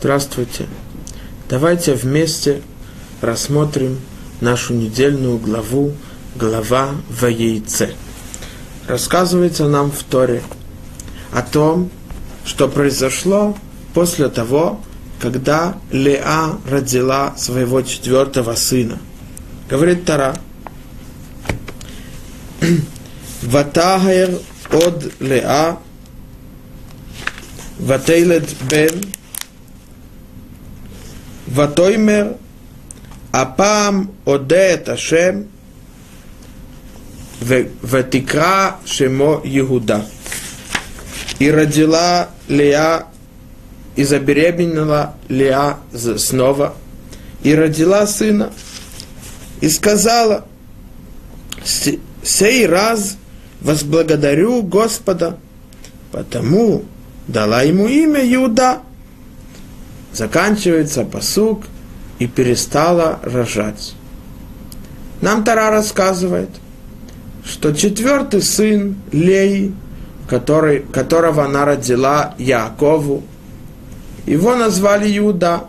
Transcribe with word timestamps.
Здравствуйте. 0.00 0.66
Давайте 1.50 1.92
вместе 1.92 2.62
рассмотрим 3.20 4.00
нашу 4.40 4.72
недельную 4.72 5.36
главу, 5.36 5.92
глава 6.36 6.92
в 7.10 7.26
яйце. 7.26 7.90
Рассказывается 8.88 9.68
нам 9.68 9.92
в 9.92 10.02
Торе 10.04 10.42
о 11.34 11.42
том, 11.42 11.90
что 12.46 12.66
произошло 12.66 13.54
после 13.92 14.30
того, 14.30 14.80
когда 15.20 15.76
Леа 15.90 16.58
родила 16.66 17.34
своего 17.36 17.82
четвертого 17.82 18.54
сына. 18.54 18.98
Говорит 19.68 20.06
Тара. 20.06 20.34
Ватагер 23.42 24.38
от 24.72 25.12
Леа 25.20 25.78
Ватейлет 27.78 28.48
бен 28.70 28.98
Ватоймер, 31.50 32.36
Апам 33.32 34.12
одет 34.24 34.88
Ашем, 34.88 35.48
Ватикра 37.40 38.76
Шемо 38.84 39.40
Иуда. 39.44 40.06
И 41.38 41.50
родила 41.50 42.30
Лея, 42.48 43.06
и 43.96 44.04
забеременела 44.04 45.16
Лея 45.28 45.78
снова, 45.92 46.74
и 47.42 47.54
родила 47.54 48.06
сына, 48.06 48.52
и 49.60 49.68
сказала, 49.68 50.44
сей 51.64 52.66
раз 52.66 53.16
возблагодарю 53.60 54.62
Господа, 54.62 55.38
потому 56.12 56.84
дала 57.26 57.62
ему 57.62 57.88
имя 57.88 58.20
Иуда– 58.34 58.82
Заканчивается 60.12 61.04
посук 61.04 61.64
и 62.18 62.26
перестала 62.26 63.20
рожать. 63.22 63.94
Нам 65.20 65.44
Тара 65.44 65.70
рассказывает, 65.70 66.50
что 67.44 67.72
четвертый 67.72 68.42
сын 68.42 68.96
Леи– 69.12 69.72
который, 70.30 70.78
которого 70.78 71.44
она 71.44 71.64
родила 71.64 72.34
Якову. 72.38 73.24
Его 74.26 74.54
назвали 74.54 75.18
Иуда. 75.18 75.64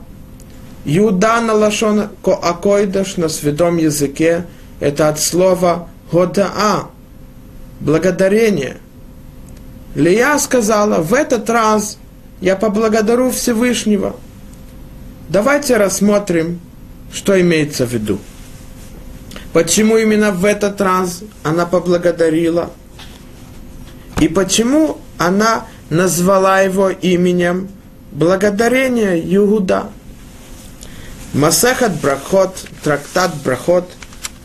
Иуда 0.86 1.42
на 1.42 1.54
лашон 1.54 2.10
акойдаш 2.24 3.18
на 3.18 3.28
святом 3.28 3.78
языке 3.78 4.46
это 4.80 5.10
от 5.10 5.20
слова 5.20 5.88
годаа, 6.12 6.90
благодарение. 7.80 8.78
Лия 9.96 10.38
сказала, 10.38 11.02
в 11.02 11.14
этот 11.14 11.50
раз 11.50 11.98
я 12.40 12.56
поблагодарю 12.56 13.32
Всевышнего. 13.32 14.16
Давайте 15.32 15.78
рассмотрим, 15.78 16.60
что 17.12 17.40
имеется 17.40 17.86
в 17.86 17.94
виду. 17.94 18.20
Почему 19.54 19.98
именно 19.98 20.32
в 20.32 20.46
этот 20.46 20.80
раз 20.82 21.24
она 21.44 21.66
поблагодарила– 21.66 22.70
и 24.22 24.28
почему 24.28 25.00
она 25.18 25.66
назвала 25.90 26.62
его 26.62 26.92
именем 26.92 27.70
благодарение 28.12 29.20
Иуда? 29.36 29.90
Масахат 31.34 32.00
Брахот, 32.00 32.56
трактат 32.84 33.34
Брахот, 33.44 33.90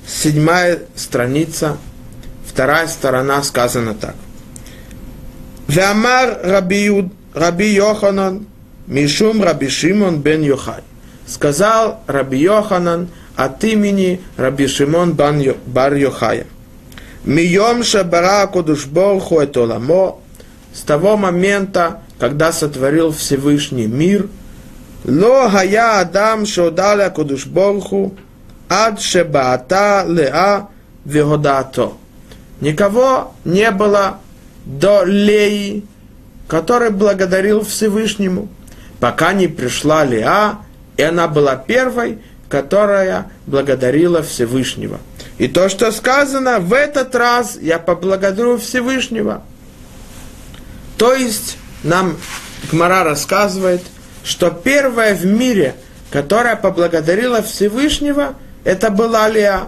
седьмая 0.06 0.78
страница, 0.94 1.76
вторая 2.46 2.88
сторона 2.88 3.42
сказано 3.42 3.92
так. 3.92 4.14
Веамар 5.68 6.38
Раби 6.42 7.74
Йоханан, 7.74 8.46
Мишум 8.86 9.42
Раби 9.42 9.68
Шимон 9.68 10.20
бен 10.20 10.42
Йохай. 10.42 10.82
Сказал 11.26 12.00
Раби 12.06 12.38
Йоханан 12.38 13.08
от 13.36 13.64
имени 13.64 14.20
Раби 14.36 14.66
Шимон 14.66 15.12
бар 15.12 15.94
Йохая. 15.94 16.46
Мием 17.24 17.82
шабара 17.82 18.46
кодушборху 18.46 19.40
это 19.40 19.64
ламо, 19.64 20.18
с 20.72 20.82
того 20.82 21.16
момента, 21.16 22.02
когда 22.20 22.52
сотворил 22.52 23.10
Всевышний 23.10 23.88
мир, 23.88 24.28
ло 25.04 25.48
хая 25.50 25.98
адам 25.98 26.46
шодаля 26.46 27.10
кодушборху, 27.10 28.14
ад 28.68 29.00
шебаата 29.00 30.04
леа 30.06 30.68
вегодато. 31.04 31.94
Никого 32.60 33.32
не 33.44 33.72
было 33.72 34.20
до 34.64 35.02
Леи, 35.04 35.84
который 36.46 36.90
благодарил 36.90 37.64
Всевышнему, 37.64 38.48
пока 39.00 39.32
не 39.32 39.48
пришла 39.48 40.04
Леа, 40.04 40.58
и 40.96 41.02
она 41.02 41.28
была 41.28 41.56
первой, 41.56 42.18
которая 42.48 43.30
благодарила 43.46 44.22
Всевышнего. 44.22 45.00
И 45.38 45.48
то, 45.48 45.68
что 45.68 45.92
сказано, 45.92 46.60
в 46.60 46.72
этот 46.72 47.14
раз 47.14 47.58
я 47.60 47.78
поблагодарю 47.78 48.56
Всевышнего. 48.58 49.42
То 50.96 51.12
есть 51.12 51.58
нам 51.82 52.16
Гмара 52.70 53.04
рассказывает, 53.04 53.82
что 54.24 54.50
первая 54.50 55.14
в 55.14 55.26
мире, 55.26 55.74
которая 56.10 56.56
поблагодарила 56.56 57.42
Всевышнего, 57.42 58.34
это 58.64 58.90
была 58.90 59.28
Леа. 59.28 59.64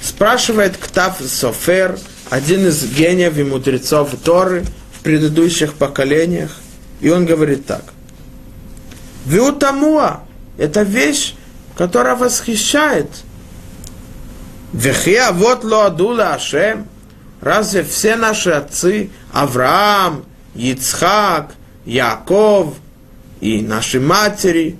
Спрашивает 0.00 0.76
Ктав 0.76 1.20
Софер, 1.26 1.98
один 2.30 2.66
из 2.68 2.84
гениев 2.84 3.36
и 3.38 3.42
мудрецов 3.42 4.10
Торы 4.22 4.64
в 4.92 5.02
предыдущих 5.02 5.74
поколениях, 5.74 6.56
и 7.04 7.10
он 7.10 7.26
говорит 7.26 7.66
так. 7.66 7.84
Виутамуа– 9.26 10.22
это 10.58 10.82
вещь, 10.82 11.34
которая 11.76 12.16
восхищает– 12.16 13.08
Вехия 14.74 15.30
вот 15.30 15.62
лоадула 15.62 16.34
Ашем. 16.34 16.88
Разве 17.40 17.84
все 17.84 18.16
наши 18.16 18.50
отцы, 18.50 19.10
Авраам, 19.32 20.24
Ицхак, 20.56 21.54
Яков 21.84 22.74
и 23.40 23.60
наши 23.62 24.00
матери, 24.00 24.76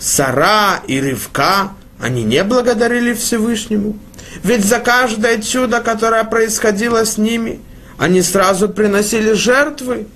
Сара 0.00 0.80
и 0.88 1.00
Ривка, 1.00 1.72
они 2.00 2.24
не 2.24 2.42
благодарили 2.42 3.14
Всевышнему? 3.14 3.96
Ведь 4.42 4.64
за 4.64 4.80
каждое 4.80 5.40
чудо, 5.40 5.80
которое 5.80 6.24
происходило 6.24 7.04
с 7.04 7.16
ними, 7.16 7.60
они 7.98 8.22
сразу 8.22 8.68
приносили 8.68 9.32
жертвы, 9.32 10.08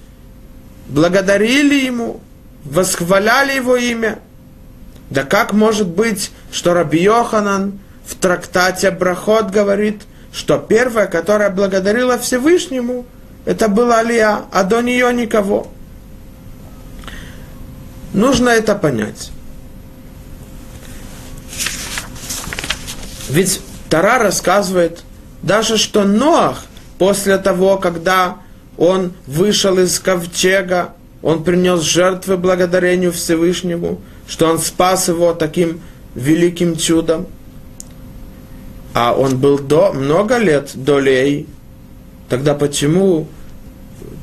благодарили 0.90 1.86
Ему, 1.86 2.20
восхваляли 2.64 3.54
Его 3.54 3.76
имя. 3.76 4.18
Да 5.08 5.24
как 5.24 5.52
может 5.52 5.88
быть, 5.88 6.30
что 6.52 6.74
Раби 6.74 7.02
Йоханан– 7.02 7.78
в 8.10 8.16
трактате 8.16 8.90
Брахот 8.90 9.50
говорит, 9.50 10.02
что 10.32 10.58
первая, 10.58 11.06
которая 11.06 11.50
благодарила 11.50 12.18
Всевышнему, 12.18 13.06
это 13.44 13.68
была 13.68 14.00
Алия, 14.00 14.46
а 14.50 14.64
до 14.64 14.80
нее 14.80 15.12
никого. 15.12 15.68
Нужно 18.12 18.48
это 18.48 18.74
понять. 18.74 19.30
Ведь 23.28 23.60
Тара 23.88 24.18
рассказывает 24.18 25.04
даже, 25.42 25.78
что 25.78 26.02
Ноах 26.02 26.64
после 26.98 27.38
того, 27.38 27.78
когда 27.78 28.38
он 28.80 29.12
вышел 29.28 29.78
из 29.78 30.00
ковчега, 30.00 30.94
он 31.22 31.44
принес 31.44 31.82
жертвы 31.82 32.36
благодарению 32.36 33.12
Всевышнему, 33.12 34.00
что 34.26 34.48
он 34.48 34.58
спас 34.58 35.06
его 35.06 35.34
таким 35.34 35.80
великим 36.16 36.76
чудом– 36.76 37.28
а 38.92 39.12
он 39.12 39.38
был 39.38 39.58
до, 39.58 39.92
много 39.92 40.38
лет 40.38 40.70
до 40.74 40.98
Лей, 40.98 41.46
тогда 42.28 42.54
почему 42.54 43.28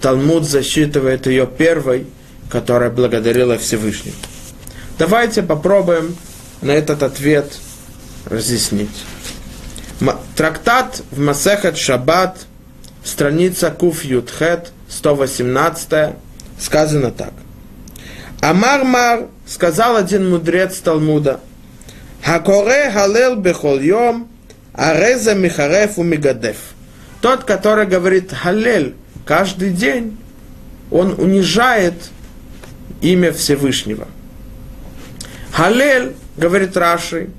Талмуд 0.02 0.44
засчитывает 0.44 1.26
ее 1.28 1.48
первой, 1.48 2.06
которая 2.50 2.90
благодарила 2.90 3.58
Всевышнего? 3.58 4.16
Давайте 5.00 5.42
попробуем 5.44 6.16
на 6.62 6.72
этот 6.72 7.04
ответ 7.04 7.58
разъяснить. 8.26 8.90
Трактат 10.36 11.02
в 11.12 11.20
Масехет 11.20 11.78
Шаббат, 11.78 12.46
страница 13.08 13.72
Куф 13.72 14.04
Ютхет, 14.04 14.72
118, 14.90 16.16
сказано 16.60 17.12
так. 17.12 17.34
Амар 18.42 18.84
Мар, 18.84 19.28
сказал 19.48 19.96
один 19.96 20.30
мудрец 20.30 20.78
Талмуда, 20.80 21.40
Хакоре 22.24 22.92
халел 22.92 23.38
бехол 23.38 23.80
йом, 23.80 24.28
Ареза 24.74 25.34
Михареф 25.34 25.98
у 25.98 26.04
Мигадев. 26.04 26.58
Тот, 27.22 27.46
который 27.46 27.88
говорит 27.88 28.32
Халель 28.32 28.96
каждый 29.26 29.72
день, 29.72 30.18
он 30.92 31.16
унижает 31.18 31.96
имя 33.02 33.32
Всевышнего. 33.32 34.08
Халель, 35.52 36.14
говорит 36.36 36.76
Раши, 36.78 37.30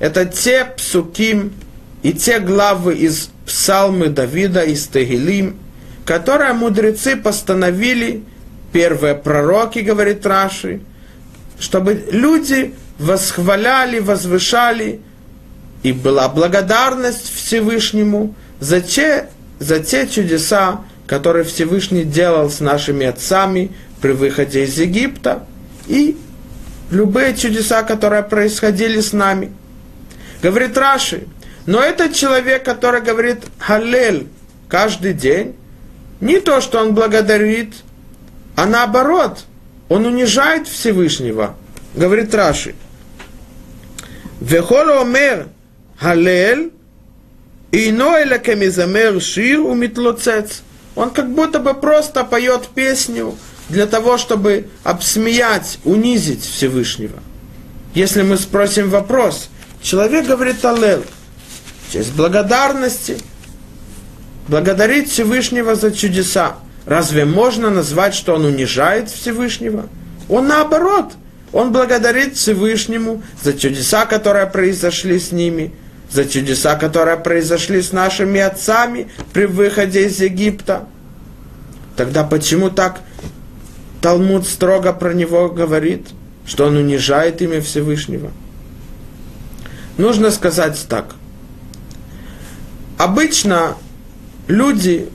это 0.00 0.26
те 0.26 0.66
псуким 0.76 1.52
и 2.02 2.12
те 2.12 2.40
главы 2.40 2.94
из 2.96 3.30
псалмы 3.46 4.08
Давида, 4.08 4.62
из 4.62 4.86
Тегилим, 4.86 5.56
которые 6.04 6.52
мудрецы 6.52 7.16
постановили, 7.16 8.24
первые 8.72 9.14
пророки, 9.14 9.80
говорит 9.80 10.26
Раши, 10.26 10.80
чтобы 11.60 12.04
люди 12.10 12.74
восхваляли, 12.98 14.00
возвышали, 14.00 15.00
и 15.82 15.92
была 15.92 16.28
благодарность 16.28 17.32
Всевышнему 17.34 18.34
за 18.60 18.80
те, 18.80 19.28
за 19.58 19.80
те 19.80 20.06
чудеса, 20.06 20.80
которые 21.06 21.44
Всевышний 21.44 22.04
делал 22.04 22.50
с 22.50 22.60
нашими 22.60 23.06
отцами 23.06 23.70
при 24.00 24.12
выходе 24.12 24.64
из 24.64 24.78
Египта, 24.78 25.44
и 25.88 26.16
любые 26.90 27.36
чудеса, 27.36 27.82
которые 27.82 28.22
происходили 28.22 29.00
с 29.00 29.12
нами. 29.12 29.52
Говорит 30.42 30.76
Раши, 30.78 31.24
но 31.66 31.80
этот 31.80 32.14
человек, 32.14 32.64
который 32.64 33.00
говорит 33.00 33.38
«Халель» 33.58 34.26
каждый 34.68 35.14
день, 35.14 35.54
не 36.20 36.40
то, 36.40 36.60
что 36.60 36.80
он 36.80 36.94
благодарит, 36.94 37.74
а 38.56 38.66
наоборот, 38.66 39.44
он 39.88 40.06
унижает 40.06 40.68
Всевышнего. 40.68 41.56
Говорит 41.94 42.34
Раши. 42.34 42.74
Вехол 44.40 45.00
омер 45.00 45.48
халель, 45.98 46.72
ино 47.70 48.16
эля 48.16 48.38
кемизамер 48.38 49.20
шир 49.20 49.60
умитлоцец. 49.60 50.62
Он 50.96 51.10
как 51.10 51.32
будто 51.32 51.58
бы 51.58 51.74
просто 51.74 52.24
поет 52.24 52.68
песню 52.74 53.36
для 53.68 53.86
того, 53.86 54.18
чтобы 54.18 54.68
обсмеять, 54.84 55.78
унизить 55.84 56.44
Всевышнего. 56.44 57.20
Если 57.94 58.22
мы 58.22 58.36
спросим 58.36 58.90
вопрос, 58.90 59.48
человек 59.80 60.26
говорит 60.26 60.64
аллел, 60.64 61.04
честь 61.92 62.14
благодарности, 62.14 63.18
благодарить 64.48 65.10
Всевышнего 65.10 65.74
за 65.74 65.92
чудеса. 65.92 66.56
Разве 66.86 67.24
можно 67.24 67.70
назвать, 67.70 68.14
что 68.14 68.34
он 68.34 68.44
унижает 68.44 69.10
Всевышнего? 69.10 69.88
Он 70.28 70.48
наоборот, 70.48 71.12
он 71.52 71.70
благодарит 71.70 72.36
Всевышнему 72.36 73.22
за 73.42 73.52
чудеса, 73.52 74.06
которые 74.06 74.46
произошли 74.46 75.20
с 75.20 75.32
ними, 75.32 75.72
за 76.10 76.24
чудеса, 76.24 76.76
которые 76.76 77.18
произошли 77.18 77.82
с 77.82 77.92
нашими 77.92 78.40
отцами 78.40 79.08
при 79.32 79.44
выходе 79.44 80.06
из 80.06 80.18
Египта. 80.20 80.86
Тогда 81.96 82.24
почему 82.24 82.70
так 82.70 83.00
Талмуд 84.00 84.46
строго 84.46 84.92
про 84.92 85.12
него 85.12 85.50
говорит, 85.50 86.08
что 86.46 86.66
он 86.66 86.76
унижает 86.76 87.42
имя 87.42 87.60
Всевышнего? 87.60 88.32
Нужно 89.98 90.30
сказать 90.30 90.84
так. 90.88 91.14
Обычно 93.02 93.76
люди 94.46 95.08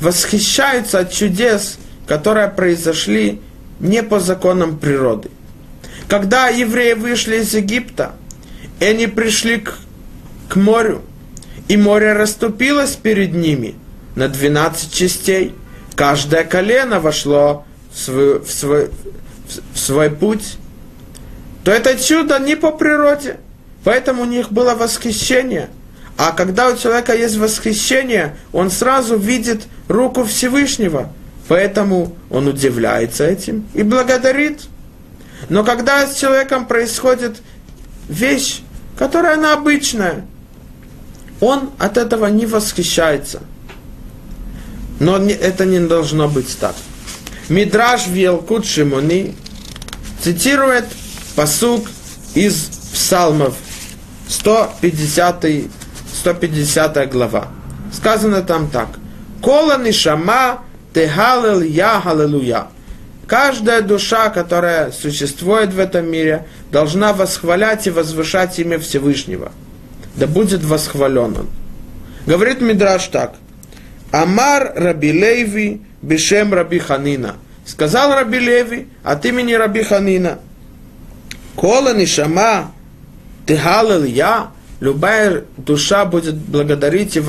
восхищаются 0.00 0.98
от 0.98 1.12
чудес, 1.12 1.78
которые 2.04 2.48
произошли 2.48 3.40
не 3.78 4.02
по 4.02 4.18
законам 4.18 4.76
природы. 4.76 5.30
Когда 6.08 6.48
евреи 6.48 6.94
вышли 6.94 7.36
из 7.36 7.54
Египта, 7.54 8.16
и 8.80 8.86
они 8.86 9.06
пришли 9.06 9.60
к, 9.60 9.78
к 10.48 10.56
морю, 10.56 11.00
и 11.68 11.76
море 11.76 12.12
расступилось 12.12 12.96
перед 12.96 13.34
ними 13.34 13.76
на 14.16 14.28
12 14.28 14.92
частей, 14.92 15.54
каждое 15.94 16.42
колено 16.42 16.98
вошло 16.98 17.64
в 17.92 17.98
свой, 18.00 18.40
в 18.40 18.50
свой, 18.50 18.90
в 19.74 19.78
свой 19.78 20.10
путь, 20.10 20.56
то 21.62 21.70
это 21.70 21.96
чудо 22.02 22.40
не 22.40 22.56
по 22.56 22.72
природе. 22.72 23.36
Поэтому 23.84 24.22
у 24.22 24.26
них 24.26 24.50
было 24.50 24.74
восхищение– 24.74 25.68
а 26.18 26.32
когда 26.32 26.68
у 26.68 26.76
человека 26.76 27.14
есть 27.14 27.36
восхищение, 27.36 28.36
он 28.52 28.72
сразу 28.72 29.16
видит 29.16 29.68
руку 29.86 30.24
Всевышнего. 30.24 31.12
Поэтому 31.46 32.16
он 32.28 32.48
удивляется 32.48 33.24
этим 33.24 33.68
и 33.72 33.84
благодарит. 33.84 34.62
Но 35.48 35.62
когда 35.62 36.04
с 36.08 36.16
человеком 36.16 36.66
происходит 36.66 37.40
вещь, 38.08 38.62
которая 38.98 39.34
она 39.34 39.54
обычная, 39.54 40.26
он 41.40 41.70
от 41.78 41.96
этого 41.96 42.26
не 42.26 42.46
восхищается. 42.46 43.40
Но 44.98 45.18
это 45.18 45.64
не 45.66 45.78
должно 45.78 46.26
быть 46.28 46.58
так. 46.58 46.74
Мидраш 47.48 48.08
Вилкут 48.08 48.66
Шимони 48.66 49.36
цитирует 50.20 50.86
посук 51.36 51.86
из 52.34 52.70
псалмов 52.92 53.54
150 54.28 55.77
150 56.18 57.10
глава. 57.10 57.48
Сказано 57.92 58.42
там 58.42 58.68
так. 58.70 58.88
Кола 59.40 59.78
нишама 59.78 60.60
тегалел 60.92 61.62
я 61.62 62.00
халелуя. 62.00 62.68
Каждая 63.26 63.82
душа, 63.82 64.30
которая 64.30 64.90
существует 64.90 65.72
в 65.72 65.78
этом 65.78 66.10
мире, 66.10 66.46
должна 66.72 67.12
восхвалять 67.12 67.86
и 67.86 67.90
возвышать 67.90 68.58
имя 68.58 68.78
Всевышнего. 68.78 69.52
Да 70.16 70.26
будет 70.26 70.64
восхвален 70.64 71.36
он. 71.36 71.48
Говорит 72.26 72.60
Мидраш 72.60 73.06
так. 73.08 73.34
Амар 74.10 74.72
Раби 74.74 75.12
Леви 75.12 75.82
Бешем 76.02 76.52
Раби 76.52 76.78
Ханина. 76.78 77.36
Сказал 77.64 78.12
Раби 78.12 78.38
Леви 78.38 78.88
от 79.04 79.24
имени 79.24 79.52
Раби 79.52 79.82
Ханина. 79.82 80.38
Кола 81.54 81.94
нишама 81.94 82.72
тыгалел 83.46 84.04
я 84.04 84.50
любая 84.80 85.44
душа 85.56 86.04
будет 86.04 86.36
благодарить 86.36 87.16
и 87.16 87.22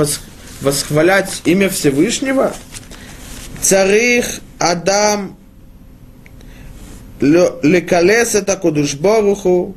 восхвалять 0.62 1.42
имя 1.46 1.70
Всевышнего. 1.70 2.54
Царих 3.62 4.40
Адам 4.60 5.36
לקלס 7.64 8.36
את 8.36 8.50
הקדוש 8.50 8.94
ברוך 8.94 9.42
הוא, 9.42 9.74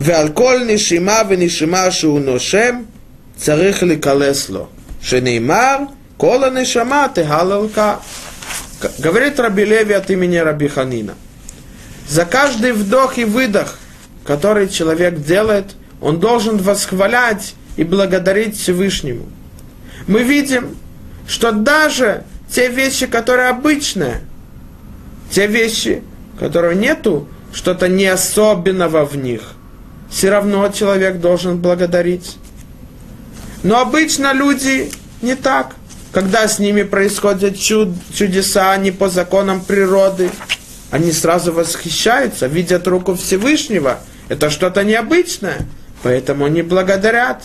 ועל 0.00 0.28
כל 0.28 0.60
נשימה 0.66 1.18
ונשימה 1.28 1.90
שהוא 1.90 2.20
נושם, 2.20 2.82
צריך 3.36 3.82
לקלס 3.82 4.50
לו. 4.50 4.66
שנאמר, 5.00 5.76
כל 6.16 6.44
הנשמה 6.44 7.06
תהללך. 7.14 7.80
Говорит 9.00 9.40
Раби 9.40 9.64
Леви 9.64 9.94
от 9.94 10.10
имени 10.10 10.36
Раби 10.36 10.68
Ханина. 10.68 11.14
За 12.06 12.26
каждый 12.26 12.72
вдох 12.72 13.16
и 13.16 13.24
выдох, 13.24 13.78
который 14.24 14.68
человек 14.68 15.20
делает– 15.20 15.74
он 16.04 16.20
должен 16.20 16.58
восхвалять 16.58 17.54
и 17.76 17.82
благодарить 17.82 18.58
Всевышнему. 18.58 19.24
Мы 20.06 20.22
видим, 20.22 20.76
что 21.26 21.50
даже 21.50 22.24
те 22.50 22.68
вещи, 22.68 23.06
которые 23.06 23.48
обычные, 23.48 24.20
те 25.30 25.46
вещи, 25.46 26.02
которые 26.38 26.76
нету 26.76 27.26
что-то 27.54 27.88
не 27.88 28.04
особенного 28.04 29.06
в 29.06 29.16
них, 29.16 29.54
все 30.10 30.28
равно 30.28 30.68
человек 30.68 31.20
должен 31.20 31.56
благодарить. 31.56 32.36
Но 33.62 33.80
обычно 33.80 34.34
люди 34.34 34.90
не 35.22 35.34
так. 35.34 35.74
Когда 36.12 36.46
с 36.46 36.58
ними 36.58 36.82
происходят 36.82 37.58
чуд, 37.58 37.88
чудеса 38.12 38.76
не 38.76 38.90
по 38.90 39.08
законам 39.08 39.62
природы, 39.64 40.30
они 40.90 41.12
сразу 41.12 41.50
восхищаются, 41.50 42.46
видят 42.46 42.86
руку 42.86 43.14
Всевышнего. 43.14 44.00
Это 44.28 44.50
что-то 44.50 44.84
необычное. 44.84 45.66
Поэтому 46.04 46.44
они 46.44 46.60
благодарят. 46.60 47.44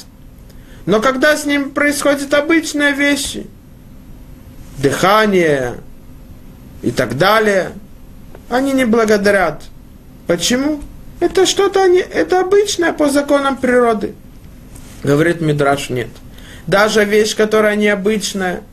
Но 0.85 0.99
когда 0.99 1.37
с 1.37 1.45
ним 1.45 1.71
происходят 1.71 2.33
обычные 2.33 2.91
вещи, 2.91 3.47
дыхание 4.77 5.75
и 6.81 6.91
так 6.91 7.17
далее, 7.17 7.71
они 8.49 8.73
не 8.73 8.83
благодарят. 8.83 9.63
Почему? 10.27 10.81
Это 11.21 11.45
что-то 11.45 11.81
они, 11.81 11.99
это 11.99 12.41
обычное 12.41 12.91
по 12.91 13.09
законам 13.09 13.55
природы. 13.55 14.13
Говорит 15.03 15.39
Мидраш, 15.39 15.89
нет. 15.89 16.09
Даже 16.67 17.05
вещь, 17.05 17.37
которая 17.37 17.77
необычная. 17.77 18.63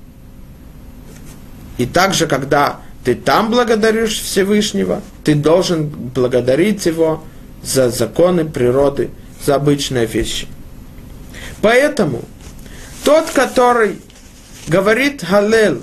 И 1.78 1.86
также, 1.86 2.26
когда 2.26 2.80
ты 3.04 3.14
там 3.14 3.52
благодаришь 3.52 4.20
Всевышнего, 4.20 5.00
ты 5.22 5.36
должен 5.36 5.86
благодарить 5.86 6.86
его 6.86 7.22
за 7.62 7.88
законы 7.90 8.44
природы 8.44 9.10
за 9.46 9.54
обычные 9.54 10.06
вещи. 10.06 10.48
Поэтому 11.62 12.22
тот, 13.04 13.30
который 13.30 14.00
говорит 14.66 15.22
Халел, 15.24 15.82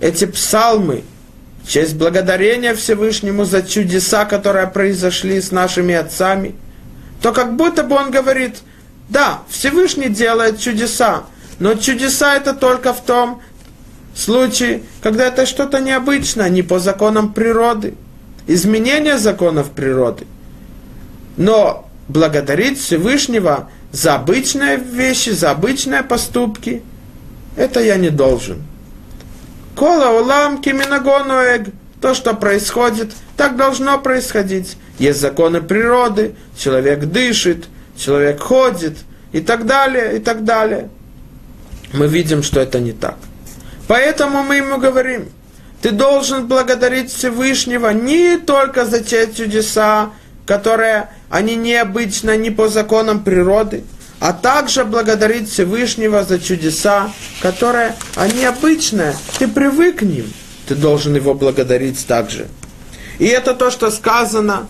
эти 0.00 0.24
псалмы, 0.24 1.04
в 1.62 1.68
честь 1.68 1.94
благодарения 1.94 2.74
Всевышнему 2.74 3.44
за 3.44 3.62
чудеса, 3.62 4.24
которые 4.24 4.66
произошли 4.66 5.40
с 5.40 5.52
нашими 5.52 5.94
отцами, 5.94 6.56
то 7.20 7.32
как 7.32 7.54
будто 7.54 7.84
бы 7.84 7.94
он 7.94 8.10
говорит, 8.10 8.56
да, 9.08 9.42
Всевышний 9.48 10.08
делает 10.08 10.58
чудеса, 10.58 11.24
но 11.60 11.74
чудеса 11.74 12.34
это 12.34 12.52
только 12.52 12.92
в 12.92 13.04
том 13.04 13.42
случае, 14.16 14.82
когда 15.02 15.26
это 15.26 15.46
что-то 15.46 15.78
необычное, 15.78 16.48
не 16.48 16.62
по 16.62 16.80
законам 16.80 17.32
природы, 17.32 17.94
изменение 18.48 19.18
законов 19.18 19.70
природы. 19.70 20.26
Но 21.36 21.88
благодарить 22.08 22.78
Всевышнего 22.78 23.70
за 23.90 24.14
обычные 24.14 24.76
вещи, 24.76 25.30
за 25.30 25.50
обычные 25.50 26.02
поступки, 26.02 26.82
это 27.56 27.80
я 27.80 27.96
не 27.96 28.10
должен. 28.10 28.62
Кола 29.76 30.20
улам 30.20 30.60
киминагонуэг. 30.60 31.68
то, 32.00 32.14
что 32.14 32.34
происходит, 32.34 33.12
так 33.36 33.56
должно 33.56 33.98
происходить. 33.98 34.76
Есть 34.98 35.20
законы 35.20 35.60
природы, 35.60 36.34
человек 36.58 37.04
дышит, 37.04 37.66
человек 37.96 38.40
ходит 38.40 38.98
и 39.30 39.40
так 39.40 39.66
далее, 39.66 40.16
и 40.16 40.18
так 40.18 40.44
далее. 40.44 40.88
Мы 41.92 42.08
видим, 42.08 42.42
что 42.42 42.60
это 42.60 42.80
не 42.80 42.92
так. 42.92 43.16
Поэтому 43.86 44.42
мы 44.42 44.56
ему 44.56 44.78
говорим, 44.78 45.28
ты 45.80 45.90
должен 45.90 46.46
благодарить 46.46 47.10
Всевышнего 47.10 47.90
не 47.90 48.36
только 48.36 48.84
за 48.84 49.02
те 49.02 49.32
чудеса, 49.32 50.10
которые 50.46 51.08
они 51.32 51.56
необычны, 51.56 52.36
не 52.36 52.50
по 52.50 52.68
законам 52.68 53.24
природы, 53.24 53.84
а 54.20 54.34
также 54.34 54.84
благодарить 54.84 55.48
Всевышнего 55.48 56.24
за 56.24 56.38
чудеса, 56.38 57.10
которые 57.40 57.96
они 58.16 58.44
обычные. 58.44 59.16
Ты 59.38 59.48
привык 59.48 60.00
к 60.00 60.02
ним, 60.02 60.30
ты 60.68 60.74
должен 60.74 61.16
его 61.16 61.32
благодарить 61.32 62.06
также. 62.06 62.48
И 63.18 63.24
это 63.24 63.54
то, 63.54 63.70
что 63.70 63.90
сказано 63.90 64.68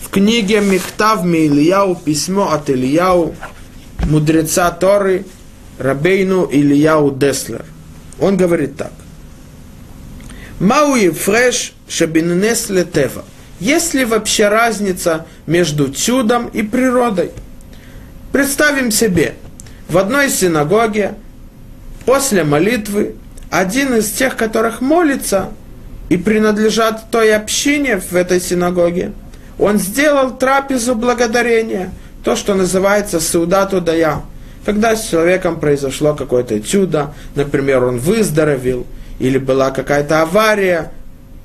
в 0.00 0.10
книге 0.10 0.60
Михтав 0.60 1.24
Ильяу, 1.24 1.96
письмо 1.96 2.52
от 2.52 2.70
Ильяу, 2.70 3.34
мудреца 4.04 4.70
Торы, 4.70 5.26
Рабейну 5.80 6.48
Ильяу 6.48 7.10
Деслер. 7.10 7.64
Он 8.20 8.36
говорит 8.36 8.76
так. 8.76 8.92
Мауи 10.60 11.08
фреш 11.08 11.72
шабиннес 11.88 12.68
летева. 12.68 13.24
Есть 13.60 13.94
ли 13.94 14.04
вообще 14.04 14.48
разница 14.48 15.26
между 15.46 15.92
чудом 15.92 16.48
и 16.48 16.62
природой? 16.62 17.32
Представим 18.32 18.90
себе, 18.90 19.34
в 19.88 19.98
одной 19.98 20.30
синагоге 20.30 21.14
после 22.04 22.44
молитвы 22.44 23.16
один 23.50 23.94
из 23.94 24.10
тех, 24.10 24.36
которых 24.36 24.80
молится 24.80 25.48
и 26.08 26.16
принадлежат 26.16 27.10
той 27.10 27.34
общине 27.34 27.98
в 27.98 28.14
этой 28.14 28.40
синагоге, 28.40 29.12
он 29.58 29.78
сделал 29.78 30.36
трапезу 30.36 30.94
благодарения, 30.94 31.90
то, 32.22 32.36
что 32.36 32.54
называется 32.54 33.18
саудату 33.18 33.80
дая. 33.80 34.22
Когда 34.64 34.94
с 34.94 35.08
человеком 35.08 35.58
произошло 35.58 36.14
какое-то 36.14 36.60
чудо, 36.60 37.14
например, 37.34 37.84
он 37.84 37.98
выздоровел, 37.98 38.86
или 39.18 39.38
была 39.38 39.70
какая-то 39.70 40.22
авария, 40.22 40.92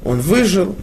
он 0.04 0.20
выжил, 0.20 0.76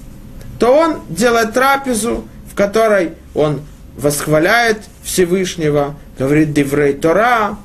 то 0.61 0.77
он 0.77 1.01
делает 1.09 1.55
трапезу, 1.55 2.29
в 2.49 2.55
которой 2.55 3.15
он 3.35 3.63
восхваляет 3.97 4.83
Всевышнего, 5.03 5.97
говорит 6.19 6.53
Деврей 6.53 6.93
Тора 6.93 7.57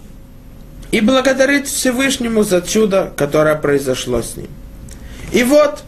и 0.92 1.02
благодарит 1.02 1.68
Всевышнему 1.68 2.44
за 2.44 2.62
чудо, 2.62 3.12
которое 3.18 3.56
произошло 3.56 4.22
с 4.22 4.38
ним. 4.38 4.48
И 5.34 5.44
вот 5.44 5.84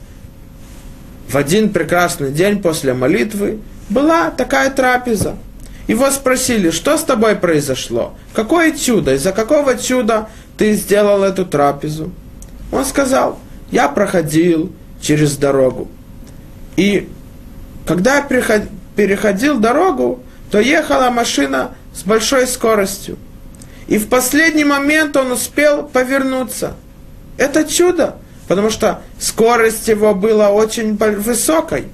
в 1.29 1.37
один 1.37 1.69
прекрасный 1.69 2.31
день 2.31 2.61
после 2.61 2.93
молитвы 2.93 3.59
была 3.87 4.29
такая 4.29 4.69
трапеза. 4.69 5.37
Его 5.87 6.11
спросили, 6.11 6.71
что 6.71 6.97
с 6.97 7.03
тобой 7.03 7.37
произошло? 7.37 8.15
Какое 8.33 8.73
чудо? 8.73 9.13
Из-за 9.13 9.31
какого 9.31 9.77
чуда 9.77 10.27
ты 10.57 10.73
сделал 10.73 11.23
эту 11.23 11.45
трапезу? 11.45 12.11
Он 12.69 12.83
сказал, 12.83 13.39
я 13.71 13.87
проходил 13.87 14.73
через 15.01 15.37
дорогу. 15.37 15.87
И 16.77 17.09
когда 17.85 18.17
я 18.17 18.21
переходил 18.95 19.59
дорогу, 19.59 20.23
то 20.51 20.59
ехала 20.59 21.09
машина 21.09 21.71
с 21.93 22.03
большой 22.03 22.47
скоростью. 22.47 23.17
И 23.87 23.97
в 23.97 24.07
последний 24.07 24.63
момент 24.63 25.17
он 25.17 25.31
успел 25.31 25.83
повернуться. 25.83 26.73
Это 27.37 27.65
чудо, 27.65 28.15
потому 28.47 28.69
что 28.69 29.01
скорость 29.19 29.87
его 29.87 30.13
была 30.13 30.51
очень 30.51 30.95
высокой. 30.95 31.85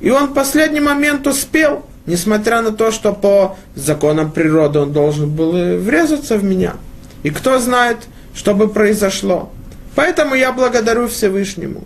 И 0.00 0.10
он 0.10 0.28
в 0.28 0.34
последний 0.34 0.80
момент 0.80 1.26
успел, 1.26 1.84
несмотря 2.06 2.62
на 2.62 2.72
то, 2.72 2.90
что 2.90 3.12
по 3.12 3.56
законам 3.74 4.32
природы 4.32 4.78
он 4.78 4.92
должен 4.92 5.28
был 5.28 5.52
врезаться 5.52 6.38
в 6.38 6.44
меня. 6.44 6.74
И 7.22 7.30
кто 7.30 7.58
знает, 7.58 7.98
что 8.34 8.54
бы 8.54 8.68
произошло. 8.68 9.50
Поэтому 9.94 10.34
я 10.34 10.52
благодарю 10.52 11.08
Всевышнему. 11.08 11.84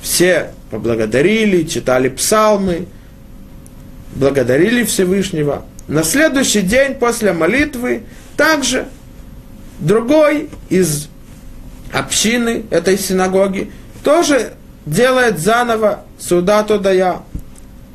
Все 0.00 0.52
поблагодарили, 0.74 1.62
читали 1.62 2.08
псалмы, 2.08 2.86
благодарили 4.16 4.82
Всевышнего. 4.82 5.64
На 5.86 6.02
следующий 6.02 6.62
день 6.62 6.94
после 6.94 7.32
молитвы 7.32 8.02
также 8.36 8.86
другой 9.78 10.50
из 10.70 11.08
общины 11.92 12.64
этой 12.70 12.98
синагоги 12.98 13.70
тоже 14.02 14.54
делает 14.84 15.38
заново 15.38 16.02
суда 16.18 16.64
туда 16.64 16.90
я. 16.90 17.22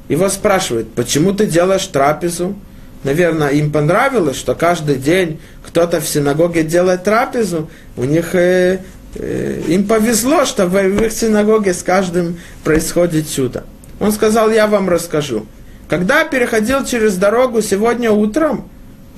Его 0.07 0.29
спрашивают, 0.29 0.93
почему 0.93 1.33
ты 1.33 1.48
делаешь 1.48 1.86
трапезу? 1.86 2.55
Наверное, 3.03 3.50
им 3.50 3.74
понравилось, 3.74 4.38
что 4.38 4.55
каждый 4.55 4.95
день 4.95 5.41
кто-то 5.65 6.00
в 6.00 6.07
синагоге 6.07 6.63
делает 6.63 7.03
трапезу. 7.03 7.69
У 7.98 8.05
них 8.05 8.36
э, 8.36 8.79
им 9.16 9.88
повезло, 9.88 10.46
что 10.46 10.68
в 10.68 10.78
их 10.78 11.12
синагоге 11.12 11.74
с 11.74 11.84
каждым 11.84 12.39
происходит 12.63 13.30
чудо. 13.30 13.63
Он 14.00 14.12
сказал, 14.12 14.50
я 14.51 14.68
вам 14.68 14.89
расскажу. 14.89 15.46
Когда 15.89 16.24
переходил 16.24 16.86
через 16.86 17.16
дорогу 17.16 17.62
сегодня 17.62 18.12
утром, 18.12 18.70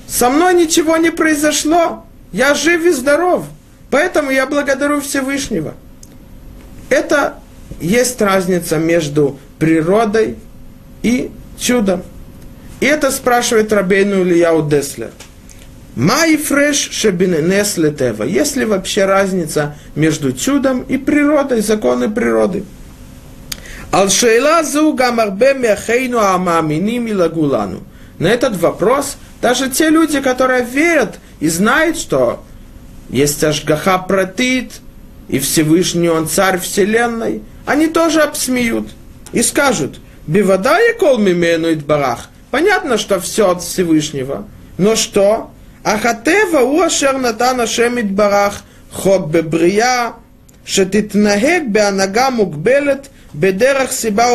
со 0.06 0.30
мной 0.30 0.54
ничего 0.54 0.96
не 0.96 1.10
произошло. 1.10 2.04
Я 2.32 2.54
жив 2.54 2.84
и 2.84 2.90
здоров. 2.90 3.44
Поэтому 3.90 4.30
я 4.30 4.46
благодарю 4.46 5.00
Всевышнего. 5.00 5.74
Это 6.88 7.34
есть 7.80 8.20
разница 8.20 8.78
между 8.78 9.38
природой 9.58 10.36
и 11.02 11.30
чудом. 11.58 12.02
И 12.80 12.86
это 12.86 13.10
спрашивает 13.10 13.72
Рабейну 13.72 14.22
Ильяу 14.22 14.68
Деслер. 14.68 15.10
Май 15.94 16.36
фреш 16.36 16.90
шебиненес 16.90 17.76
летева. 17.76 18.22
Есть 18.22 18.56
ли 18.56 18.64
вообще 18.64 19.04
разница 19.04 19.76
между 19.94 20.32
чудом 20.32 20.82
и 20.82 20.96
природой, 20.96 21.60
законы 21.60 22.10
природы? 22.10 22.64
Алшейла 23.90 24.62
зуга 24.62 25.12
марбе 25.12 25.52
мяхейну 25.52 26.18
амаминим 26.18 27.06
и 27.08 27.12
лагулану. 27.12 27.80
На 28.18 28.28
этот 28.28 28.56
вопрос 28.56 29.16
даже 29.42 29.68
те 29.68 29.90
люди, 29.90 30.20
которые 30.20 30.64
верят 30.64 31.18
и 31.40 31.48
знают, 31.48 31.98
что 31.98 32.42
есть 33.10 33.44
Ашгаха 33.44 33.98
Пратит, 33.98 34.80
и 35.28 35.38
Всевышний 35.38 36.08
Он 36.08 36.26
Царь 36.26 36.58
Вселенной, 36.58 37.42
они 37.66 37.86
тоже 37.88 38.20
обсмеют 38.20 38.88
и 39.32 39.42
скажут, 39.42 40.00
Бивада 40.26 40.78
и 40.78 40.96
кол 40.98 41.18
мимену 41.18 41.74
барах. 41.76 42.28
Понятно, 42.50 42.98
что 42.98 43.18
все 43.18 43.50
от 43.50 43.62
Всевышнего. 43.62 44.46
Но 44.78 44.94
что? 44.94 45.50
Ахатева 45.84 46.60
у 46.60 46.80
ашер 46.80 47.18
натана 47.18 47.66
шемит 47.66 48.10
барах 48.10 48.62
хок 48.92 49.30
бебрия, 49.30 50.14
шетитнагек 50.64 51.68
беанага 51.68 52.30
мукбелет– 52.30 53.10
Бедерах 53.32 53.92
себя. 53.92 54.28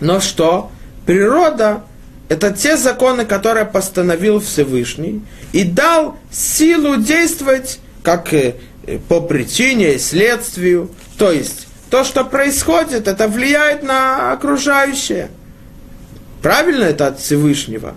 Но 0.00 0.20
что? 0.20 0.70
Природа– 1.06 1.82
это 2.28 2.50
те 2.50 2.76
законы, 2.76 3.24
которые 3.24 3.64
постановил 3.64 4.40
Всевышний 4.40 5.22
и 5.52 5.64
дал 5.64 6.16
силу 6.30 6.96
действовать 6.96 7.78
как 8.02 8.32
по 9.08 9.20
причине 9.20 9.94
и 9.94 9.98
следствию. 9.98 10.90
То 11.16 11.30
есть, 11.32 11.68
то, 11.90 12.04
что 12.04 12.24
происходит, 12.24 13.08
это 13.08 13.28
влияет 13.28 13.82
на 13.82 14.32
окружающее. 14.32 15.30
Правильно 16.42 16.84
это 16.84 17.08
от 17.08 17.20
Всевышнего. 17.20 17.94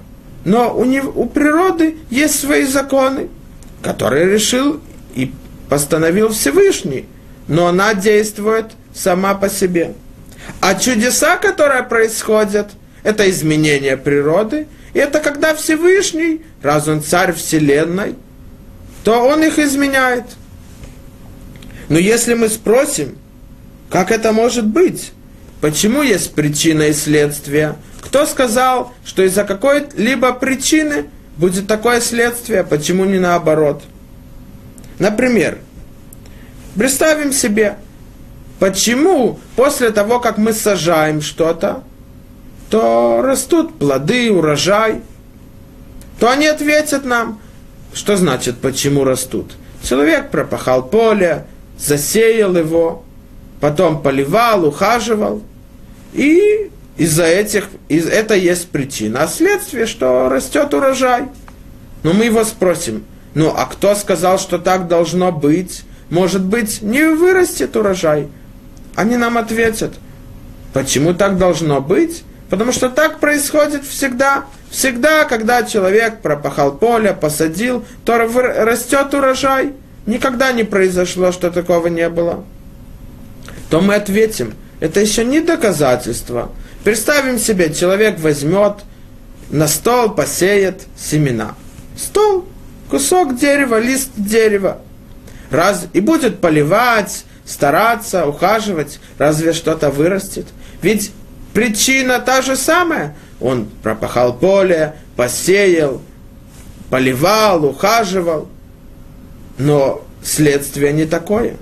Но 0.48 0.76
у, 0.76 0.86
него, 0.86 1.12
у 1.14 1.28
природы 1.28 1.98
есть 2.10 2.40
свои 2.40 2.64
законы, 2.64 3.30
которые 3.84 4.26
решил 4.26 4.82
и 5.14 5.32
постановил 5.70 6.30
Всевышний– 6.30 7.06
но 7.48 7.68
она 7.68 7.94
действует 7.94 8.74
сама 8.94 9.34
по 9.36 9.50
себе. 9.50 9.94
А 10.60 10.76
чудеса, 10.76 11.38
которые 11.38 11.84
происходят, 11.84 12.72
это 13.04 13.30
изменение 13.30 13.98
природы, 13.98 14.68
и 14.94 15.00
это 15.00 15.20
когда 15.20 15.56
Всевышний, 15.56 16.42
раз 16.62 16.88
он 16.88 17.02
царь 17.02 17.34
вселенной, 17.34 18.16
то 19.04 19.22
он 19.22 19.44
их 19.44 19.60
изменяет. 19.60 20.26
Но 21.90 21.98
если 21.98 22.34
мы 22.34 22.50
спросим, 22.50 23.18
как 23.90 24.12
это 24.12 24.34
может 24.34 24.66
быть? 24.66 25.14
Почему 25.62 26.02
есть 26.02 26.34
причина 26.34 26.84
и 26.84 26.94
следствие? 26.94 27.76
Кто 28.02 28.26
сказал, 28.26 28.94
что 29.06 29.24
из-за 29.24 29.44
какой-либо 29.44 30.34
причины 30.34 31.10
будет 31.38 31.68
такое 31.68 32.02
следствие, 32.02 32.64
почему 32.64 33.06
не 33.06 33.20
наоборот? 33.20 33.84
Например, 35.00 35.60
Представим 36.78 37.34
себе, 37.34 37.78
почему 38.60 39.40
после 39.56 39.90
того, 39.90 40.20
как 40.20 40.38
мы 40.38 40.54
сажаем 40.54 41.22
что-то, 41.22 41.84
то 42.70 43.22
растут 43.24 43.80
плоды, 43.80 44.32
урожай, 44.32 45.02
то 46.20 46.30
они 46.30 46.46
ответят 46.46 47.04
нам, 47.04 47.42
что 47.94 48.16
значит, 48.16 48.60
почему 48.60 49.06
растут. 49.06 49.54
Человек 49.82 50.30
пропахал 50.30 50.84
поле, 50.84 51.48
засеял 51.80 52.56
его, 52.56 53.04
потом 53.60 54.04
поливал, 54.04 54.64
ухаживал. 54.64 55.42
И 56.14 56.70
из-за 56.98 57.26
этих, 57.26 57.70
из, 57.90 58.08
это 58.08 58.36
есть 58.36 58.70
причина. 58.70 59.24
А 59.24 59.28
следствие, 59.28 59.86
что 59.86 60.30
растет 60.30 60.74
урожай. 60.74 61.26
Но 62.04 62.14
мы 62.14 62.26
его 62.26 62.44
спросим, 62.44 63.04
ну 63.34 63.54
а 63.56 63.66
кто 63.66 63.96
сказал, 63.96 64.40
что 64.40 64.58
так 64.58 64.88
должно 64.88 65.32
быть? 65.32 65.84
Может 66.10 66.44
быть, 66.44 66.82
не 66.82 67.04
вырастет 67.04 67.76
урожай? 67.76 68.28
Они 68.96 69.18
нам 69.18 69.38
ответят, 69.38 69.94
почему 70.74 71.14
так 71.14 71.38
должно 71.38 71.82
быть? 71.82 72.24
Потому 72.50 72.72
что 72.72 72.90
так 72.90 73.20
происходит 73.20 73.84
всегда. 73.84 74.46
Всегда, 74.70 75.26
когда 75.26 75.64
человек 75.64 76.22
пропахал 76.22 76.74
поле, 76.78 77.14
посадил, 77.14 77.86
то 78.06 78.18
растет 78.18 79.14
урожай. 79.14 79.74
Никогда 80.06 80.52
не 80.52 80.64
произошло, 80.64 81.32
что 81.32 81.52
такого 81.52 81.88
не 81.88 82.08
было. 82.10 82.44
То 83.70 83.82
мы 83.82 83.96
ответим, 83.96 84.54
это 84.80 85.00
еще 85.02 85.26
не 85.26 85.42
доказательство. 85.42 86.52
Представим 86.88 87.38
себе, 87.38 87.74
человек 87.74 88.18
возьмет 88.18 88.76
на 89.50 89.68
стол, 89.68 90.12
посеет 90.12 90.84
семена. 90.98 91.54
Стол, 91.98 92.46
кусок 92.90 93.38
дерева, 93.38 93.78
лист 93.78 94.12
дерева. 94.16 94.80
Раз, 95.52 95.88
и 95.92 96.00
будет 96.00 96.40
поливать, 96.40 97.26
стараться, 97.44 98.26
ухаживать, 98.26 99.02
разве 99.18 99.52
что-то 99.52 99.90
вырастет. 99.90 100.46
Ведь 100.82 101.12
причина 101.54 102.20
та 102.20 102.42
же 102.42 102.56
самая. 102.56 103.18
Он 103.42 103.68
пропахал 103.84 104.38
поле, 104.38 104.96
посеял, 105.18 106.02
поливал, 106.90 107.66
ухаживал. 107.66 108.48
Но 109.58 110.06
следствие 110.24 110.94
не 110.94 111.04
такое. 111.04 111.58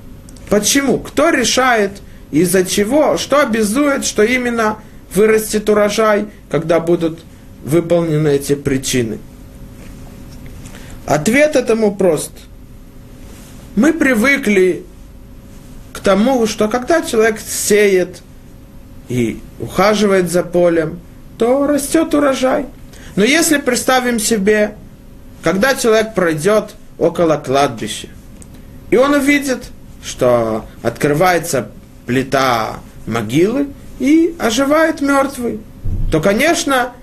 Почему? 0.51 1.00
Кто 1.00 1.32
решает, 1.32 1.94
из-за 2.29 2.63
чего, 2.63 3.17
что 3.17 3.41
обязует, 3.41 4.05
что 4.05 4.22
именно 4.22 4.77
вырастет 5.15 5.69
урожай, 5.69 6.27
когда 6.50 6.79
будут 6.79 7.19
выполнены 7.63 8.29
эти 8.29 8.55
причины? 8.55 9.19
Ответ 11.05 11.55
этому 11.55 11.95
прост. 11.95 12.31
Мы 13.75 13.93
привыкли 13.93 14.84
к 15.93 16.00
тому, 16.00 16.48
что 16.48 16.67
когда 16.67 17.01
человек 17.01 17.39
сеет 17.39 18.22
и 19.07 19.41
ухаживает 19.60 20.31
за 20.31 20.43
полем, 20.43 21.00
то 21.38 21.67
растет 21.67 22.13
урожай. 22.13 22.65
Но 23.15 23.24
если 23.24 23.57
представим 23.57 24.19
себе, 24.19 24.75
когда 25.43 25.75
человек 25.75 26.13
пройдет 26.13 26.75
около 26.98 27.38
кладбища, 27.38 28.07
и 28.89 28.98
он 28.98 29.13
увидит, 29.13 29.65
что 30.03 30.65
открывается 30.81 31.69
плита 32.05 32.79
могилы 33.05 33.67
и 33.99 34.35
оживает 34.39 35.01
мертвый, 35.01 35.59
то, 36.11 36.21
конечно, 36.21 36.93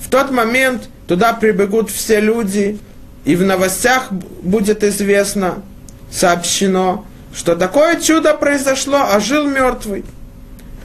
в 0.00 0.08
тот 0.08 0.30
момент 0.30 0.88
туда 1.06 1.32
прибегут 1.32 1.90
все 1.90 2.20
люди, 2.20 2.78
и 3.24 3.36
в 3.36 3.42
новостях 3.42 4.12
будет 4.12 4.84
известно, 4.84 5.62
сообщено, 6.10 7.04
что 7.34 7.56
такое 7.56 8.00
чудо 8.00 8.34
произошло, 8.34 9.06
а 9.10 9.18
жил 9.20 9.46
мертвый. 9.48 10.04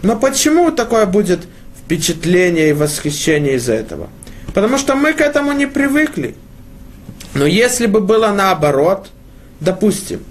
Но 0.01 0.15
почему 0.15 0.71
такое 0.71 1.05
будет 1.05 1.41
впечатление 1.83 2.69
и 2.69 2.73
восхищение 2.73 3.55
из-за 3.55 3.73
этого? 3.73 4.09
Потому 4.53 4.77
что 4.77 4.95
мы 4.95 5.13
к 5.13 5.21
этому 5.21 5.51
не 5.51 5.67
привыкли. 5.67 6.35
Но 7.33 7.45
если 7.45 7.85
бы 7.85 7.99
было 7.99 8.29
наоборот, 8.31 9.09
допустим, 9.59 10.23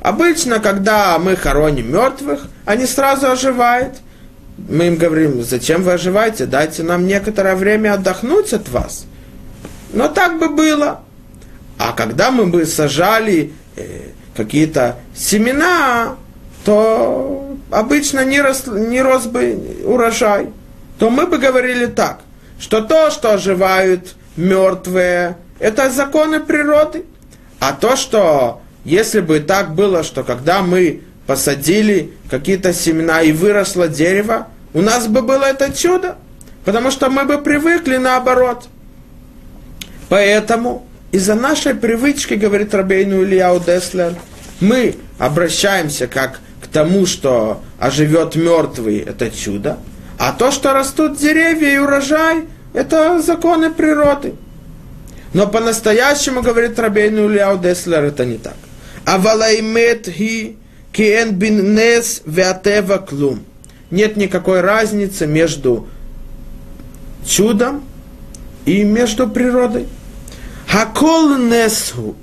обычно, 0.00 0.60
когда 0.60 1.18
мы 1.18 1.34
хороним 1.34 1.92
мертвых, 1.92 2.46
они 2.64 2.86
сразу 2.86 3.28
оживают. 3.30 3.94
Мы 4.56 4.86
им 4.86 4.96
говорим, 4.96 5.42
зачем 5.42 5.82
вы 5.82 5.92
оживаете, 5.92 6.46
дайте 6.46 6.82
нам 6.82 7.06
некоторое 7.06 7.56
время 7.56 7.94
отдохнуть 7.94 8.52
от 8.52 8.68
вас. 8.68 9.06
Но 9.92 10.08
так 10.08 10.38
бы 10.38 10.48
было. 10.48 11.00
А 11.78 11.92
когда 11.92 12.30
мы 12.30 12.46
бы 12.46 12.64
сажали 12.66 13.52
э, 13.76 14.10
какие-то 14.36 14.96
семена, 15.14 16.16
то 16.64 17.56
обычно 17.70 18.24
не 18.24 18.40
рос, 18.40 18.66
не 18.66 19.02
рос 19.02 19.26
бы 19.26 19.58
урожай. 19.84 20.48
То 20.98 21.10
мы 21.10 21.26
бы 21.26 21.38
говорили 21.38 21.86
так, 21.86 22.20
что 22.58 22.80
то, 22.80 23.10
что 23.10 23.34
оживают 23.34 24.14
мертвые, 24.36 25.36
это 25.58 25.90
законы 25.90 26.40
природы. 26.40 27.04
А 27.58 27.72
то, 27.72 27.96
что 27.96 28.60
если 28.84 29.20
бы 29.20 29.40
так 29.40 29.74
было, 29.74 30.02
что 30.02 30.22
когда 30.22 30.62
мы 30.62 31.02
посадили 31.26 32.12
какие-то 32.30 32.72
семена 32.72 33.22
и 33.22 33.32
выросло 33.32 33.88
дерево, 33.88 34.48
у 34.72 34.82
нас 34.82 35.06
бы 35.06 35.22
было 35.22 35.44
это 35.44 35.72
чудо, 35.72 36.16
потому 36.64 36.90
что 36.90 37.08
мы 37.08 37.24
бы 37.24 37.38
привыкли 37.38 37.96
наоборот. 37.96 38.68
Поэтому 40.08 40.86
из-за 41.12 41.34
нашей 41.34 41.74
привычки, 41.74 42.34
говорит 42.34 42.74
Рабейну 42.74 43.22
Ильяу 43.22 43.60
Деслер, 43.60 44.14
мы 44.60 44.96
обращаемся 45.18 46.06
как 46.06 46.40
к 46.60 46.66
тому, 46.66 47.06
что 47.06 47.62
оживет 47.78 48.36
мертвый, 48.36 48.98
это 48.98 49.30
чудо, 49.30 49.78
а 50.18 50.32
то, 50.32 50.50
что 50.50 50.72
растут 50.72 51.18
деревья 51.18 51.74
и 51.74 51.78
урожай, 51.78 52.44
это 52.72 53.20
законы 53.22 53.70
природы. 53.70 54.34
Но 55.32 55.46
по-настоящему, 55.46 56.42
говорит 56.42 56.78
Рабейну 56.78 57.28
Ильяу 57.28 57.58
Деслер, 57.58 58.04
это 58.04 58.24
не 58.24 58.38
так. 58.38 58.54
А 59.04 59.18
валаймет 59.18 60.08
хи 60.08 60.56
кен 60.94 61.34
бин 61.34 61.74
нес 61.74 62.22
веатева 62.24 62.98
клум. 62.98 63.40
Нет 63.90 64.16
никакой 64.16 64.60
разницы 64.60 65.26
между 65.26 65.88
чудом 67.26 67.82
и 68.64 68.84
между 68.84 69.28
природой. 69.28 69.88
Хакол 70.68 71.36
несу. 71.36 72.14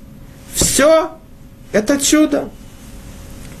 Все 0.54 1.10
это 1.72 1.98
чудо. 1.98 2.48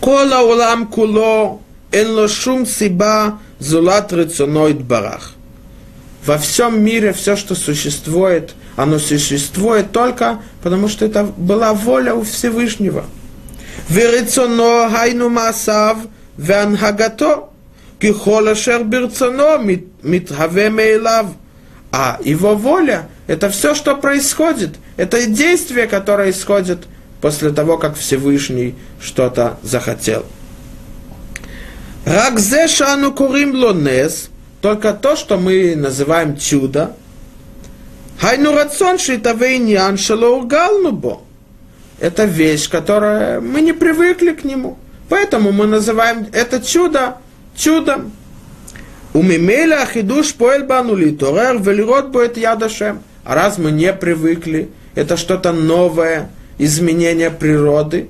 Кола 0.00 0.40
улам 0.40 0.86
куло 0.86 1.60
эн 1.92 2.28
шум 2.28 2.66
сиба 2.66 3.38
зулат 3.58 4.12
рецоноид 4.12 4.82
барах. 4.82 5.34
Во 6.24 6.38
всем 6.38 6.82
мире 6.82 7.12
все, 7.12 7.36
что 7.36 7.54
существует, 7.54 8.54
оно 8.76 8.98
существует 8.98 9.92
только 9.92 10.40
потому, 10.62 10.88
что 10.88 11.04
это 11.04 11.24
была 11.24 11.74
воля 11.74 12.14
у 12.14 12.22
Всевышнего. 12.22 13.04
ורצונו 13.93 14.73
היינו 14.93 15.29
מעשיו 15.29 15.97
והנהגתו, 16.37 17.47
ככל 17.99 18.47
אשר 18.47 18.83
ברצונו 18.83 19.43
מתהווה 20.03 20.69
מאליו. 20.69 21.25
А 21.91 22.19
его 22.23 22.55
воля – 22.55 23.27
это 23.27 23.49
все, 23.49 23.73
что 23.73 23.95
происходит. 23.95 24.75
Это 24.97 25.25
действие, 25.25 25.87
которое 25.87 26.31
исходит 26.31 26.85
после 27.21 27.51
того, 27.51 27.77
как 27.77 27.95
Всевышний 27.95 28.75
что-то 29.01 29.57
захотел. 29.63 30.25
Ракзе 32.05 32.67
шану 32.67 33.13
курим 33.13 33.55
лонес, 33.55 34.29
только 34.61 34.93
то, 34.93 35.15
что 35.15 35.37
мы 35.37 35.75
называем 35.75 36.37
чудо, 36.37 36.95
хайну 38.19 38.53
рацион 38.53 38.97
шитавейнян 38.97 39.97
шалоургалну 39.97 40.91
бо. 40.91 41.21
это 42.02 42.24
вещь, 42.24 42.68
которая 42.68 43.40
мы 43.40 43.60
не 43.60 43.72
привыкли 43.72 44.32
к 44.32 44.42
нему. 44.42 44.76
Поэтому 45.08 45.52
мы 45.52 45.68
называем 45.68 46.26
это 46.32 46.60
чудо 46.60 47.18
чудом. 47.54 48.10
Умимеля 49.14 49.82
ахидуш 49.82 50.34
поэль 50.34 50.64
банули 50.64 51.12
торер 51.12 51.62
велирот 51.62 52.08
будет 52.08 52.36
ядашем. 52.36 53.04
А 53.22 53.36
раз 53.36 53.56
мы 53.56 53.70
не 53.70 53.92
привыкли, 53.92 54.70
это 54.96 55.16
что-то 55.16 55.52
новое, 55.52 56.28
изменение 56.58 57.30
природы, 57.30 58.08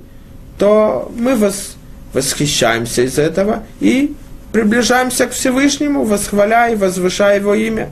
то 0.58 1.12
мы 1.14 1.34
вос, 1.34 1.76
восхищаемся 2.14 3.02
из 3.02 3.18
этого 3.18 3.62
и 3.78 4.14
приближаемся 4.52 5.26
к 5.26 5.32
Всевышнему, 5.32 6.04
восхваляя 6.04 6.72
и 6.72 6.76
возвышая 6.76 7.40
Его 7.40 7.52
имя. 7.52 7.90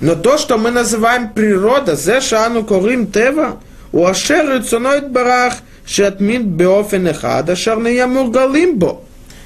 Но 0.00 0.14
то, 0.14 0.38
что 0.38 0.56
мы 0.56 0.70
называем 0.70 1.28
природа, 1.34 1.96
зе 1.96 2.22
шану 2.22 2.64
корим 2.64 3.08
тева, 3.08 3.60
у 3.92 4.04
ашер 4.04 4.58
рецоноид 4.58 5.10
барах, 5.10 5.54
шатмин 5.84 6.44
беофен 6.44 7.08
эхад, 7.08 7.50
ашер 7.50 7.78
не 7.78 8.72
бо. 8.72 9.02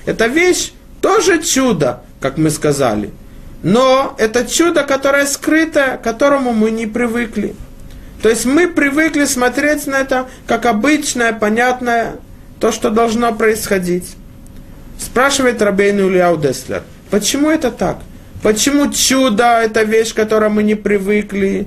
Это 0.07 0.27
вещь 0.27 0.73
тоже 1.01 1.43
чудо, 1.43 2.01
как 2.21 2.39
мы 2.39 2.51
сказали– 2.51 3.11
но 3.65 4.15
это 4.19 4.47
чудо, 4.47 4.83
которое 4.83 5.25
скрыто, 5.25 5.99
к 5.99 6.05
которому 6.05 6.53
мы 6.53 6.71
не 6.71 6.87
привыкли. 6.87 7.57
То 8.23 8.29
есть 8.29 8.45
мы 8.45 8.69
привыкли 8.69 9.25
смотреть 9.25 9.87
на 9.87 9.97
это 10.01 10.29
как 10.47 10.67
обычное, 10.67 11.33
понятное, 11.33 12.17
то, 12.61 12.73
что 12.73 12.91
должно 12.91 13.35
происходить. 13.35 14.17
Спрашивает 15.01 15.63
Рабейн 15.63 15.99
Ульяу 15.99 16.37
Деслер, 16.37 16.83
почему 17.11 17.51
это 17.51 17.71
так? 17.71 18.01
Почему 18.43 18.93
чудо– 18.93 19.61
это 19.63 19.83
вещь, 19.83 20.13
к 20.13 20.17
которой 20.17 20.51
мы 20.51 20.63
не 20.63 20.75
привыкли? 20.75 21.67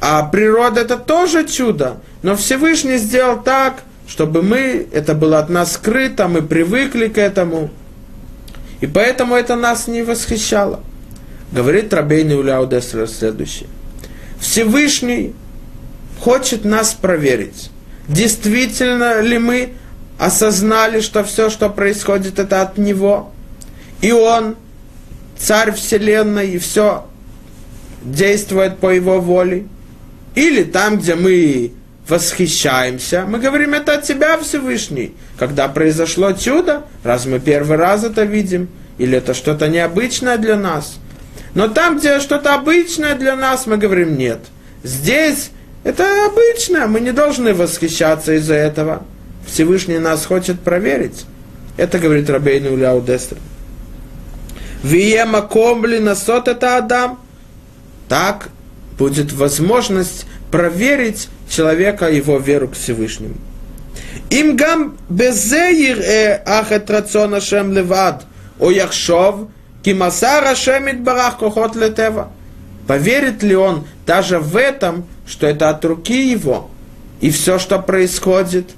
А 0.00 0.22
природа– 0.24 0.80
это 0.82 0.96
тоже 0.96 1.46
чудо. 1.46 1.98
Но 2.22 2.36
Всевышний 2.36 2.98
сделал 2.98 3.42
так, 3.42 3.82
чтобы 4.06 4.42
мы, 4.42 4.86
это 4.92 5.14
было 5.14 5.38
от 5.38 5.48
нас 5.48 5.72
скрыто, 5.72 6.28
мы 6.28 6.42
привыкли 6.42 7.08
к 7.08 7.18
этому. 7.18 7.70
И 8.80 8.86
поэтому 8.86 9.34
это 9.34 9.56
нас 9.56 9.88
не 9.88 10.02
восхищало. 10.02 10.80
Говорит 11.50 11.92
Рабейный 11.92 12.38
Уляудесра 12.38 13.06
следующее. 13.06 13.68
Всевышний 14.38 15.34
хочет 16.20 16.64
нас 16.64 16.92
проверить. 16.92 17.70
Действительно 18.08 19.20
ли 19.20 19.38
мы 19.38 19.74
осознали, 20.18 21.00
что 21.00 21.24
все, 21.24 21.50
что 21.50 21.68
происходит, 21.70 22.38
это 22.38 22.62
от 22.62 22.78
Него? 22.78 23.32
И 24.00 24.12
Он, 24.12 24.56
Царь 25.38 25.72
Вселенной, 25.72 26.50
и 26.50 26.58
все 26.58 27.06
действует 28.02 28.78
по 28.78 28.90
Его 28.90 29.20
воле? 29.20 29.66
Или 30.36 30.64
там, 30.64 30.98
где 30.98 31.16
мы 31.16 31.72
восхищаемся, 32.06 33.24
мы 33.26 33.38
говорим, 33.38 33.74
это 33.74 33.94
от 33.94 34.04
Тебя, 34.04 34.38
Всевышний. 34.38 35.16
Когда 35.38 35.66
произошло 35.66 36.32
чудо, 36.32 36.84
раз 37.02 37.26
мы 37.26 37.40
первый 37.40 37.78
раз 37.78 38.04
это 38.04 38.22
видим, 38.22 38.68
или 38.98 39.18
это 39.18 39.34
что-то 39.34 39.68
необычное 39.68 40.36
для 40.36 40.56
нас. 40.56 40.98
Но 41.54 41.68
там, 41.68 41.98
где 41.98 42.20
что-то 42.20 42.54
обычное 42.54 43.14
для 43.16 43.34
нас, 43.34 43.66
мы 43.66 43.78
говорим, 43.78 44.16
нет. 44.16 44.40
Здесь 44.84 45.50
это 45.84 46.04
обычно, 46.26 46.86
мы 46.86 47.00
не 47.00 47.12
должны 47.12 47.54
восхищаться 47.54 48.34
из-за 48.34 48.54
этого. 48.54 49.04
Всевышний 49.46 49.98
нас 49.98 50.26
хочет 50.26 50.60
проверить. 50.60 51.24
Это 51.78 51.98
говорит 51.98 52.28
Рабейну 52.28 52.72
Уляу 52.72 53.00
Дестер. 53.00 53.38
Виема 54.82 55.40
комбли 55.42 55.98
насот 55.98 56.46
это 56.46 56.76
Адам. 56.76 57.20
Так 58.08 58.50
будет 58.98 59.32
возможность 59.32 60.26
проверить 60.50 61.28
человека 61.48 62.08
его 62.08 62.38
веру 62.38 62.68
к 62.68 62.74
Всевышнему. 62.74 63.34
Им 64.30 64.56
гам 64.56 64.96
безеир 65.08 66.00
э 66.00 66.42
ахет 66.44 66.90
рацион 66.90 67.34
Ашем 67.34 67.72
левад, 67.72 68.24
о 68.58 68.70
яхшов, 68.70 69.48
кимасар 69.82 70.44
Ашем 70.44 71.04
барах 71.04 71.38
кохот 71.38 71.76
летева. 71.76 72.30
Поверит 72.86 73.42
ли 73.42 73.54
он 73.54 73.86
даже 74.06 74.38
в 74.38 74.56
этом, 74.56 75.04
что 75.26 75.46
это 75.46 75.70
от 75.70 75.84
руки 75.84 76.30
его, 76.30 76.70
и 77.20 77.30
все, 77.30 77.58
что 77.58 77.78
происходит, 77.78 78.70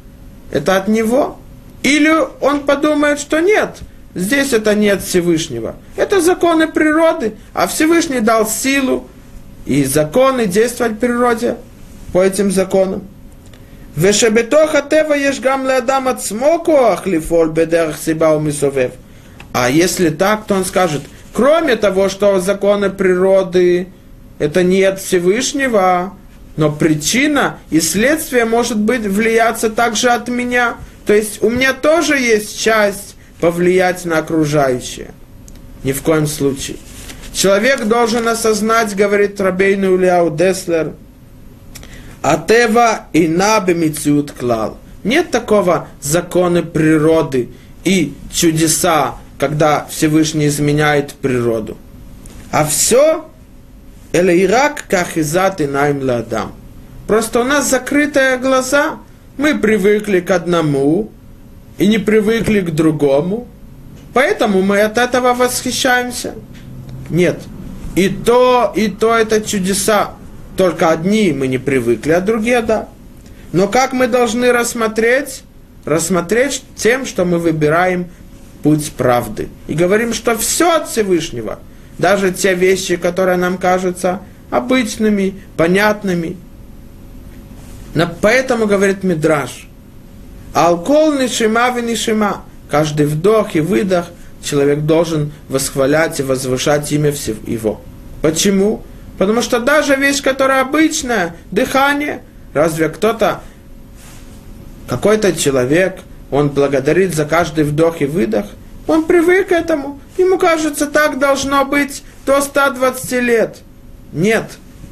это 0.51 0.77
от 0.77 0.89
него? 0.89 1.39
Или 1.83 2.13
он 2.41 2.61
подумает, 2.61 3.21
что 3.21 3.41
нет, 3.41 3.79
здесь 4.15 4.53
это 4.53 4.75
нет 4.75 5.03
Всевышнего. 5.03 5.77
Это 5.97 6.21
законы 6.21 6.67
природы, 6.67 7.35
а 7.55 7.67
Всевышний 7.67 8.21
дал 8.21 8.47
силу 8.47 9.07
и 9.69 9.85
законы 9.85 10.47
действовать 10.47 10.95
в 10.95 10.99
природе 10.99 11.57
по 12.13 12.23
этим 12.25 12.51
законам. 12.51 13.03
Вешебетоха 13.97 14.81
тева 14.81 15.13
ешь 15.13 15.37
ешгам 15.37 15.67
леадам 15.67 16.09
от 16.09 16.25
смоку 16.25 16.75
ахлифоль 16.75 17.51
бедерах 17.51 17.99
сиба 17.99 18.35
умисовев. 18.35 18.93
А 19.53 19.69
если 19.69 20.09
так, 20.09 20.47
то 20.47 20.55
он 20.55 20.65
скажет, 20.65 21.03
кроме 21.35 21.77
того, 21.77 22.09
что 22.09 22.41
законы 22.41 22.89
природы 22.89 23.89
это 24.39 24.63
нет 24.63 24.95
от 24.95 25.01
Всевышнего, 25.01 26.15
но 26.57 26.73
причина 26.73 27.59
и 27.71 27.81
следствие 27.81 28.47
может 28.47 28.79
быть 28.79 29.03
влияться 29.03 29.69
также 29.69 30.09
от 30.09 30.29
меня. 30.29 30.77
То 31.05 31.13
есть 31.13 31.43
у 31.43 31.51
меня 31.51 31.75
тоже 31.75 32.17
есть 32.17 32.59
часть 32.59 33.17
повлиять 33.41 34.07
на 34.07 34.19
окружающее. 34.19 35.11
Ни 35.85 35.93
в 35.93 36.03
коем 36.03 36.27
случае. 36.27 36.79
Человек 37.39 37.85
должен 37.85 38.27
осознать, 38.27 38.97
говорит 38.97 39.41
Рабейну 39.41 39.97
Ильяу 39.97 40.29
Деслер, 40.29 40.95
Атева 42.21 43.07
и 43.13 43.29
набемициут 43.29 44.33
клал. 44.33 44.77
Нет 45.05 45.31
такого 45.31 45.87
закона 46.01 46.65
природы 46.65 47.51
и 47.85 48.13
чудеса, 48.33 49.15
когда 49.39 49.87
Всевышний 49.89 50.49
изменяет 50.49 51.13
природу. 51.13 51.77
А 52.51 52.65
все 52.65 53.25
Эля 54.13 54.37
Ирак 54.37 54.87
кахизат 54.89 55.61
и 55.61 55.69
найм 55.69 56.03
ладам. 56.03 56.55
Просто 57.07 57.43
у 57.43 57.45
нас 57.45 57.71
закрытые 57.71 58.39
глаза. 58.39 58.99
Мы 59.37 59.57
привыкли 59.57 60.19
к 60.19 60.33
одному 60.33 61.13
и 61.79 61.87
не 61.87 61.99
привыкли 61.99 62.63
к 62.63 62.73
другому. 62.73 63.47
Поэтому 64.13 64.61
мы 64.61 64.81
от 64.81 64.99
этого 64.99 65.35
восхищаемся. 65.35 66.35
Нет. 67.11 67.41
И 67.97 68.09
то, 68.09 68.73
и 68.77 68.89
то 68.89 69.15
это 69.15 69.41
чудеса. 69.41 70.13
Только 70.57 70.91
одни 70.91 71.33
мы 71.33 71.47
не 71.47 71.59
привыкли, 71.59 72.13
а 72.13 72.21
другие 72.21 72.63
да. 72.63 72.89
Но 73.53 73.69
как 73.69 73.93
мы 73.93 74.07
должны 74.07 74.53
рассмотреть? 74.53 75.43
Рассмотреть 75.85 76.63
тем, 76.77 77.07
что 77.07 77.25
мы 77.25 77.39
выбираем 77.39 78.09
путь 78.63 78.93
правды. 78.93 79.49
И 79.69 79.75
говорим, 79.75 80.13
что 80.13 80.37
все 80.37 80.77
от 80.77 80.89
Всевышнего– 80.89 81.59
даже 81.99 82.33
те 82.33 82.55
вещи, 82.55 82.97
которые 82.97 83.37
нам 83.37 83.59
кажутся 83.59 84.21
обычными, 84.51 85.35
понятными. 85.57 86.37
Но 87.95 88.09
поэтому 88.21 88.67
говорит 88.67 89.03
Мидраш, 89.03 89.69
алкол 90.55 91.15
нишима 91.15 91.71
ви 91.71 91.83
нишима, 91.83 92.45
каждый 92.71 93.07
вдох 93.07 93.57
и 93.57 93.61
выдох 93.61 94.07
человек 94.49 94.81
должен 94.81 95.33
восхвалять 95.49 96.21
и 96.21 96.23
возвышать 96.23 96.91
имя 96.93 97.13
его. 97.47 97.81
Почему? 98.23 98.83
Потому 99.19 99.43
что 99.43 99.61
даже 99.61 99.97
вещь, 99.97 100.23
которая 100.23 100.63
обычная, 100.63 101.37
дыхание, 101.51 102.23
разве 102.55 102.89
кто-то, 102.89 103.41
какой-то 104.89 105.35
человек, 105.35 105.99
он 106.31 106.49
благодарит 106.49 107.15
за 107.15 107.25
каждый 107.25 107.65
вдох 107.65 108.01
и 108.01 108.07
выдох, 108.07 108.47
он 108.87 109.05
привык 109.05 109.49
к 109.49 109.53
этому. 109.53 110.01
Ему 110.17 110.39
кажется, 110.39 110.87
так 110.87 111.19
должно 111.19 111.65
быть 111.65 112.03
до 112.25 112.41
120 112.41 113.13
лет. 113.23 113.59
Нет. 114.13 114.45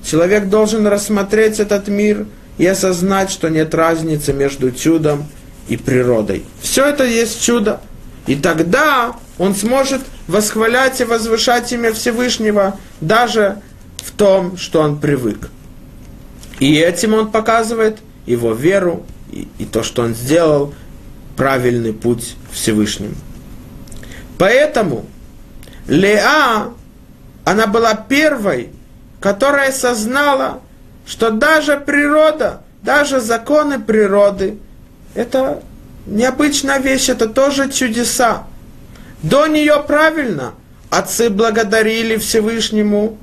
Человек 0.05 0.49
должен 0.49 0.87
рассмотреть 0.87 1.59
этот 1.59 1.89
мир 1.89 2.27
и 2.59 2.67
осознать, 2.67 3.31
что 3.31 3.49
нет 3.49 3.75
разницы 3.75 4.33
между 4.33 4.71
чудом 4.71 5.27
и 5.69 5.77
природой. 5.77 6.45
Все 6.61 6.85
это 6.85 7.05
есть 7.05 7.43
чудо. 7.43 7.81
И 8.27 8.37
тогда 8.37 9.15
он 9.39 9.55
сможет 9.55 10.03
восхвалять 10.27 11.01
и 11.01 11.05
возвышать 11.05 11.73
имя 11.73 11.93
Всевышнего 11.93 12.79
даже 13.01 13.61
в 13.99 14.13
том, 14.13 14.57
что 14.57 14.81
он 14.81 14.99
привык. 14.99 15.51
И 16.59 16.75
этим 16.77 17.15
он 17.15 17.31
показывает 17.31 17.99
его 18.25 18.53
веру 18.53 19.05
и, 19.31 19.47
и 19.59 19.65
то, 19.65 19.83
что 19.83 20.03
он 20.03 20.15
сделал, 20.15 20.75
правильный 21.37 21.93
путь 21.93 22.35
Всевышнему. 22.51 23.15
Поэтому 24.39 25.07
Леа, 25.87 26.73
она 27.45 27.67
была 27.67 27.95
первой, 27.95 28.71
которая 29.21 29.71
сознала, 29.71 30.61
что 31.07 31.31
даже 31.31 31.79
природа, 31.79 32.63
даже 32.83 33.21
законы 33.21 33.79
природы, 33.79 34.59
это 35.15 35.63
необычная 36.07 36.79
вещь, 36.79 37.09
это 37.09 37.29
тоже 37.29 37.71
чудеса. 37.71 38.47
До 39.23 39.47
нее 39.47 39.83
правильно. 39.87 40.55
Отцы 40.91 41.31
благодарили 41.31 42.17
Всевышнему, 42.17 43.19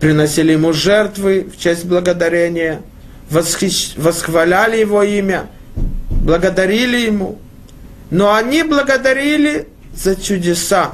приносили 0.00 0.52
ему 0.52 0.72
жертвы 0.72 1.50
в 1.54 1.60
честь 1.60 1.84
благодарения, 1.84 2.82
восхищ... 3.30 3.94
восхваляли 3.96 4.78
его 4.78 5.02
имя, 5.02 5.46
благодарили 6.10 6.98
ему. 6.98 7.38
Но 8.10 8.34
они 8.34 8.62
благодарили 8.62 9.68
за 9.94 10.16
чудеса. 10.16 10.92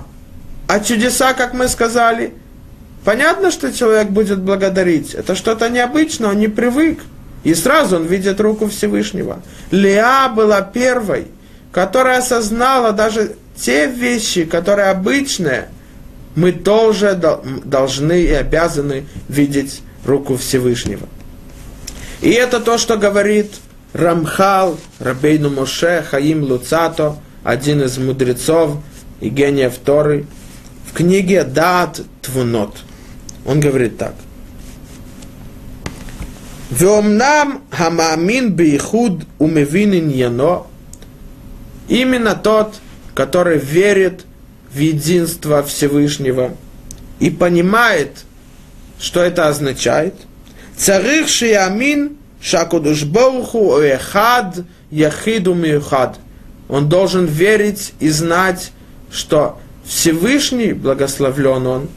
А 0.66 0.80
чудеса, 0.80 1.32
как 1.32 1.54
мы 1.54 1.68
сказали, 1.68 2.34
понятно, 3.04 3.50
что 3.50 3.72
человек 3.72 4.08
будет 4.10 4.40
благодарить. 4.40 5.14
Это 5.14 5.34
что-то 5.34 5.68
необычное, 5.68 6.30
он 6.30 6.38
не 6.38 6.48
привык. 6.48 7.00
И 7.44 7.54
сразу 7.54 7.96
он 7.96 8.06
видит 8.06 8.40
руку 8.40 8.68
Всевышнего. 8.68 9.42
Леа 9.70 10.28
была 10.28 10.60
первой, 10.60 11.28
которая 11.72 12.18
осознала 12.18 12.92
даже 12.92 13.36
те 13.56 13.86
вещи, 13.86 14.44
которые 14.44 14.88
обычные, 14.88 15.68
мы 16.34 16.52
тоже 16.52 17.18
должны 17.64 18.22
и 18.22 18.32
обязаны 18.32 19.06
видеть 19.28 19.82
руку 20.04 20.36
Всевышнего. 20.36 21.08
И 22.20 22.30
это 22.30 22.60
то, 22.60 22.78
что 22.78 22.96
говорит 22.96 23.52
Рамхал, 23.92 24.78
Рабейну 24.98 25.50
Моше, 25.50 26.04
Хаим 26.08 26.44
Луцато, 26.44 27.16
один 27.42 27.82
из 27.82 27.98
мудрецов 27.98 28.76
и 29.20 29.28
гениев 29.28 29.74
Торы, 29.84 30.26
в 30.86 30.92
книге 30.92 31.44
Дат 31.44 32.00
Твунот. 32.22 32.76
Он 33.46 33.60
говорит 33.60 33.98
так. 33.98 34.14
Веомнам 36.70 37.62
хамамин 37.70 38.52
бейхуд 38.52 39.24
умевин 39.38 39.92
иньяно. 39.92 40.66
Именно 41.88 42.36
тот, 42.36 42.76
который 43.14 43.58
верит 43.58 44.24
в 44.72 44.78
единство 44.78 45.64
Всевышнего 45.64 46.52
и 47.18 47.30
понимает, 47.30 48.24
что 49.00 49.20
это 49.20 49.48
означает. 49.48 50.14
Царих 50.76 51.28
шиямин 51.28 52.16
шакудушбоуху 52.40 53.80
эхад 53.80 54.64
яхиду 54.90 55.54
миюхад. 55.54 56.18
Он 56.68 56.88
должен 56.88 57.26
верить 57.26 57.94
и 57.98 58.08
знать, 58.10 58.70
что 59.10 59.58
Всевышний 59.84 60.72
благословлен 60.72 61.66
он, 61.66 61.88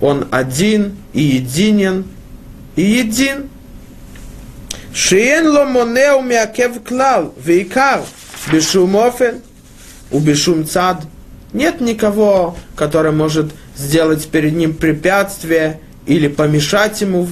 он 0.00 0.28
один 0.30 0.96
и 1.12 1.20
единен 1.20 2.04
и 2.76 2.82
един. 2.82 3.50
שאין 4.93 5.45
לו 5.45 5.65
מונע 5.65 6.15
ומעכב 6.19 6.71
כלל, 6.87 7.23
ועיקר, 7.37 8.01
בשום 8.53 8.95
אופן 8.95 9.35
ובשום 10.11 10.63
צד. 10.63 10.95
Нет 11.53 11.79
никого, 11.79 12.57
который 12.75 13.13
может 13.13 13.53
сделать 13.77 14.27
перед 14.27 14.53
ним 14.53 14.73
препятствие 14.73 15.79
или 16.05 16.27
помешать 16.27 16.99
ему. 16.99 17.29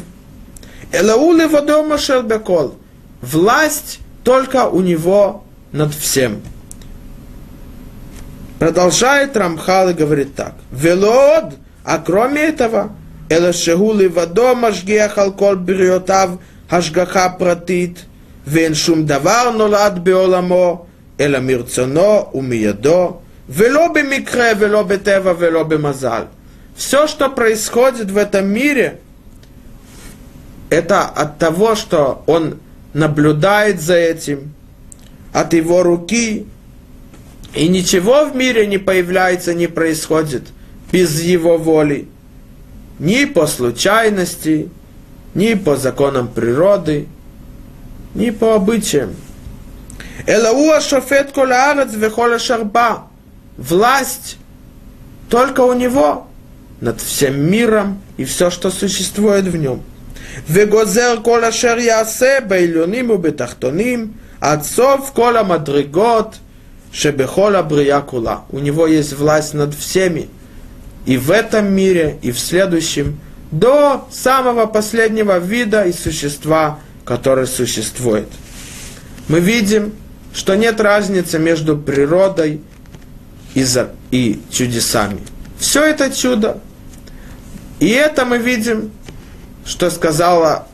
Элаули 0.93 1.46
водома 1.46 1.98
шербекол. 1.98 2.78
Власть 3.22 4.00
только 4.24 4.67
у 4.69 4.80
него 4.80 5.43
над 5.74 5.93
всем. 5.93 6.41
Продолжает 8.60 9.36
Рамхал 9.36 9.89
и 9.89 9.93
говорит 9.93 10.36
так. 10.36 10.54
Велод, 10.72 11.56
а 11.84 11.98
кроме 11.98 12.43
этого, 12.43 12.91
Элашегули 13.30 14.08
водома 14.08 14.72
жгеахал 14.72 15.34
кол 15.34 15.56
бриотав 15.56 16.39
השגחה 16.72 17.30
פרטית, 17.30 18.06
ואין 18.48 18.74
שום 18.74 19.06
דבר 19.06 19.52
נולד 19.58 20.00
בעולמו, 20.04 20.86
אלא 21.19 21.39
מרצונו 21.39 22.26
ומידו, 22.34 23.17
ולא 23.50 23.88
במקרה, 23.93 24.48
ולא 24.60 24.84
בטבע, 24.84 25.34
ולא 25.39 25.63
במזל. 25.63 26.24
Все, 26.76 27.08
что 27.08 27.30
происходит 27.30 28.10
в 28.10 28.17
этом 28.17 28.48
мире, 28.48 29.00
это 30.72 31.04
от 31.04 31.38
того, 31.38 31.76
что 31.76 32.24
он 32.26 32.60
наблюдает 32.93 33.80
за 33.80 33.93
этим, 33.93 34.54
от 35.32 35.54
его 35.54 35.84
руки, 35.84 36.48
и 37.54 37.67
ничего 37.67 38.26
в 38.26 38.36
мире 38.36 38.65
не 38.65 38.80
появляется, 38.80 39.54
не 39.54 39.67
происходит 39.67 40.48
без 40.91 41.22
его 41.22 41.58
воли, 41.58 42.08
ни 42.98 43.26
по 43.26 43.46
случайности, 43.46 44.69
ни 45.35 45.55
по 45.55 45.77
законам 45.77 46.29
природы, 46.29 47.09
ни 48.14 48.31
по 48.31 48.55
обычаям. 48.55 49.14
Элауа 50.27 50.81
шофет 50.81 51.33
колаарец 51.33 51.93
вехоля 51.93 52.38
шарба. 52.38 53.05
Власть 53.57 54.37
только 55.31 55.61
у 55.61 55.75
него 55.75 56.27
над 56.81 57.01
всем 57.01 57.41
миром 57.41 58.01
и 58.17 58.25
все, 58.25 58.51
что 58.51 58.71
существует 58.71 59.45
в 59.45 59.57
нем. 59.57 59.83
Вегозер 60.47 61.21
кола 61.21 61.51
шер 61.53 61.79
ясе 61.79 62.41
бейлюним 62.41 63.11
убетахтоним, 63.11 64.14
отцов 64.41 65.12
кола 65.12 65.43
мадригот, 65.43 66.37
шебехола 66.93 67.62
брия 67.62 68.05
У 68.51 68.59
него 68.59 68.87
есть 68.87 69.12
власть 69.14 69.55
над 69.55 69.75
всеми, 69.75 70.29
и 71.07 71.17
в 71.17 71.31
этом 71.31 71.73
мире, 71.73 72.19
и 72.23 72.33
в 72.33 72.38
следующем– 72.38 73.21
до 73.51 74.07
самого 74.11 74.67
последнего 74.67 75.39
вида 75.39 75.85
и 75.85 75.93
существа, 75.93 76.81
которое 77.05 77.47
существует. 77.47 78.29
Мы 79.29 79.41
видим, 79.41 79.93
что 80.35 80.55
нет 80.55 80.81
разницы 80.81 81.39
между 81.39 81.77
природой 81.77 82.61
и, 83.55 83.63
за, 83.63 83.91
и 84.11 84.41
чудесами. 84.51 85.21
Все 85.59 85.85
это 85.85 86.11
чудо. 86.11 86.61
И 87.81 87.89
это 87.89 88.25
мы 88.25 88.39
видим, 88.39 88.91
что 89.65 89.91
сказала 89.91 90.67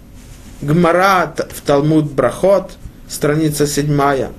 Гмара 0.61 1.35
в 1.51 1.61
Талмуд 1.61 2.11
Брахот, 2.11 2.73
страница 3.09 3.67
седьмая, 3.67 4.31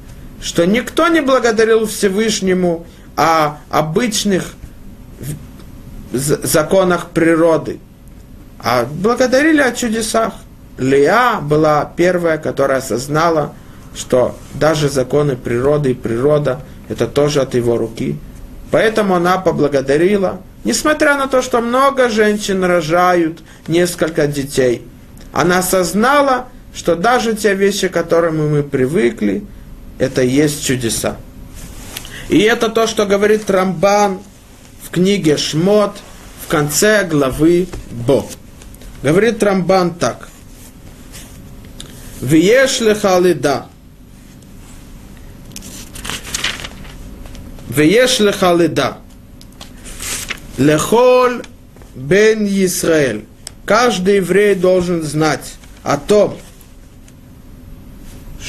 что 0.42 0.66
никто 0.66 1.08
не 1.08 1.22
благодарил 1.22 1.86
Всевышнему 1.86 2.86
о 3.16 3.58
обычных 3.70 4.56
законах 6.12 7.12
природы– 7.12 7.80
а 8.66 8.84
благодарили 8.84 9.62
о 9.62 9.72
чудесах. 9.72 10.34
Леа 10.80 11.40
была 11.40 11.90
первая, 11.96 12.40
которая 12.40 12.80
осознала, 12.80 13.54
что 13.96 14.36
даже 14.56 14.90
законы 14.90 15.36
природы 15.36 15.92
и 15.92 15.94
природа– 15.94 16.62
это 16.90 17.06
тоже 17.06 17.42
от 17.42 17.54
его 17.54 17.78
руки. 17.78 18.18
Поэтому 18.72 19.14
она 19.14 19.38
поблагодарила, 19.38 20.42
несмотря 20.64 21.16
на 21.16 21.28
то, 21.28 21.44
что 21.44 21.62
много 21.62 22.10
женщин 22.10 22.64
рожают 22.64 23.40
несколько 23.68 24.26
детей. 24.26 24.82
Она 25.32 25.60
осознала, 25.60 26.48
что 26.74 26.96
даже 26.96 27.36
те 27.36 27.54
вещи, 27.54 27.88
к 27.88 27.94
которым 27.94 28.50
мы 28.52 28.64
привыкли, 28.64 29.44
это 30.00 30.24
и 30.24 30.30
есть 30.30 30.66
чудеса. 30.66 31.18
И 32.30 32.40
это 32.40 32.70
то, 32.70 32.88
что 32.88 33.06
говорит 33.06 33.48
Рамбан 33.48 34.22
в 34.82 34.90
книге 34.90 35.38
Шмот 35.38 35.96
в 36.44 36.48
конце 36.48 37.04
главы 37.04 37.68
Бог. 37.92 38.26
Говорит 39.06 39.44
Рамбан 39.44 39.94
так. 39.94 40.30
Виеш 42.22 42.80
лехалида. 42.80 43.68
Виеш 47.70 48.20
лехалида. 48.20 48.98
Лехоль 50.58 51.44
бен 51.94 52.48
Исраэль. 52.48 53.26
Каждый 53.64 54.16
еврей 54.16 54.56
должен 54.56 55.04
знать 55.04 55.54
о 55.84 55.98
том, 55.98 56.40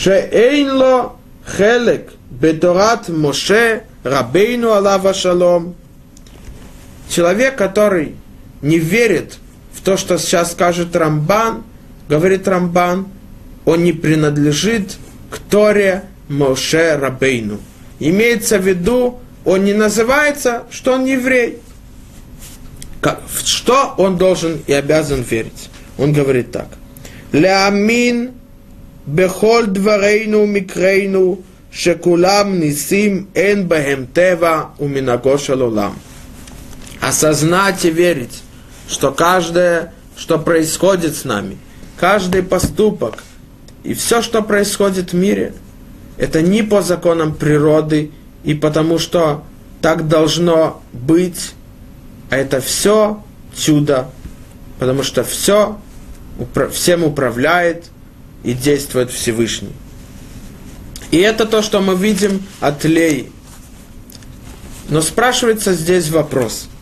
эйнло 0.06 1.16
хелек 1.46 2.12
бедорат 2.30 3.10
Моше 3.10 3.84
Рабейну 4.04 4.72
Алава 4.72 5.12
Шалом. 5.12 5.74
Человек, 7.10 7.56
который 7.56 8.14
не 8.62 8.78
верит 8.78 9.36
то, 9.80 9.96
что 9.96 10.18
сейчас 10.18 10.52
скажет 10.52 10.94
Рамбан, 10.94 11.64
говорит 12.08 12.46
Рамбан, 12.48 13.08
он 13.64 13.84
не 13.84 13.92
принадлежит 13.92 14.96
к 15.30 15.38
Торе 15.38 16.04
Моше 16.28 16.96
Рабейну. 16.96 17.58
Имеется 17.98 18.58
в 18.58 18.66
виду, 18.66 19.20
он 19.44 19.64
не 19.64 19.74
называется, 19.74 20.64
что 20.70 20.94
он 20.94 21.04
еврей. 21.04 21.58
В 23.02 23.46
что 23.46 23.94
он 23.98 24.18
должен 24.18 24.60
и 24.66 24.72
обязан 24.72 25.22
верить? 25.22 25.70
Он 25.98 26.12
говорит 26.12 26.50
так. 26.50 26.68
Леамин 27.32 28.32
бехоль 29.06 29.66
дварейну 29.66 30.44
микрейну 30.46 31.42
шекулам 31.70 32.58
нисим 32.58 33.28
эн 33.34 33.66
бахем 33.66 34.06
тева 34.08 34.74
уминаго 34.78 35.38
шалолам. 35.38 35.98
Осознать 37.00 37.84
и 37.84 37.90
верить, 37.90 38.42
что 38.88 39.12
каждое, 39.12 39.92
что 40.16 40.38
происходит 40.38 41.16
с 41.16 41.24
нами, 41.24 41.58
каждый 41.98 42.42
поступок 42.42 43.22
и 43.82 43.94
все, 43.94 44.22
что 44.22 44.42
происходит 44.42 45.12
в 45.12 45.16
мире, 45.16 45.54
это 46.16 46.42
не 46.42 46.62
по 46.62 46.82
законам 46.82 47.34
природы 47.34 48.10
и 48.44 48.54
потому 48.54 48.98
что 48.98 49.44
так 49.82 50.08
должно 50.08 50.82
быть, 50.92 51.52
а 52.30 52.36
это 52.36 52.60
все 52.60 53.22
чудо, 53.56 54.08
потому 54.78 55.02
что 55.02 55.24
все 55.24 55.78
всем 56.72 57.04
управляет 57.04 57.86
и 58.44 58.52
действует 58.52 59.10
Всевышний. 59.10 59.72
И 61.10 61.18
это 61.18 61.46
то, 61.46 61.62
что 61.62 61.80
мы 61.80 61.94
видим 61.94 62.42
от 62.60 62.84
Леи. 62.84 63.30
Но 64.88 65.00
спрашивается 65.00 65.72
здесь 65.72 66.10
вопрос– 66.10 66.68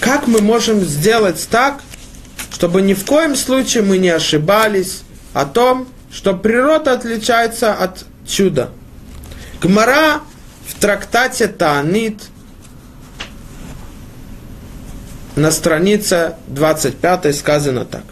как 0.00 0.26
мы 0.26 0.40
можем 0.40 0.80
сделать 0.80 1.48
так, 1.50 1.80
чтобы 2.52 2.82
ни 2.82 2.94
в 2.94 3.04
коем 3.04 3.36
случае 3.36 3.82
мы 3.82 3.98
не 3.98 4.10
ошибались 4.10 5.02
о 5.32 5.44
том, 5.44 5.88
что 6.10 6.34
природа 6.34 6.92
отличается 6.92 7.72
от 7.72 8.04
чуда. 8.26 8.70
Гмара 9.60 10.20
в 10.66 10.80
трактате 10.80 11.48
Таанит 11.48 12.22
на 15.36 15.50
странице 15.50 16.34
25 16.48 17.36
сказано 17.36 17.84
так. 17.84 18.04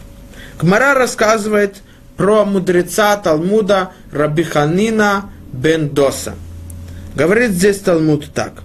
Гмара 0.59 0.93
рассказывает 0.93 1.77
про 2.15 2.45
мудреца 2.45 3.15
Талмуда 3.17 3.91
Рабиханина 4.11 5.29
бен 5.51 5.89
Доса. 5.89 6.35
Говорит 7.15 7.51
здесь 7.51 7.79
Талмуд 7.79 8.33
так. 8.33 8.63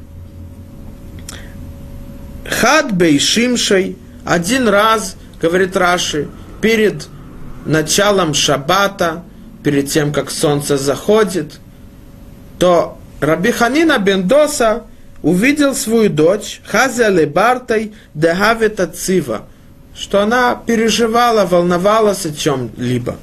Хад 2.48 2.92
бейшимшей 2.92 3.96
один 4.24 4.68
раз, 4.68 5.16
говорит 5.40 5.76
Раши, 5.76 6.28
перед 6.60 7.08
началом 7.64 8.34
шаббата, 8.34 9.22
перед 9.62 9.90
тем, 9.90 10.12
как 10.12 10.30
солнце 10.30 10.76
заходит, 10.76 11.60
то 12.58 12.98
Раби 13.20 13.52
Ханина 13.52 13.98
Бендоса 13.98 14.84
увидел 15.22 15.74
свою 15.74 16.10
дочь 16.10 16.60
Хазя 16.66 17.08
Лебартай 17.08 17.92
Дегавета 18.14 18.88
Цива, 18.88 19.46
что 19.96 20.20
она 20.20 20.54
переживала, 20.54 21.44
волновалась 21.44 22.26
о 22.26 22.34
чем-либо. 22.34 23.16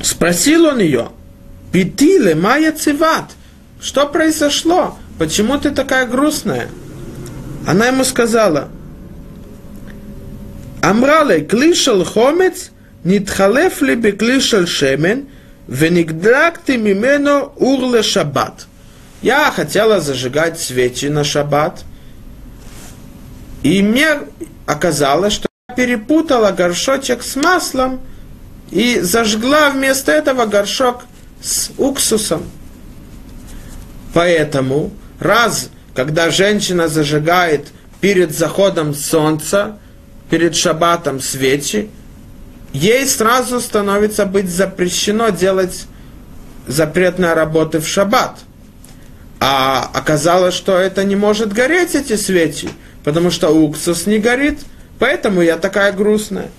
Спросил 0.00 0.66
он 0.66 0.80
ее, 0.80 1.08
Питиле 1.72 2.34
Майя 2.34 2.72
Циват, 2.72 3.32
что 3.80 4.06
произошло? 4.06 4.98
Почему 5.18 5.58
ты 5.58 5.70
такая 5.70 6.06
грустная? 6.06 6.68
Она 7.66 7.86
ему 7.86 8.04
сказала, 8.04 8.68
Амрале 10.82 11.40
клишал 11.40 12.04
хомец, 12.04 12.70
нитхалеф 13.04 13.80
ли 13.80 13.94
беклишал 13.94 14.66
шемен, 14.66 15.28
венигдракти 15.66 16.72
мимено 16.72 17.44
урле 17.56 18.02
шаббат. 18.02 18.66
Я 19.22 19.50
хотела 19.50 20.00
зажигать 20.00 20.60
свечи 20.60 21.06
на 21.06 21.24
шаббат, 21.24 21.84
и 23.62 23.82
мне 23.82 24.18
оказалось, 24.66 25.32
что 25.32 25.48
я 25.70 25.74
перепутала 25.74 26.50
горшочек 26.50 27.22
с 27.22 27.34
маслом 27.36 28.00
и 28.70 29.00
зажгла 29.00 29.70
вместо 29.70 30.12
этого 30.12 30.44
горшок 30.44 31.04
с 31.40 31.70
уксусом. 31.78 32.42
Поэтому 34.12 34.90
раз, 35.18 35.70
когда 35.94 36.30
женщина 36.30 36.88
зажигает 36.88 37.68
перед 38.00 38.36
заходом 38.36 38.94
солнца, 38.94 39.78
перед 40.28 40.56
шаббатом 40.56 41.20
свечи, 41.20 41.88
ей 42.72 43.06
сразу 43.06 43.60
становится 43.60 44.26
быть 44.26 44.50
запрещено 44.50 45.30
делать 45.30 45.86
запретные 46.66 47.34
работы 47.34 47.78
в 47.78 47.86
шаббат. 47.86 48.40
А 49.38 49.90
оказалось, 49.94 50.54
что 50.54 50.76
это 50.76 51.04
не 51.04 51.16
может 51.16 51.52
гореть, 51.52 51.94
эти 51.94 52.16
свечи, 52.16 52.68
потому 53.04 53.30
что 53.30 53.50
уксус 53.50 54.06
не 54.06 54.18
горит, 54.18 54.60
поэтому 54.98 55.42
я 55.42 55.56
такая 55.56 55.92
грустная. 55.92 56.50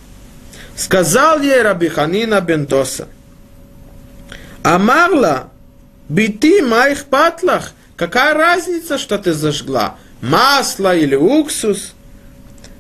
Сказал 0.76 1.42
ей 1.42 1.62
Рабиханина 1.62 2.42
Бентоса, 2.42 3.08
Амарла, 4.62 5.50
бити 6.10 6.62
моих 6.62 7.06
патлах, 7.06 7.72
какая 7.96 8.34
разница, 8.34 8.98
что 8.98 9.18
ты 9.18 9.34
зажгла, 9.34 9.96
масло 10.22 10.96
или 10.96 11.16
уксус? 11.16 11.94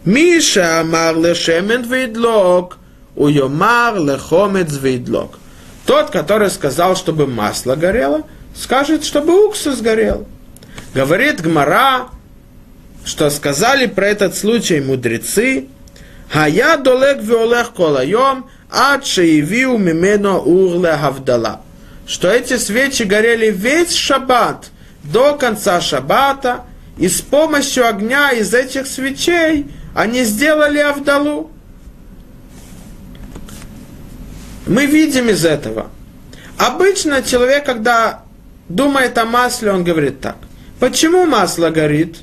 Миша 0.03 0.81
амар 0.81 1.17
лешемен 1.17 1.83
вейдлок, 1.83 2.77
уйомар 3.15 3.97
лехомец 3.97 4.73
вейдлок. 4.77 5.39
Тот, 5.85 6.09
который 6.11 6.49
сказал, 6.49 6.95
чтобы 6.95 7.27
масло 7.27 7.75
горело, 7.75 8.23
скажет, 8.55 9.03
чтобы 9.03 9.47
уксус 9.47 9.81
горел. 9.81 10.27
Говорит 10.93 11.41
Гмара, 11.41 12.09
что 13.03 13.29
сказали 13.29 13.85
про 13.85 14.07
этот 14.07 14.35
случай 14.35 14.79
мудрецы, 14.79 15.67
а 16.33 16.49
я 16.49 16.77
долег 16.77 17.21
виолех 17.21 17.73
колайом, 17.73 18.49
ад 18.71 19.05
шеевиу 19.05 19.77
мимено 19.77 20.39
урле 20.39 20.97
гавдала. 21.01 21.61
Что 22.07 22.29
эти 22.29 22.57
свечи 22.57 23.03
горели 23.03 23.51
весь 23.51 23.93
шаббат 23.93 24.67
до 25.11 25.35
конца 25.35 25.81
шаббата, 25.81 26.63
и 26.97 27.07
с 27.07 27.21
помощью 27.21 27.87
огня 27.87 28.31
из 28.31 28.53
этих 28.53 28.87
свечей 28.87 29.67
они 29.93 30.23
сделали 30.23 30.79
Авдалу. 30.79 31.51
Мы 34.65 34.85
видим 34.85 35.29
из 35.29 35.45
этого. 35.45 35.91
Обычно 36.57 37.21
человек, 37.21 37.65
когда 37.65 38.23
думает 38.69 39.17
о 39.17 39.25
масле, 39.25 39.71
он 39.71 39.83
говорит 39.83 40.21
так. 40.21 40.37
Почему 40.79 41.25
масло 41.25 41.69
горит? 41.69 42.17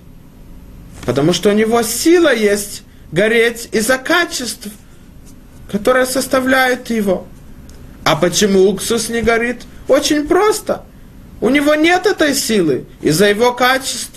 Потому 1.07 1.33
что 1.33 1.51
у 1.51 1.53
него 1.53 1.83
сила 1.83 2.35
есть 2.35 2.83
гореть 3.13 3.69
из-за 3.73 3.99
качеств, 3.99 4.69
которые 5.71 6.07
составляют 6.07 6.91
его. 6.91 7.27
А 8.05 8.17
почему 8.17 8.69
уксус 8.69 9.09
не 9.09 9.23
горит? 9.23 9.63
Очень 9.87 10.27
просто. 10.27 10.83
У 11.43 11.49
него 11.51 11.75
нет 11.75 12.07
этой 12.07 12.35
силы 12.37 12.87
из-за 13.01 13.27
его 13.27 13.53
качеств. 13.53 14.13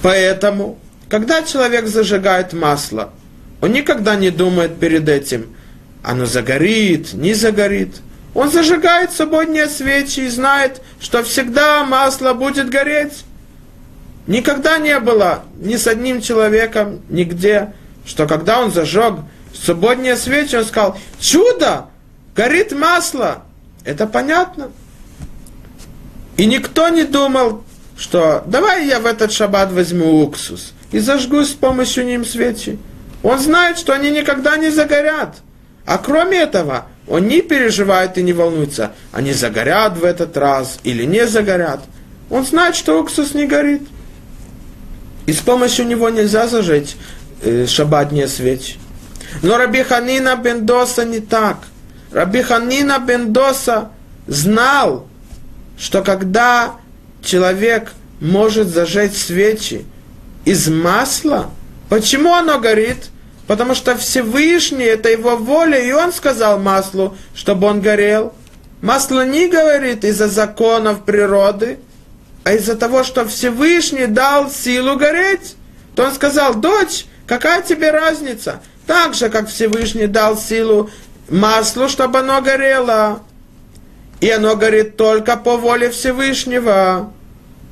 Поэтому, 0.00 0.78
когда 1.08 1.42
человек 1.42 1.88
зажигает 1.88 2.52
масло, 2.52 3.12
он 3.60 3.72
никогда 3.72 4.14
не 4.14 4.30
думает 4.30 4.78
перед 4.78 5.08
этим, 5.08 5.48
оно 6.04 6.24
загорит, 6.26 7.14
не 7.14 7.34
загорит. 7.34 7.96
Он 8.32 8.48
зажигает 8.48 9.10
субботние 9.10 9.66
свечи 9.66 10.20
и 10.20 10.28
знает, 10.28 10.80
что 11.00 11.24
всегда 11.24 11.84
масло 11.84 12.32
будет 12.32 12.70
гореть. 12.70 13.24
Никогда 14.28 14.78
не 14.78 15.00
было 15.00 15.42
ни 15.56 15.74
с 15.74 15.88
одним 15.88 16.22
человеком, 16.22 17.00
нигде, 17.08 17.72
что 18.06 18.28
когда 18.28 18.60
он 18.60 18.70
зажег 18.70 19.14
субботние 19.52 20.16
свечи, 20.16 20.54
он 20.54 20.64
сказал, 20.64 20.96
чудо, 21.18 21.86
горит 22.36 22.70
масло. 22.70 23.42
Это 23.84 24.06
понятно. 24.06 24.70
И 26.40 26.46
никто 26.46 26.88
не 26.88 27.04
думал, 27.04 27.64
что 27.98 28.42
давай 28.46 28.86
я 28.86 28.98
в 28.98 29.04
этот 29.04 29.30
шаббат 29.30 29.70
возьму 29.72 30.22
уксус 30.22 30.72
и 30.90 30.98
зажгу 30.98 31.44
с 31.44 31.50
помощью 31.50 32.06
ним 32.06 32.24
свечи. 32.24 32.78
Он 33.22 33.38
знает, 33.38 33.76
что 33.76 33.92
они 33.92 34.10
никогда 34.10 34.56
не 34.56 34.70
загорят. 34.70 35.36
А 35.84 35.98
кроме 35.98 36.38
этого, 36.38 36.86
он 37.06 37.28
не 37.28 37.42
переживает 37.42 38.16
и 38.16 38.22
не 38.22 38.32
волнуется, 38.32 38.92
они 39.12 39.34
загорят 39.34 39.98
в 39.98 40.02
этот 40.02 40.34
раз 40.38 40.78
или 40.82 41.04
не 41.04 41.26
загорят. 41.26 41.80
Он 42.30 42.46
знает, 42.46 42.74
что 42.74 42.98
уксус 42.98 43.34
не 43.34 43.44
горит. 43.46 43.82
И 45.26 45.34
с 45.34 45.40
помощью 45.40 45.86
него 45.86 46.08
нельзя 46.08 46.46
зажечь 46.46 46.96
э, 47.42 47.66
шаббатные 47.66 48.28
свечи. 48.28 48.76
Но 49.42 49.58
Раби 49.58 49.82
Ханина 49.82 50.36
Бендоса 50.36 51.04
не 51.04 51.20
так. 51.20 51.58
Раби 52.10 52.40
Ханина 52.40 52.98
Бендоса 52.98 53.90
знал, 54.26 55.06
что 55.80 56.02
когда 56.02 56.76
человек 57.22 57.92
может 58.20 58.68
зажечь 58.68 59.16
свечи 59.16 59.86
из 60.44 60.68
масла, 60.68 61.50
почему 61.88 62.34
оно 62.34 62.58
горит? 62.60 63.08
Потому 63.46 63.74
что 63.74 63.96
Всевышний, 63.96 64.84
это 64.84 65.08
его 65.08 65.36
воля, 65.36 65.82
и 65.82 65.90
он 65.90 66.12
сказал 66.12 66.58
маслу, 66.60 67.16
чтобы 67.34 67.66
он 67.66 67.80
горел. 67.80 68.34
Масло 68.82 69.26
не 69.26 69.48
говорит 69.48 70.04
из-за 70.04 70.28
законов 70.28 71.04
природы, 71.04 71.78
а 72.44 72.52
из-за 72.52 72.76
того, 72.76 73.02
что 73.02 73.26
Всевышний 73.26 74.06
дал 74.06 74.50
силу 74.50 74.96
гореть. 74.96 75.56
То 75.96 76.04
он 76.04 76.12
сказал, 76.12 76.54
дочь, 76.54 77.06
какая 77.26 77.62
тебе 77.62 77.90
разница? 77.90 78.60
Так 78.86 79.14
же, 79.14 79.30
как 79.30 79.48
Всевышний 79.48 80.06
дал 80.06 80.36
силу 80.36 80.90
маслу, 81.28 81.88
чтобы 81.88 82.20
оно 82.20 82.40
горело. 82.42 83.22
И 84.20 84.30
оно 84.30 84.56
горит 84.56 84.96
только 84.96 85.36
по 85.36 85.56
воле 85.56 85.90
Всевышнего. 85.90 87.12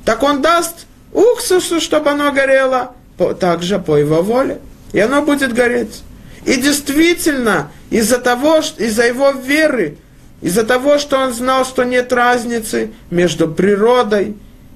Так 0.03 0.23
он 0.23 0.41
даст 0.41 0.87
уксусу, 1.13 1.79
чтобы 1.79 2.09
оно 2.09 2.31
горело, 2.31 2.93
по, 3.17 3.33
также 3.33 3.79
по 3.79 3.97
его 3.97 4.21
воле. 4.21 4.59
И 4.91 4.99
оно 4.99 5.21
будет 5.21 5.53
гореть. 5.53 6.01
И 6.45 6.55
действительно, 6.55 7.71
из-за 7.91 8.17
того, 8.17 8.61
из-за 8.77 9.05
его 9.05 9.31
веры, 9.31 9.97
из-за 10.41 10.63
того, 10.63 10.97
что 10.97 11.17
он 11.17 11.33
знал, 11.33 11.65
что 11.65 11.83
нет 11.83 12.11
разницы 12.13 12.91
между 13.11 13.47
природой 13.47 14.35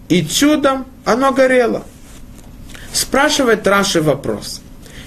и 0.09 0.25
чудом, 0.25 0.85
оно 1.05 1.31
горело. 1.31 1.83
Спрашивает 2.91 3.65
Раши 3.65 4.01
вопрос. 4.01 4.61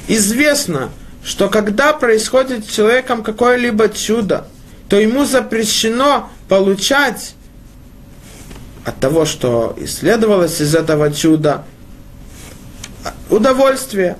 Известно, 0.08 0.90
что 1.22 1.48
когда 1.48 1.92
происходит 1.92 2.64
с 2.64 2.74
человеком 2.74 3.22
какое-либо 3.22 3.88
чудо, 3.88 4.48
то 4.88 4.98
ему 4.98 5.24
запрещено 5.24 6.30
получать 6.48 7.34
от 8.84 8.98
того, 9.00 9.24
что 9.24 9.74
исследовалось 9.78 10.60
из 10.60 10.74
этого 10.74 11.12
чуда, 11.12 11.64
удовольствие. 13.30 14.16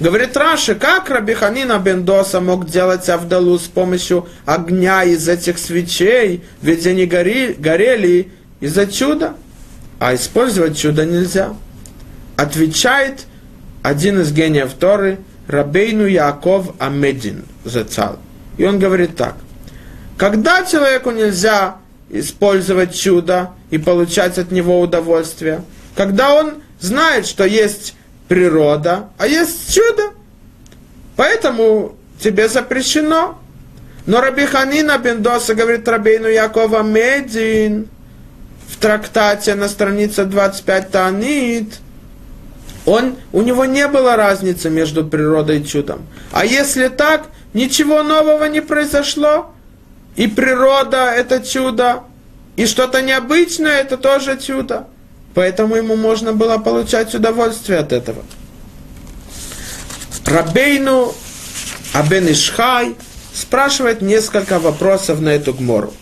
Говорит 0.00 0.36
Раши, 0.36 0.74
как 0.74 1.08
Рабиханина 1.08 1.78
Бендоса 1.78 2.40
мог 2.40 2.66
делать 2.68 3.08
Авдалу 3.08 3.58
с 3.58 3.66
помощью 3.68 4.28
огня 4.44 5.04
из 5.04 5.28
этих 5.28 5.58
свечей, 5.58 6.42
ведь 6.62 6.86
они 6.86 7.06
гори, 7.06 7.54
горели 7.54 8.32
из-за 8.60 8.86
чуда, 8.86 9.34
а 10.00 10.14
использовать 10.14 10.76
чудо 10.76 11.04
нельзя. 11.04 11.54
Отвечает 12.36 13.26
один 13.82 14.20
из 14.20 14.32
гениев 14.32 14.72
Торы– 14.74 15.18
Рабейну 15.46 16.06
Яков 16.06 16.74
Амедин 16.78 17.44
Зацал. 17.64 18.18
И 18.56 18.64
он 18.64 18.78
говорит 18.78 19.16
так. 19.16 19.36
Когда 20.16 20.64
человеку 20.64 21.10
нельзя 21.10 21.76
использовать 22.10 22.94
чудо 22.94 23.50
и 23.70 23.78
получать 23.78 24.38
от 24.38 24.50
него 24.50 24.80
удовольствие? 24.80 25.62
Когда 25.96 26.34
он 26.34 26.62
знает, 26.80 27.26
что 27.26 27.44
есть 27.44 27.94
природа, 28.28 29.08
а 29.18 29.26
есть 29.26 29.74
чудо. 29.74 30.10
Поэтому 31.16 31.96
тебе 32.20 32.48
запрещено. 32.48 33.38
Но 34.06 34.20
Рабиханина 34.20 34.98
Бендоса 34.98 35.54
говорит 35.54 35.88
Рабейну 35.88 36.28
Якова 36.28 36.82
Медин 36.82 37.88
в 38.68 38.76
трактате 38.76 39.54
на 39.54 39.68
странице 39.68 40.24
25 40.24 40.90
Танит– 40.90 41.74
он, 42.86 43.16
у 43.32 43.42
него 43.42 43.64
не 43.64 43.88
было 43.88 44.16
разницы 44.16 44.68
между 44.68 45.04
природой 45.04 45.60
и 45.60 45.64
чудом. 45.64 46.06
А 46.32 46.44
если 46.44 46.88
так, 46.88 47.28
ничего 47.54 48.02
нового 48.02 48.44
не 48.44 48.60
произошло. 48.60 49.53
И 50.16 50.26
природа– 50.26 51.10
это 51.16 51.40
чудо, 51.40 52.04
и 52.56 52.66
что-то 52.66 53.02
необычное– 53.02 53.80
это 53.80 53.96
тоже 53.96 54.38
чудо. 54.38 54.86
Поэтому 55.34 55.74
ему 55.74 55.96
можно 55.96 56.32
было 56.32 56.58
получать 56.58 57.14
удовольствие 57.14 57.80
от 57.80 57.92
этого. 57.92 58.22
Рабейну 60.24 61.14
Абен 61.92 62.30
Ишхай 62.30 62.94
спрашивает 63.32 64.00
несколько 64.00 64.58
вопросов 64.58 65.20
на 65.20 65.30
эту 65.30 65.52
гмору. 65.52 65.92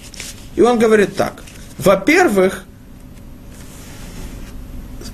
И 0.54 0.60
он 0.60 0.78
говорит 0.78 1.16
так. 1.16 1.42
Во-первых, 1.78 2.64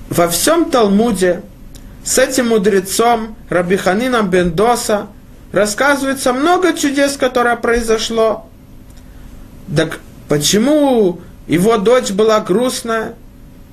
во 0.09 0.27
всем 0.27 0.69
Талмуде 0.69 1.41
с 2.03 2.17
этим 2.17 2.49
мудрецом 2.49 3.35
Рабиханином 3.49 4.29
Бендоса 4.29 5.07
рассказывается 5.51 6.33
много 6.33 6.73
чудес, 6.73 7.15
которое 7.17 7.55
произошло. 7.55 8.48
Так 9.75 9.99
почему 10.27 11.21
его 11.47 11.77
дочь 11.77 12.11
была 12.11 12.39
грустная? 12.39 13.15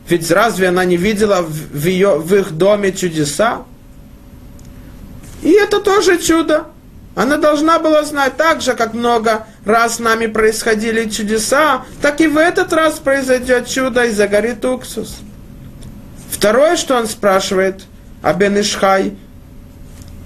Ведь 0.09 0.31
разве 0.31 0.69
она 0.69 0.85
не 0.85 0.97
видела 0.97 1.43
в, 1.43 1.85
ее, 1.87 2.19
в 2.19 2.35
их 2.35 2.53
доме 2.53 2.93
чудеса? 2.93 3.65
И 5.43 5.51
это 5.51 5.81
тоже 5.81 6.19
чудо. 6.19 6.67
Она 7.15 7.39
должна 7.39 7.79
была 7.79 8.05
знать 8.05 8.37
так 8.37 8.61
же, 8.61 8.75
как 8.75 8.93
много 8.93 9.47
раз 9.65 9.97
с 9.97 9.99
нами 9.99 10.27
происходили 10.27 11.09
чудеса, 11.09 11.85
так 12.03 12.21
и 12.21 12.27
в 12.27 12.37
этот 12.37 12.73
раз 12.75 12.99
произойдет 12.99 13.67
чудо 13.67 14.05
и 14.05 14.11
загорит 14.11 14.65
уксус. 14.65 15.17
Второе, 16.31 16.77
что 16.77 16.97
он 16.97 17.07
спрашивает 17.07 17.85
о 18.23 18.35
Бен 18.35 18.61
Ишхай, 18.61 19.17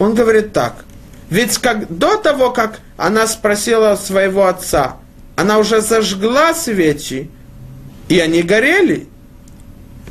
он 0.00 0.14
говорит 0.14 0.52
так. 0.52 0.84
Ведь 1.28 1.58
как, 1.58 1.96
до 1.96 2.16
того, 2.16 2.50
как 2.50 2.80
она 2.96 3.28
спросила 3.28 3.94
своего 3.94 4.46
отца, 4.46 4.96
она 5.40 5.58
уже 5.58 5.80
зажгла 5.80 6.52
свечи, 6.54 7.30
и 8.08 8.20
они 8.20 8.42
горели. 8.42 9.08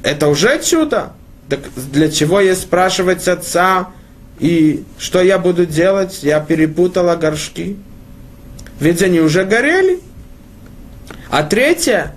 Это 0.01 0.27
уже 0.27 0.59
чудо. 0.63 1.13
Так 1.47 1.59
для 1.75 2.09
чего 2.09 2.39
ей 2.39 2.55
спрашивать 2.55 3.27
отца, 3.27 3.89
и 4.39 4.83
что 4.97 5.21
я 5.21 5.37
буду 5.37 5.67
делать? 5.67 6.23
Я 6.23 6.39
перепутала 6.39 7.15
горшки. 7.15 7.77
Ведь 8.79 9.03
они 9.03 9.19
уже 9.19 9.43
горели. 9.43 9.99
А 11.29 11.43
третье, 11.43 12.15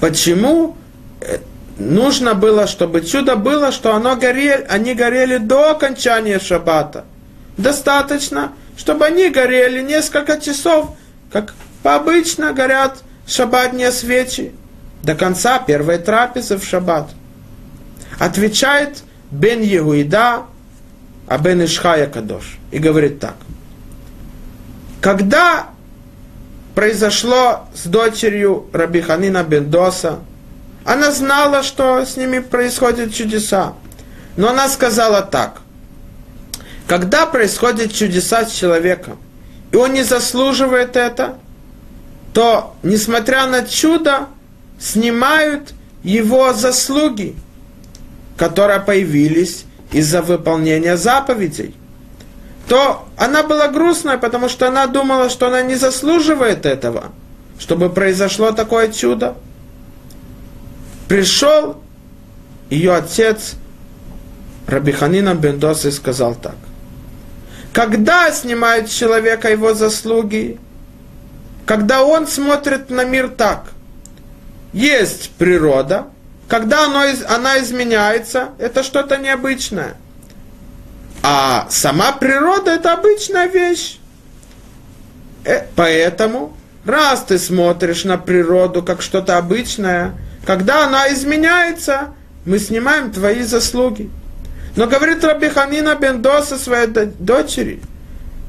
почему 0.00 0.74
э, 1.20 1.40
нужно 1.78 2.32
было, 2.32 2.66
чтобы 2.66 3.02
чудо 3.02 3.36
было, 3.36 3.72
что 3.72 3.94
оно 3.94 4.16
горели, 4.16 4.64
они 4.70 4.94
горели 4.94 5.36
до 5.36 5.72
окончания 5.72 6.38
шаббата. 6.38 7.04
Достаточно, 7.58 8.52
чтобы 8.74 9.04
они 9.04 9.28
горели 9.28 9.82
несколько 9.82 10.40
часов, 10.40 10.96
как 11.30 11.52
обычно 11.94 12.52
горят 12.52 12.98
шаббатные 13.26 13.92
свечи, 13.92 14.52
до 15.02 15.14
конца 15.14 15.58
первой 15.58 15.98
трапезы 15.98 16.56
в 16.56 16.64
шаббат. 16.64 17.10
Отвечает 18.18 19.02
Бен 19.30 19.62
Егуида, 19.62 20.42
а 21.28 21.38
Бен 21.38 21.64
Ишхая 21.64 22.06
Кадош, 22.06 22.58
и 22.70 22.78
говорит 22.78 23.20
так. 23.20 23.34
Когда 25.00 25.68
произошло 26.74 27.68
с 27.74 27.86
дочерью 27.86 28.68
Рабиханина 28.72 29.42
Бендоса, 29.44 30.20
она 30.84 31.10
знала, 31.10 31.62
что 31.62 32.04
с 32.04 32.16
ними 32.16 32.38
происходят 32.38 33.12
чудеса. 33.12 33.74
Но 34.36 34.50
она 34.50 34.68
сказала 34.68 35.22
так. 35.22 35.62
Когда 36.86 37.26
происходят 37.26 37.92
чудеса 37.92 38.44
с 38.44 38.52
человеком, 38.52 39.18
и 39.72 39.76
он 39.76 39.94
не 39.94 40.04
заслуживает 40.04 40.96
это, 40.96 41.38
то, 42.36 42.76
несмотря 42.82 43.46
на 43.46 43.62
чудо, 43.64 44.26
снимают 44.78 45.72
его 46.02 46.52
заслуги, 46.52 47.34
которые 48.36 48.80
появились 48.80 49.64
из-за 49.90 50.20
выполнения 50.20 50.98
заповедей, 50.98 51.74
то 52.68 53.08
она 53.16 53.42
была 53.42 53.68
грустная, 53.68 54.18
потому 54.18 54.50
что 54.50 54.68
она 54.68 54.86
думала, 54.86 55.30
что 55.30 55.46
она 55.46 55.62
не 55.62 55.76
заслуживает 55.76 56.66
этого, 56.66 57.04
чтобы 57.58 57.88
произошло 57.88 58.52
такое 58.52 58.92
чудо 58.92 59.34
пришел 61.08 61.80
ее 62.68 62.96
отец 62.96 63.54
Рабиханина 64.66 65.34
Бендос 65.34 65.86
и 65.86 65.90
сказал 65.90 66.34
так. 66.34 66.56
Когда 67.72 68.30
снимает 68.30 68.90
человека 68.90 69.50
его 69.50 69.72
заслуги, 69.72 70.58
когда 71.66 72.04
он 72.04 72.26
смотрит 72.26 72.90
на 72.90 73.04
мир 73.04 73.28
так, 73.28 73.64
есть 74.72 75.30
природа, 75.32 76.06
когда 76.48 76.84
оно, 76.84 77.02
она 77.28 77.58
изменяется, 77.58 78.50
это 78.58 78.84
что-то 78.84 79.16
необычное. 79.16 79.96
А 81.22 81.66
сама 81.68 82.12
природа 82.12 82.70
это 82.70 82.92
обычная 82.92 83.48
вещь. 83.48 83.98
Э, 85.44 85.66
поэтому, 85.74 86.56
раз 86.84 87.24
ты 87.24 87.36
смотришь 87.36 88.04
на 88.04 88.16
природу 88.16 88.82
как 88.84 89.02
что-то 89.02 89.36
обычное, 89.36 90.14
когда 90.46 90.86
она 90.86 91.12
изменяется, 91.12 92.14
мы 92.44 92.60
снимаем 92.60 93.10
твои 93.10 93.42
заслуги. 93.42 94.08
Но 94.76 94.86
говорит 94.86 95.24
Раби 95.24 95.48
Ханина 95.48 95.96
Бендоса 95.96 96.58
своей 96.58 96.86
дочери, 96.86 97.80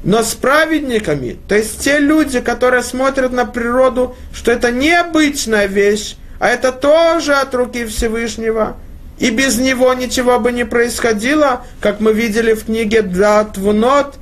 но 0.08 0.22
с 0.22 0.34
праведниками, 0.34 1.36
то 1.48 1.54
есть 1.54 1.80
те 1.80 1.98
люди, 1.98 2.40
которые 2.40 2.82
смотрят 2.82 3.30
на 3.30 3.44
природу, 3.44 4.16
что 4.32 4.50
это 4.50 4.72
необычная 4.72 5.66
вещь, 5.66 6.16
а 6.40 6.48
это 6.48 6.72
тоже 6.72 7.34
от 7.34 7.54
руки 7.54 7.84
Всевышнего, 7.84 8.78
и 9.18 9.28
без 9.28 9.58
него 9.58 9.92
ничего 9.92 10.40
бы 10.40 10.50
не 10.50 10.64
происходило, 10.64 11.66
как 11.82 12.00
мы 12.00 12.14
видели 12.14 12.54
в 12.54 12.64
книге 12.64 13.02
Датвунот, 13.02 14.14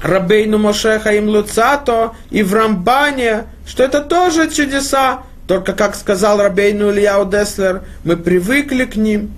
Рабейну 0.00 0.56
Мошеха 0.56 1.10
им 1.10 1.28
Луцато 1.28 2.12
и 2.30 2.42
в 2.42 2.54
Рамбане, 2.54 3.44
что 3.66 3.82
это 3.82 4.00
тоже 4.00 4.50
чудеса, 4.50 5.24
только, 5.46 5.74
как 5.74 5.96
сказал 5.96 6.40
Рабейну 6.40 6.90
Ильяу 6.90 7.28
Деслер, 7.28 7.82
мы 8.04 8.16
привыкли 8.16 8.86
к 8.86 8.96
ним. 8.96 9.34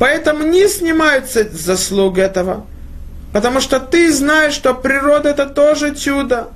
Поэтому 0.00 0.42
не 0.42 0.66
снимаются 0.66 1.48
заслуг 1.52 2.18
этого. 2.18 2.66
Потому 3.34 3.60
что 3.60 3.78
ты 3.78 4.10
знаешь, 4.10 4.54
что 4.54 4.72
природа 4.72 5.28
это 5.28 5.44
тоже 5.44 5.94
чудо. 5.94 6.48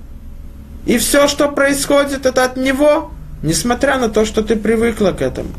И 0.87 0.97
все, 0.97 1.29
что 1.29 1.51
происходит, 1.51 2.25
это 2.25 2.45
от 2.45 2.57
него, 2.57 3.11
несмотря 3.43 3.99
на 3.99 4.09
то, 4.09 4.25
что 4.25 4.43
ты 4.43 4.57
привыкла 4.57 5.11
к 5.11 5.21
этому. 5.21 5.51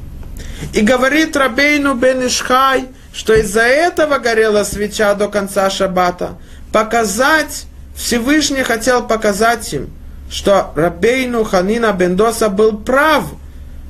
И 0.74 0.82
говорит 0.82 1.38
Рабейну 1.38 1.94
Бен 1.94 2.26
Ишхай, 2.26 2.88
что 3.14 3.36
из-за 3.36 3.62
этого 3.62 4.18
горела 4.18 4.64
свеча 4.64 5.14
до 5.14 5.28
конца 5.28 5.70
шаббата. 5.70 6.40
Показать, 6.74 7.66
Всевышний 7.96 8.64
хотел 8.64 9.06
показать 9.06 9.72
им– 9.74 9.92
что 10.30 10.72
Рабейну 10.76 11.44
Ханина 11.44 11.92
Бендоса 11.92 12.50
был 12.50 12.78
прав. 12.78 13.26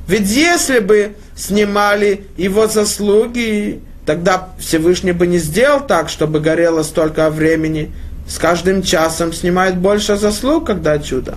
Ведь 0.08 0.28
если 0.28 0.80
бы 0.80 1.16
снимали 1.36 2.28
его 2.38 2.68
заслуги, 2.68 3.82
тогда 4.10 4.50
Всевышний 4.58 5.12
бы 5.12 5.28
не 5.28 5.38
сделал 5.38 5.82
так, 5.82 6.10
чтобы 6.10 6.40
горело 6.40 6.82
столько 6.82 7.30
времени. 7.30 7.92
С 8.28 8.40
каждым 8.40 8.82
часом 8.82 9.32
снимает 9.34 9.78
больше 9.78 10.18
заслуг, 10.18 10.66
когда 10.66 10.98
чудо. 10.98 11.36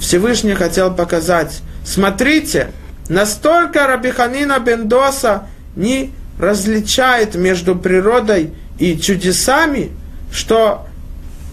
Всевышний 0.00 0.54
хотел 0.54 0.94
показать, 0.94 1.60
смотрите, 1.84 2.70
настолько 3.10 3.86
Рабиханина 3.86 4.58
Бендоса 4.58 5.48
не 5.76 6.14
различает 6.38 7.34
между 7.34 7.76
природой 7.76 8.54
и 8.78 8.98
чудесами, 8.98 9.90
что 10.32 10.86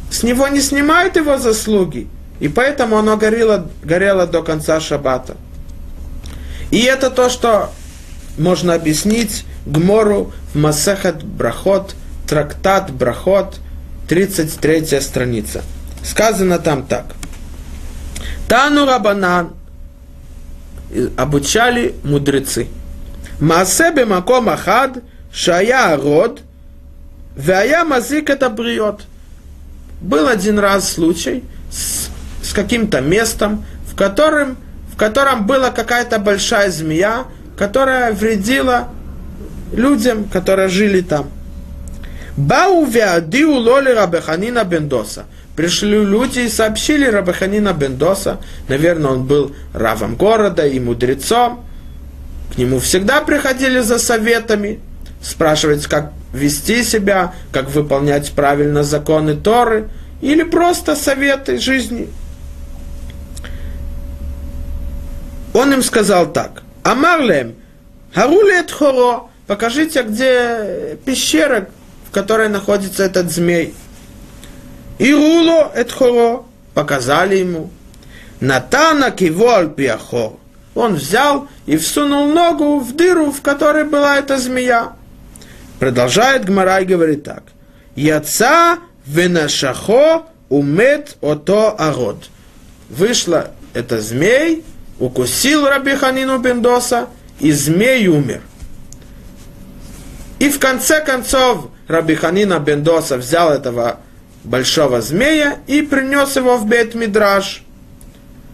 с 0.09 0.23
него 0.23 0.47
не 0.47 0.61
снимают 0.61 1.17
его 1.17 1.37
заслуги. 1.37 2.07
И 2.39 2.47
поэтому 2.47 2.95
оно 2.97 3.17
горело, 3.17 3.69
горело 3.83 4.25
до 4.25 4.41
конца 4.41 4.79
шаббата. 4.79 5.35
И 6.71 6.79
это 6.83 7.09
то, 7.09 7.27
что 7.27 7.71
можно 8.37 8.73
объяснить 8.73 9.43
Гмору 9.65 10.31
Масехет 10.55 11.23
Брахот, 11.23 11.95
трактат 12.27 12.91
Брахот, 12.91 13.59
33 14.07 15.01
страница. 15.01 15.63
Сказано 16.03 16.59
там 16.59 16.83
так. 16.83 17.05
Тану 18.47 18.85
Рабанан 18.85 19.53
обучали 21.17 21.95
мудрецы. 22.03 22.67
Маасебе 23.39 24.05
маком 24.05 24.49
ахад, 24.49 25.03
шая 25.31 25.97
род, 25.97 26.41
вая 27.35 27.83
мазик 27.83 28.29
это 28.29 28.49
бриот. 28.49 29.03
Был 29.99 30.27
один 30.27 30.59
раз 30.59 30.93
случай 30.93 31.43
с 31.69 32.09
с 32.45 32.53
каким-то 32.53 33.01
местом, 33.01 33.65
в 33.89 33.95
котором, 33.95 34.57
в 34.93 34.97
котором 34.97 35.47
была 35.47 35.71
какая-то 35.71 36.19
большая 36.19 36.69
змея, 36.69 37.25
которая 37.57 38.13
вредила 38.13 38.89
людям, 39.75 40.25
которые 40.25 40.69
жили 40.69 41.01
там. 41.01 41.29
Бау 42.37 42.85
веадиу 42.85 43.53
лоли 43.53 43.91
Рабеханина 43.91 44.63
Бендоса. 44.63 45.25
Пришли 45.55 46.03
люди 46.03 46.39
и 46.39 46.49
сообщили 46.49 47.05
Рабаханина 47.05 47.71
Бендоса, 47.71 48.39
наверное, 48.67 49.11
он 49.11 49.23
был 49.23 49.55
равом 49.73 50.15
города 50.15 50.67
и 50.67 50.81
мудрецом, 50.81 51.65
к 52.53 52.57
нему 52.57 52.79
всегда 52.79 53.21
приходили 53.21 53.79
за 53.79 53.97
советами, 53.97 54.79
спрашивать, 55.21 55.85
как 55.87 56.11
вести 56.33 56.83
себя, 56.83 57.33
как 57.51 57.69
выполнять 57.69 58.31
правильно 58.33 58.83
законы 58.83 59.35
Торы, 59.35 59.89
или 60.21 60.43
просто 60.43 60.95
советы 60.95 61.57
жизни. 61.57 62.09
Он 65.53 65.73
им 65.73 65.81
сказал 65.81 66.31
так. 66.31 66.63
Амарлем, 66.83 67.55
Харулет 68.13 68.71
Хоро, 68.71 69.29
покажите, 69.47 70.03
где 70.03 70.97
пещера, 71.05 71.69
в 72.07 72.11
которой 72.11 72.49
находится 72.49 73.03
этот 73.03 73.31
змей. 73.31 73.73
И 74.97 75.13
Руло 75.13 75.71
Эдхоро, 75.75 76.43
показали 76.73 77.37
ему. 77.37 77.69
Натана 78.39 79.11
кивол 79.11 79.69
пиахор. 79.69 80.37
Он 80.75 80.95
взял 80.95 81.47
и 81.65 81.77
всунул 81.77 82.27
ногу 82.27 82.79
в 82.79 82.95
дыру, 82.95 83.31
в 83.31 83.41
которой 83.41 83.85
была 83.85 84.17
эта 84.17 84.37
змея. 84.37 84.93
Продолжает 85.79 86.45
Гмара 86.45 86.81
и 86.81 86.85
говорит 86.85 87.23
так. 87.23 87.43
Яца 87.95 88.79
венашахо 89.05 90.25
умет 90.49 91.15
ото 91.21 91.71
арод. 91.71 92.29
Вышла 92.89 93.51
эта 93.73 94.01
змей, 94.01 94.63
укусил 94.99 95.65
Рабиханину 95.65 96.37
Бендоса, 96.39 97.07
и 97.39 97.51
змей 97.51 98.07
умер. 98.07 98.41
И 100.45 100.49
в 100.49 100.59
конце 100.59 101.01
концов 101.01 101.69
Рабиханина 101.87 102.59
Бендоса 102.59 103.17
взял 103.17 103.51
этого 103.51 103.99
большого 104.43 105.01
змея 105.01 105.57
и 105.65 105.81
принес 105.81 106.35
его 106.35 106.57
в 106.57 106.67
Бет 106.67 106.93
Мидраш. 106.93 107.63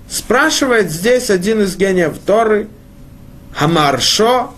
Спрашивает 0.10 0.89
здесь 0.89 1.30
один 1.30 1.62
из 1.64 1.76
гениев 1.76 2.14
Торы, 2.26 2.70
Хамаршо, 3.54 4.54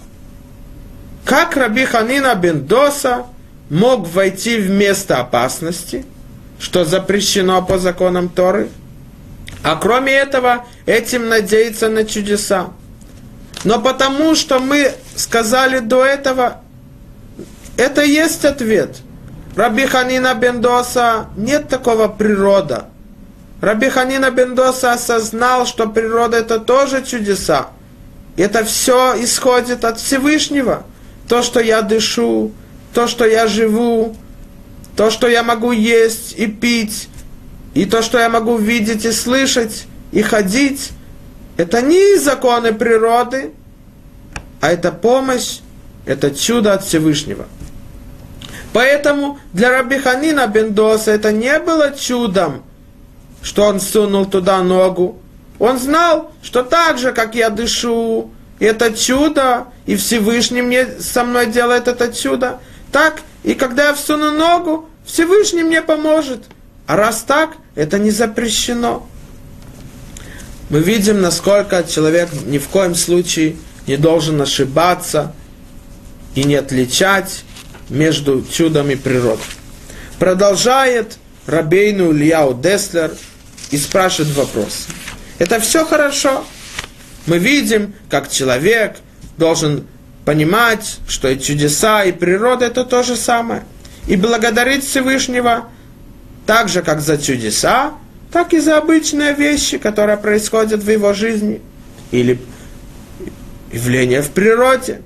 как 1.26 1.58
Раби 1.58 1.86
Ханина 1.86 2.36
Бендоса 2.36 3.26
мог 3.72 4.08
войти 4.10 4.58
в 4.58 4.70
место 4.70 5.18
опасности, 5.18 6.06
что 6.60 6.86
запрещено 6.86 7.66
по 7.66 7.80
законам 7.80 8.30
Торы, 8.30 8.70
а 9.64 9.76
кроме 9.76 10.14
этого 10.14 10.66
этим 10.86 11.30
надеяться 11.30 11.90
на 11.90 12.06
чудеса. 12.06 12.68
Но 13.64 13.82
потому 13.82 14.36
что 14.36 14.60
мы 14.60 14.92
сказали 15.16 15.80
до 15.80 16.06
этого, 16.06 16.63
это 17.78 18.04
есть 18.04 18.46
ответ. 18.46 18.98
Раби 19.56 19.86
Ханина 19.86 20.34
Бендоса 20.34 21.28
нет 21.38 21.70
такого 21.70 22.08
природа. 22.08 22.86
Раби 23.62 23.90
Ханина 23.90 24.32
Бендоса 24.32 24.94
осознал, 24.94 25.66
что 25.66 25.88
природа 25.88 26.38
это 26.38 26.60
тоже 26.60 27.04
чудеса. 27.04 27.68
Это 28.36 28.66
все 28.66 29.16
исходит 29.24 29.86
от 29.86 30.00
Всевышнего. 30.00 30.84
То, 31.28 31.42
что 31.44 31.60
я 31.60 31.82
дышу, 31.82 32.52
то, 32.94 33.08
что 33.08 33.26
я 33.26 33.48
живу, 33.48 34.16
то, 34.96 35.10
что 35.10 35.28
я 35.28 35.44
могу 35.44 35.72
есть 35.72 36.34
и 36.38 36.48
пить, 36.48 37.10
и 37.74 37.86
то, 37.86 38.02
что 38.02 38.20
я 38.20 38.30
могу 38.30 38.58
видеть 38.58 39.06
и 39.06 39.12
слышать, 39.12 39.86
и 40.12 40.22
ходить, 40.22 40.92
это 41.58 41.82
не 41.82 42.18
законы 42.18 42.74
природы, 42.74 43.52
а 44.62 44.72
это 44.72 44.92
помощь, 44.92 45.60
это 46.06 46.32
чудо 46.32 46.74
от 46.74 46.84
Всевышнего. 46.84 47.48
Поэтому 48.74 49.40
для 49.54 49.70
Раби 49.70 50.00
Ханина 50.00 50.48
Бендоса 50.48 51.12
это 51.12 51.32
не 51.32 51.60
было 51.60 51.92
чудом, 51.92 52.64
что 53.44 53.66
он 53.66 53.80
сунул 53.80 54.26
туда 54.26 54.64
ногу. 54.64 55.20
Он 55.60 55.78
знал, 55.78 56.32
что 56.42 56.64
так 56.64 56.98
же, 56.98 57.14
как 57.14 57.36
я 57.36 57.52
дышу, 57.52 58.32
это 58.60 58.92
чудо, 58.94 59.68
и 59.86 59.96
Всевышний 59.96 60.64
мне 60.64 60.88
со 61.00 61.24
мной 61.24 61.48
делает 61.48 61.88
это 61.88 62.12
чудо, 62.12 62.60
так 62.92 63.22
и 63.44 63.54
когда 63.54 63.90
я 63.90 63.94
всуну 63.94 64.32
ногу, 64.32 64.90
Всевышний 65.06 65.64
мне 65.64 65.82
поможет. 65.82 66.46
А 66.88 66.96
раз 66.96 67.24
так, 67.28 67.52
это 67.76 68.00
не 68.00 68.10
запрещено. 68.10 69.08
Мы 70.70 70.80
видим, 70.80 71.22
насколько 71.22 71.84
человек 71.84 72.30
ни 72.46 72.58
в 72.58 72.68
коем 72.70 72.96
случае 72.96 73.58
не 73.86 73.98
должен 73.98 74.42
ошибаться 74.42 75.34
и 76.34 76.44
не 76.44 76.56
отличать 76.56 77.44
между 77.94 78.44
чудами 78.44 78.96
природы. 78.96 79.44
Продолжает 80.20 81.18
Рабейну 81.46 82.12
Ильяу 82.12 82.54
Деслер 82.54 83.12
и 83.72 83.78
спрашивает 83.78 84.36
вопрос. 84.36 84.88
Это 85.38 85.60
все 85.60 85.86
хорошо. 85.86 86.44
Мы 87.28 87.38
видим, 87.38 87.94
как 88.10 88.30
человек 88.30 88.98
должен 89.38 89.88
понимать, 90.26 90.98
что 91.08 91.30
и 91.30 91.40
чудеса, 91.40 92.04
и 92.04 92.12
природа 92.12 92.66
это 92.66 92.84
то 92.84 93.04
же 93.04 93.16
самое. 93.16 93.64
И 94.08 94.16
благодарить 94.16 94.86
Всевышнего 94.86 95.70
так 96.46 96.70
же, 96.70 96.82
как 96.82 97.00
за 97.00 97.18
чудеса, 97.18 97.94
так 98.32 98.54
и 98.54 98.60
за 98.60 98.78
обычные 98.78 99.34
вещи, 99.34 99.78
которые 99.78 100.18
происходят 100.18 100.82
в 100.82 100.90
его 100.90 101.14
жизни. 101.14 101.62
Или 102.12 102.40
явления 103.72 104.22
в 104.22 104.32
природе. 104.32 105.02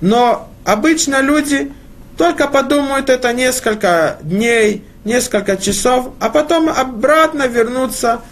Но 0.00 0.50
обычно 0.64 1.20
люди 1.20 1.72
только 2.18 2.48
подумают 2.48 3.10
это 3.10 3.32
несколько 3.32 4.18
дней, 4.22 4.82
несколько 5.04 5.56
часов, 5.56 6.10
а 6.18 6.30
потом 6.30 6.68
обратно 6.68 7.46
вернуться 7.46 8.22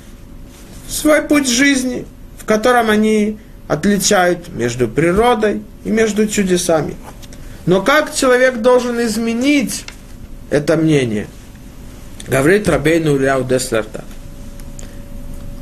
в 0.89 0.93
свой 0.93 1.22
путь 1.22 1.49
жизни, 1.49 2.05
в 2.37 2.45
котором 2.45 2.91
они 2.91 3.39
отличают 3.68 4.49
между 4.49 4.89
природой 4.89 5.62
и 5.84 5.91
между 5.91 6.26
чудесами. 6.26 6.97
Но 7.64 7.80
как 7.80 8.12
человек 8.12 8.57
должен 8.57 9.01
изменить 9.07 9.84
это 10.51 10.76
мнение? 10.76 11.28
Говорит 12.26 12.68
Рабейну 12.68 13.16
Ильяу 13.16 13.45
Деслер 13.45 13.84
так. 13.84 14.05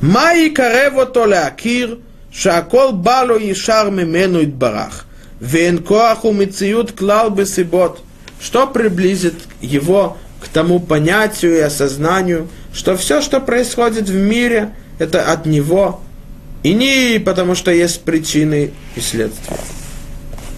Маи 0.00 0.48
карево 0.48 1.04
то 1.04 1.26
леакир, 1.26 1.98
шакол 2.32 2.92
бало 2.92 3.36
и 3.36 3.52
ишар 3.52 3.90
мемену 3.90 4.42
идбарах, 4.44 5.04
вен 5.40 5.82
коаху 5.82 6.32
мициют 6.32 6.92
клал 6.92 7.28
бесибот– 7.28 8.00
что 8.44 8.66
приблизит 8.66 9.34
его 9.62 10.18
к 10.42 10.48
тому 10.48 10.78
понятию 10.78 11.56
и 11.56 11.60
осознанию, 11.60 12.48
что 12.74 12.94
все, 12.94 13.22
что 13.22 13.40
происходит 13.40 14.10
в 14.10 14.14
мире, 14.14 14.74
это 14.98 15.32
от 15.32 15.46
него, 15.46 16.02
и 16.62 16.74
не 16.74 17.18
потому, 17.18 17.54
что 17.54 17.70
есть 17.70 18.02
причины 18.02 18.72
и 18.96 19.00
следствия. 19.00 19.56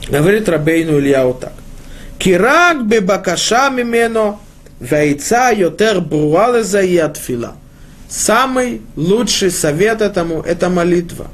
Говорит 0.08 0.48
Рабейну 0.48 0.98
Ильяу 0.98 1.34
так. 1.34 1.52
Кирак 2.18 2.84
бебакаша 2.84 3.70
мимено 3.70 4.40
вайца 4.80 5.52
йотер 5.52 6.00
бруала 6.00 6.64
фила. 6.64 7.54
Самый 8.08 8.82
лучший 8.96 9.52
совет 9.52 10.00
этому– 10.00 10.40
это 10.46 10.68
молитва. 10.68 11.28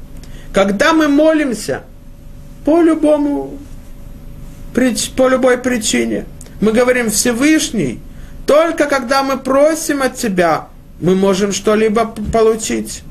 Когда 0.53 0.93
мы 0.93 1.07
молимся, 1.07 1.81
по 2.63 2.79
любому, 2.81 3.57
по 5.15 5.27
любой 5.27 5.57
причине, 5.57 6.25
мы 6.63 6.71
говорим 6.71 7.11
Всевышний, 7.11 7.99
только 8.47 8.85
когда 8.85 9.21
мы 9.21 9.37
просим 9.37 10.01
от 10.01 10.15
Тебя, 10.15 10.69
мы 11.01 11.13
можем 11.13 11.51
что-либо 11.51 12.05
получить. 12.31 13.03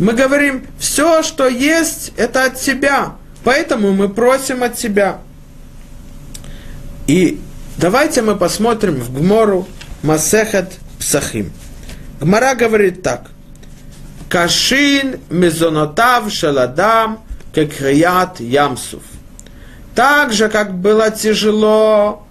Мы 0.00 0.14
говорим, 0.14 0.66
все, 0.76 1.22
что 1.22 1.46
есть, 1.46 2.12
это 2.16 2.46
от 2.46 2.60
Тебя. 2.60 3.12
Поэтому 3.44 3.92
мы 3.92 4.08
просим 4.08 4.64
от 4.64 4.74
Тебя. 4.74 5.18
И 7.06 7.40
давайте 7.76 8.20
мы 8.20 8.34
посмотрим 8.34 8.96
в 8.96 9.16
Гмору 9.16 9.68
Масехет 10.02 10.72
Псахим. 10.98 11.52
Гмара 12.20 12.56
говорит 12.56 13.04
так. 13.04 13.30
Кашин 14.28 15.20
мезонотав 15.30 16.32
шаладам 16.32 17.20
кекрият 17.54 18.40
ямсув. 18.40 19.02
Так 19.94 20.32
же, 20.32 20.48
как 20.48 20.74
было 20.74 21.12
тяжело 21.12 22.26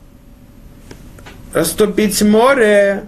растопить 1.54 2.22
море. 2.22 3.06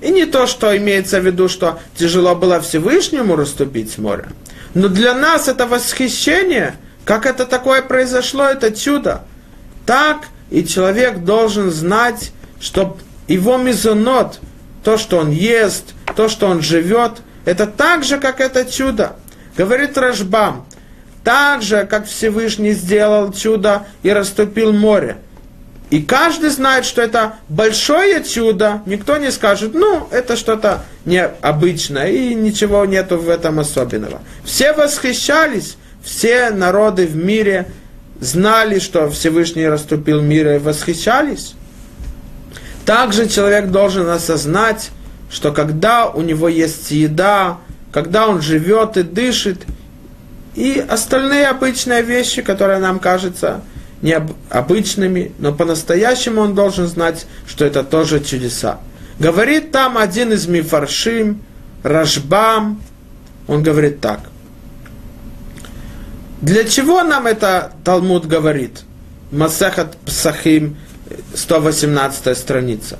И 0.00 0.10
не 0.10 0.26
то, 0.26 0.46
что 0.46 0.76
имеется 0.76 1.20
в 1.20 1.26
виду, 1.26 1.48
что 1.48 1.80
тяжело 1.96 2.34
было 2.34 2.60
Всевышнему 2.60 3.34
растопить 3.36 3.98
море. 3.98 4.26
Но 4.74 4.88
для 4.88 5.14
нас 5.14 5.48
это 5.48 5.66
восхищение, 5.66 6.76
как 7.04 7.26
это 7.26 7.46
такое 7.46 7.82
произошло, 7.82 8.44
это 8.44 8.70
чудо. 8.70 9.22
Так 9.86 10.28
и 10.50 10.64
человек 10.64 11.24
должен 11.24 11.72
знать, 11.72 12.32
что 12.60 12.96
его 13.26 13.56
мизонот, 13.56 14.38
то, 14.84 14.96
что 14.98 15.18
он 15.18 15.30
ест, 15.30 15.94
то, 16.14 16.28
что 16.28 16.46
он 16.46 16.62
живет, 16.62 17.18
это 17.44 17.66
так 17.66 18.04
же, 18.04 18.18
как 18.18 18.40
это 18.40 18.64
чудо. 18.70 19.16
Говорит 19.56 19.98
Рашбам, 19.98 20.66
так 21.24 21.62
же, 21.62 21.86
как 21.86 22.06
Всевышний 22.06 22.72
сделал 22.72 23.32
чудо 23.32 23.86
и 24.02 24.12
растопил 24.12 24.72
море– 24.72 25.16
И 25.90 26.02
каждый 26.02 26.50
знает, 26.50 26.84
что 26.84 27.00
это 27.00 27.36
большое 27.48 28.22
чудо. 28.22 28.82
Никто 28.84 29.16
не 29.16 29.32
скажет, 29.32 29.72
ну, 29.74 30.06
это 30.10 30.36
что-то 30.36 30.82
необычное, 31.06 32.10
и 32.10 32.34
ничего 32.34 32.84
нету 32.84 33.16
в 33.16 33.28
этом 33.28 33.58
особенного. 33.58 34.20
Все 34.44 34.74
восхищались, 34.74 35.78
все 36.02 36.50
народы 36.50 37.06
в 37.06 37.16
мире 37.16 37.68
знали, 38.20 38.78
что 38.80 39.08
Всевышний 39.08 39.66
расступил 39.66 40.20
мир 40.20 40.56
и 40.56 40.58
восхищались. 40.58 41.54
Также 42.84 43.28
человек 43.28 43.70
должен 43.70 44.08
осознать, 44.08 44.90
что 45.30 45.52
когда 45.52 46.06
у 46.06 46.20
него 46.20 46.48
есть 46.48 46.90
еда, 46.90 47.58
когда 47.92 48.28
он 48.28 48.42
живет 48.42 48.96
и 48.98 49.02
дышит, 49.02 49.62
и 50.54 50.84
остальные 50.86 51.46
обычные 51.46 52.02
вещи, 52.02 52.42
которые 52.42 52.78
нам 52.78 52.98
кажутся 52.98 53.62
необычными, 54.02 55.32
но 55.38 55.52
по-настоящему 55.52 56.40
он 56.40 56.54
должен 56.54 56.86
знать, 56.86 57.26
что 57.46 57.64
это 57.64 57.82
тоже 57.82 58.20
чудеса. 58.20 58.78
Говорит 59.18 59.72
там 59.72 59.98
один 59.98 60.32
из 60.32 60.46
мифаршим, 60.46 61.42
Рашбам, 61.82 62.80
он 63.46 63.62
говорит 63.62 64.00
так. 64.00 64.20
Для 66.40 66.64
чего 66.64 67.02
нам 67.02 67.26
это 67.26 67.72
Талмуд 67.84 68.26
говорит? 68.26 68.82
Масахат 69.32 69.96
Псахим, 69.98 70.76
118 71.34 72.36
страница. 72.36 72.98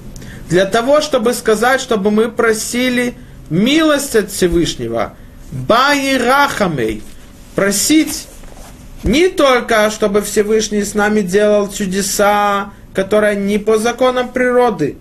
Для 0.49 0.65
того, 0.65 1.01
чтобы 1.01 1.35
сказать, 1.35 1.81
чтобы 1.81 2.11
мы 2.11 2.31
просили 2.31 3.15
милость 3.51 4.17
от 4.17 4.31
Всевышнего, 4.31 5.15
Баи 5.53 6.17
Рахамей, 6.17 7.03
просить 7.55 8.27
не 9.05 9.29
только, 9.29 9.91
чтобы 9.91 10.23
Всевышний 10.23 10.83
с 10.83 10.95
нами 10.95 11.21
делал 11.21 11.71
чудеса, 11.71 12.73
которые 12.95 13.37
не 13.37 13.59
по 13.59 13.79
законам 13.79 14.29
природы, 14.31 14.97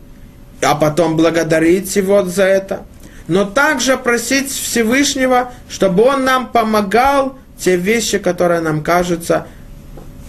а 0.61 0.75
потом 0.75 1.17
благодарить 1.17 1.95
его 1.95 2.23
за 2.23 2.43
это, 2.43 2.83
но 3.27 3.45
также 3.45 3.97
просить 3.97 4.49
Всевышнего, 4.51 5.51
чтобы 5.69 6.03
он 6.03 6.23
нам 6.23 6.47
помогал 6.47 7.37
те 7.57 7.75
вещи, 7.75 8.19
которые 8.19 8.61
нам 8.61 8.83
кажутся 8.83 9.47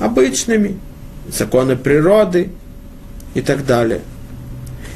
обычными, 0.01 0.79
законы 1.29 1.77
природы 1.77 2.51
и 3.35 3.43
так 3.43 3.67
далее. 3.67 4.01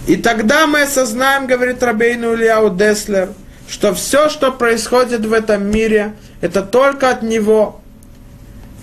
И 0.07 0.17
тогда 0.17 0.67
мы 0.67 0.83
осознаем, 0.83 1.47
говорит 1.47 1.83
Рабейну 1.83 2.35
Ильяу 2.35 2.75
Деслер, 2.75 3.29
что 3.69 3.95
все, 3.95 4.29
что 4.29 4.51
происходит 4.51 5.25
в 5.25 5.33
этом 5.33 5.71
мире, 5.71 6.15
это 6.41 6.63
только 6.63 7.11
от 7.11 7.23
него, 7.23 7.82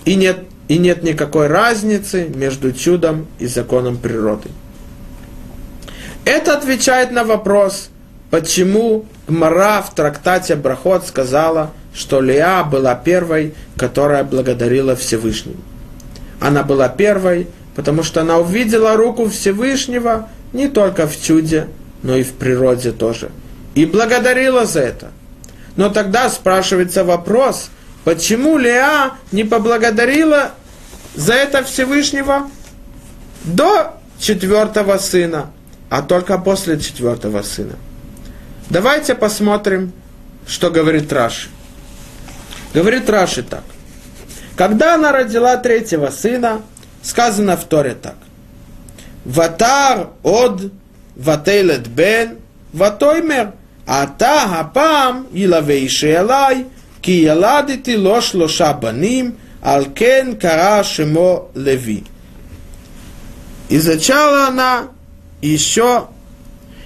и 0.05 0.15
нет, 0.15 0.39
и 0.67 0.77
нет 0.77 1.03
никакой 1.03 1.47
разницы 1.47 2.27
между 2.27 2.71
чудом 2.71 3.27
и 3.39 3.47
законом 3.47 3.97
природы. 3.97 4.49
Это 6.25 6.55
отвечает 6.55 7.11
на 7.11 7.23
вопрос, 7.23 7.89
почему 8.29 9.05
Гмара 9.27 9.81
в 9.81 9.93
трактате 9.95 10.55
Брахот 10.55 11.07
сказала, 11.07 11.71
что 11.93 12.21
Леа 12.21 12.63
была 12.63 12.95
первой, 12.95 13.53
которая 13.77 14.23
благодарила 14.23 14.95
Всевышнего. 14.95 15.57
Она 16.39 16.63
была 16.63 16.87
первой, 16.87 17.47
потому 17.75 18.03
что 18.03 18.21
она 18.21 18.37
увидела 18.37 18.95
руку 18.95 19.27
Всевышнего 19.27 20.29
не 20.53 20.67
только 20.67 21.07
в 21.07 21.21
чуде, 21.21 21.67
но 22.03 22.15
и 22.15 22.23
в 22.23 22.33
природе 22.33 22.91
тоже. 22.91 23.31
И 23.75 23.85
благодарила 23.85 24.65
за 24.65 24.81
это. 24.81 25.11
Но 25.75 25.89
тогда 25.89 26.29
спрашивается 26.29 27.03
вопрос, 27.03 27.69
Почему 28.03 28.57
Леа 28.57 29.11
не 29.31 29.43
поблагодарила 29.43 30.51
за 31.15 31.33
это 31.33 31.63
Всевышнего 31.63 32.49
до 33.43 33.93
четвертого 34.19 34.97
сына, 34.97 35.51
а 35.89 36.01
только 36.01 36.37
после 36.37 36.79
четвертого 36.79 37.41
сына? 37.41 37.75
Давайте 38.69 39.15
посмотрим, 39.15 39.91
что 40.47 40.69
говорит 40.69 41.11
Раши. 41.11 41.49
Говорит 42.73 43.09
Раши 43.09 43.43
так. 43.43 43.63
Когда 44.55 44.95
она 44.95 45.11
родила 45.11 45.57
третьего 45.57 46.09
сына, 46.09 46.61
сказано 47.01 47.57
в 47.57 47.65
Торе 47.65 47.95
так. 47.95 48.15
Ватар 49.25 50.09
од 50.23 50.71
ватейлет 51.15 51.87
бен 51.87 52.37
ватоймер 52.71 53.51
ата 53.85 54.47
гапам 54.49 55.27
илавейши 55.33 56.13
элай– 56.13 56.65
Ки 57.01 57.21
яладити 57.21 57.95
лош 57.95 58.33
лоша 58.33 58.73
баним, 58.73 59.33
алкен 59.61 60.35
кара 60.35 60.83
шемо 60.83 61.49
леви. 61.55 62.03
И 63.69 63.77
зачала 63.77 64.47
она 64.47 64.87
еще 65.41 66.07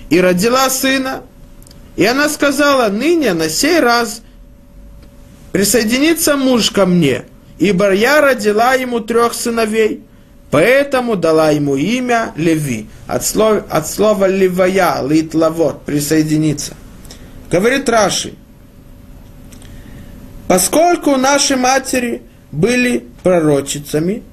и 0.09 0.20
родила 0.20 0.70
сына. 0.70 1.22
И 1.95 2.05
она 2.05 2.28
сказала, 2.30 2.89
ныне 2.89 3.34
на 3.34 3.49
сей 3.49 3.80
раз 3.80 4.22
присоединится 5.51 6.36
муж 6.36 6.72
ко 6.72 6.86
мне, 6.86 7.26
ибо 7.59 7.93
я 7.93 8.20
родила 8.20 8.74
ему 8.74 8.99
трех 8.99 9.34
сыновей. 9.34 10.03
Поэтому 10.49 11.16
дала 11.16 11.49
ему 11.49 11.76
имя 11.76 12.32
Леви, 12.36 12.88
от 13.07 13.26
слова, 13.26 13.66
от 13.70 13.88
слова 13.88 14.28
Левая, 14.28 15.01
литлавот, 15.01 15.84
присоединиться. 15.84 16.76
Говорит 17.49 17.89
Раши, 17.89 18.34
поскольку 20.48 21.18
наши 21.18 21.56
матери 21.56 22.22
были 22.52 23.06
пророчицами 23.24 24.24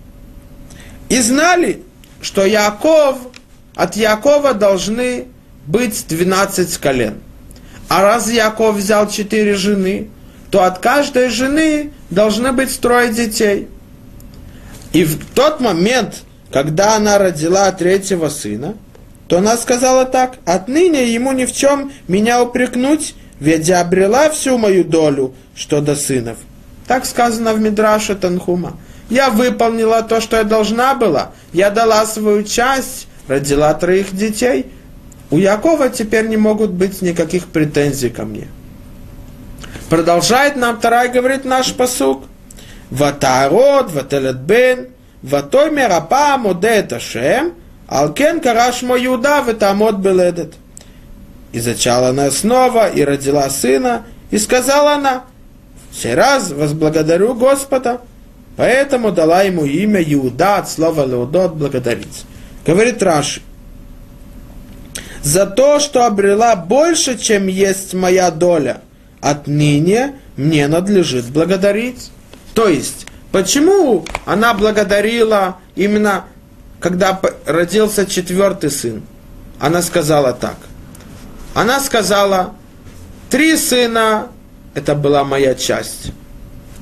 и 1.08 1.20
знали, 1.20 1.82
что 2.20 2.44
Яков, 2.44 3.18
от 3.74 3.96
Якова 3.96 4.52
должны 4.52 5.26
быть 5.66 6.06
12 6.08 6.78
колен. 6.78 7.20
А 7.88 8.02
раз 8.02 8.30
Яков 8.30 8.76
взял 8.76 9.08
четыре 9.08 9.54
жены, 9.54 10.11
то 10.50 10.64
от 10.64 10.78
каждой 10.78 11.28
жены 11.28 11.92
должны 12.11 12.52
быть 12.52 12.78
трое 12.80 13.12
детей– 13.12 13.68
и 14.92 15.04
в 15.04 15.24
тот 15.34 15.61
момент, 15.61 16.22
когда 16.52 16.96
она 16.96 17.18
родила 17.18 17.70
третьего 17.72 18.28
сына, 18.28 18.74
то 19.28 19.38
она 19.38 19.56
сказала 19.56 20.04
так, 20.04 20.38
отныне 20.44 21.12
ему 21.12 21.32
ни 21.32 21.44
в 21.44 21.52
чем 21.52 21.92
меня 22.08 22.42
упрекнуть, 22.42 23.14
ведь 23.41 23.68
я 23.68 23.80
обрела 23.80 24.28
всю 24.30 24.59
мою 24.59 24.84
долю, 24.84 25.34
что 25.55 25.80
до 25.80 25.97
сынов. 25.97 26.36
Так 26.86 27.07
сказано 27.07 27.55
в 27.55 27.61
Мидраше 27.61 28.14
Танхума. 28.14 28.76
Я 29.09 29.30
выполнила 29.30 30.03
то, 30.03 30.20
что 30.20 30.36
я 30.36 30.45
должна 30.45 30.95
была. 30.95 31.32
Я 31.53 31.70
дала 31.70 32.07
свою 32.07 32.45
часть, 32.45 33.09
родила 33.26 33.72
троих 33.74 34.14
детей. 34.14 34.66
У 35.30 35.38
Якова 35.38 35.88
теперь 35.88 36.28
не 36.28 36.36
могут 36.36 36.70
быть 36.70 37.03
никаких 37.03 37.47
претензий 37.47 38.11
ко 38.11 38.24
мне. 38.24 38.49
Продолжает 39.88 40.57
нам 40.57 40.78
вторая, 40.78 41.09
говорит 41.09 41.45
наш 41.45 41.72
посук. 41.72 42.24
Ватарод, 42.91 43.93
вателет 43.93 44.38
бен, 44.38 44.88
ватоймер 45.22 45.93
апам 45.93 46.49
одет 46.49 46.93
ашем, 46.93 47.55
алкен 47.86 48.41
караш 48.41 48.82
мой 48.82 49.03
юда, 49.03 49.43
ветамот 49.47 49.97
беледет. 49.97 50.55
И 51.53 51.61
зачала 51.61 52.09
она 52.09 52.30
снова, 52.30 52.88
и 52.88 53.03
родила 53.03 53.48
сына, 53.51 54.05
и 54.30 54.38
сказала 54.38 54.94
она, 54.94 55.24
«Все 55.90 56.14
раз 56.14 56.51
возблагодарю 56.51 57.34
Господа». 57.34 58.01
Поэтому 58.57 59.11
дала 59.11 59.42
ему 59.42 59.64
имя 59.64 60.03
Иуда 60.03 60.59
от 60.59 60.68
слова 60.68 61.07
Леудот 61.07 61.55
благодарить. 61.55 62.24
Говорит 62.66 63.03
Раши, 63.03 63.40
за 65.22 65.46
то, 65.46 65.80
что 65.80 66.07
обрела 66.07 66.57
больше, 66.57 67.18
чем 67.18 67.46
есть 67.46 67.94
моя 67.94 68.30
доля, 68.30 68.82
отныне 69.20 70.16
мне 70.36 70.66
надлежит 70.68 71.26
благодарить. 71.26 72.11
То 72.55 72.68
есть, 72.68 73.07
почему 73.32 74.05
она 74.24 74.55
благодарила 74.55 75.57
именно, 75.74 76.24
когда 76.80 77.20
родился 77.46 78.07
четвертый 78.07 78.70
сын? 78.70 79.03
Она 79.59 79.82
сказала 79.82 80.32
так. 80.32 80.57
Она 81.55 81.80
сказала, 81.80 82.55
три 83.28 83.57
сына, 83.57 84.28
это 84.74 84.94
была 84.94 85.24
моя 85.24 85.55
часть. 85.55 86.12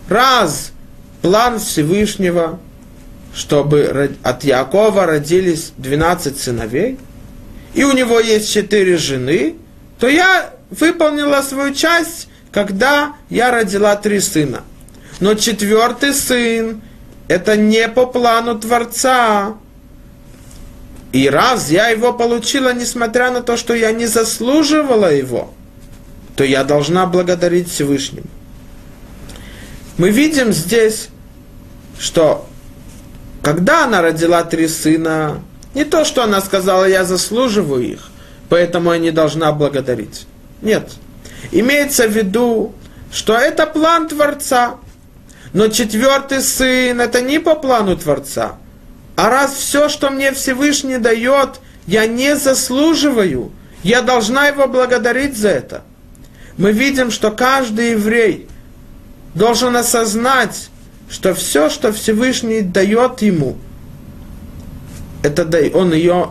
Раз, 0.08 0.72
план 1.22 1.58
Всевышнего, 1.58 2.58
чтобы 3.34 4.16
от 4.22 4.44
Якова 4.44 5.06
родились 5.06 5.72
12 5.76 6.38
сыновей, 6.38 6.98
и 7.74 7.84
у 7.84 7.92
него 7.92 8.20
есть 8.20 8.52
четыре 8.52 8.96
жены, 8.96 9.56
то 9.98 10.08
я 10.08 10.50
выполнила 10.70 11.42
свою 11.42 11.74
часть, 11.74 12.28
когда 12.52 13.14
я 13.30 13.50
родила 13.50 13.96
три 13.96 14.20
сына. 14.20 14.62
Но 15.20 15.34
четвертый 15.34 16.14
сын– 16.14 16.80
это 17.28 17.56
не 17.56 17.88
по 17.88 18.06
плану 18.06 18.58
Творца. 18.58 19.54
И 21.12 21.28
раз 21.28 21.70
я 21.70 21.88
его 21.88 22.12
получила, 22.12 22.74
несмотря 22.74 23.30
на 23.30 23.42
то, 23.42 23.56
что 23.56 23.74
я 23.74 23.92
не 23.92 24.06
заслуживала 24.06 25.12
его, 25.12 25.52
то 26.36 26.44
я 26.44 26.64
должна 26.64 27.06
благодарить 27.06 27.70
Всевышнему. 27.70 28.26
Мы 29.96 30.10
видим 30.10 30.52
здесь, 30.52 31.08
что 31.98 32.46
когда 33.42 33.84
она 33.84 34.02
родила 34.02 34.44
три 34.44 34.68
сына, 34.68 35.42
Не 35.74 35.84
то, 35.84 36.04
что 36.04 36.24
она 36.24 36.40
сказала, 36.40 36.86
я 36.86 37.04
заслуживаю 37.04 37.82
их, 37.82 38.10
поэтому 38.48 38.92
я 38.92 38.98
не 38.98 39.10
должна 39.10 39.52
благодарить. 39.52 40.26
Нет. 40.62 40.90
Имеется 41.52 42.08
в 42.08 42.12
виду, 42.12 42.74
что 43.12 43.34
это 43.34 43.66
план 43.66 44.08
Творца. 44.08 44.76
Но 45.52 45.68
четвертый 45.68 46.42
сын, 46.42 47.00
это 47.00 47.20
не 47.20 47.38
по 47.38 47.54
плану 47.54 47.96
Творца. 47.96 48.56
А 49.18 49.30
раз 49.30 49.54
все, 49.54 49.88
что 49.88 50.10
мне 50.10 50.30
Всевышний 50.32 50.98
дает, 50.98 51.58
я 51.88 52.06
не 52.06 52.36
заслуживаю, 52.36 53.50
я 53.82 54.00
должна 54.00 54.46
его 54.46 54.68
благодарить 54.68 55.36
за 55.36 55.48
это. 55.48 55.82
Мы 56.56 56.70
видим, 56.70 57.10
что 57.10 57.32
каждый 57.32 57.90
еврей 57.90 58.46
должен 59.34 59.74
осознать, 59.76 60.70
что 61.10 61.34
все, 61.34 61.68
что 61.68 61.92
Всевышний 61.92 62.60
дает 62.60 63.20
ему, 63.22 63.56
это 65.24 65.42
он 65.76 65.92
ее 65.92 66.30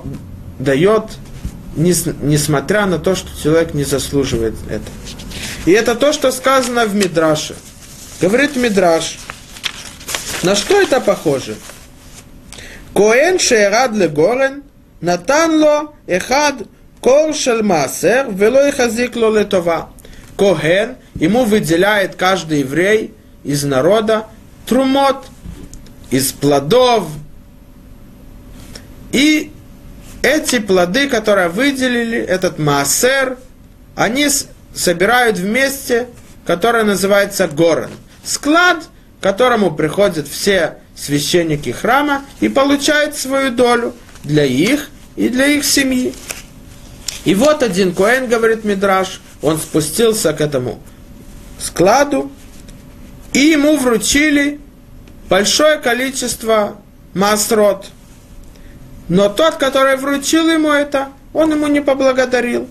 дает, 0.57 1.03
несмотря 1.75 2.85
на 2.85 2.99
то, 2.99 3.15
что 3.15 3.27
человек 3.43 3.73
не 3.73 3.83
заслуживает 3.83 4.55
это. 4.69 4.89
И 5.65 5.71
это 5.71 5.93
то, 5.93 6.13
что 6.13 6.31
сказано 6.31 6.85
в 6.85 6.95
Мидраше. 6.95 7.57
Говорит 8.21 8.55
Мидраш, 8.55 9.19
на 10.41 10.55
что 10.55 10.79
это 10.81 11.01
похоже? 11.01 11.57
Коэн 12.97 13.37
шеерад 13.37 13.91
легорен, 14.01 14.63
натан 15.01 15.51
ло 15.61 15.75
эхад 16.07 16.55
кол 17.05 17.31
шел 17.41 17.61
маасер, 17.61 18.23
вело 18.31 18.61
ихазик 18.69 19.15
ло 19.15 19.29
летова. 19.37 19.89
Коген, 20.35 20.95
ему 21.13 21.45
выделяет 21.45 22.15
каждый 22.15 22.59
еврей 22.65 23.13
из 23.43 23.63
народа 23.63 24.25
трумот, 24.65 25.27
из 26.09 26.31
плодов. 26.31 27.07
И 29.11 29.51
эти 30.23 30.57
плоды, 30.57 31.07
которые 31.07 31.49
выделили, 31.49 32.17
этот 32.17 32.57
маасер, 32.57 33.37
они 33.95 34.27
собирают 34.73 35.37
вместе, 35.37 36.07
которое 36.47 36.83
называется 36.83 37.47
горан. 37.47 37.91
Склад, 38.23 38.85
к 39.19 39.23
которому 39.23 39.75
приходят 39.75 40.27
все 40.27 40.77
священники 40.97 41.69
храма 41.69 42.25
и 42.39 42.49
получают 42.49 43.15
свою 43.15 43.51
долю 43.51 43.93
для 44.23 44.45
их 44.45 44.89
и 45.15 45.29
для 45.29 45.47
их 45.47 45.63
семьи. 45.63 46.13
И 47.25 47.35
вот 47.35 47.63
один 47.63 47.93
Коэн, 47.93 48.27
говорит 48.27 48.63
Мидраш, 48.63 49.21
он 49.41 49.57
спустился 49.57 50.33
к 50.33 50.41
этому 50.41 50.79
складу, 51.59 52.31
и 53.33 53.39
ему 53.39 53.77
вручили 53.77 54.59
большое 55.29 55.77
количество 55.77 56.77
масрот. 57.13 57.87
Но 59.09 59.29
тот, 59.29 59.55
который 59.55 59.97
вручил 59.97 60.49
ему 60.49 60.69
это, 60.69 61.09
он 61.33 61.51
ему 61.51 61.67
не 61.67 61.81
поблагодарил. 61.81 62.67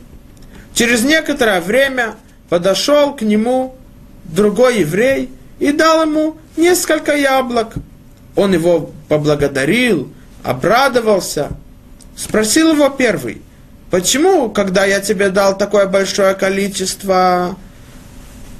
Через 0.74 1.04
некоторое 1.04 1.60
время 1.60 2.16
подошел 2.48 3.14
к 3.14 3.22
нему 3.22 3.76
другой 4.24 4.80
еврей 4.80 5.30
и 5.58 5.72
дал 5.72 6.02
ему 6.02 6.36
несколько 6.56 7.16
яблок. 7.16 7.74
Он 8.36 8.52
его 8.52 8.90
поблагодарил, 9.08 10.12
обрадовался. 10.42 11.50
Спросил 12.16 12.72
его 12.72 12.88
первый, 12.88 13.42
почему, 13.90 14.50
когда 14.50 14.84
я 14.84 15.00
тебе 15.00 15.30
дал 15.30 15.58
такое 15.58 15.86
большое 15.86 16.34
количество, 16.34 17.56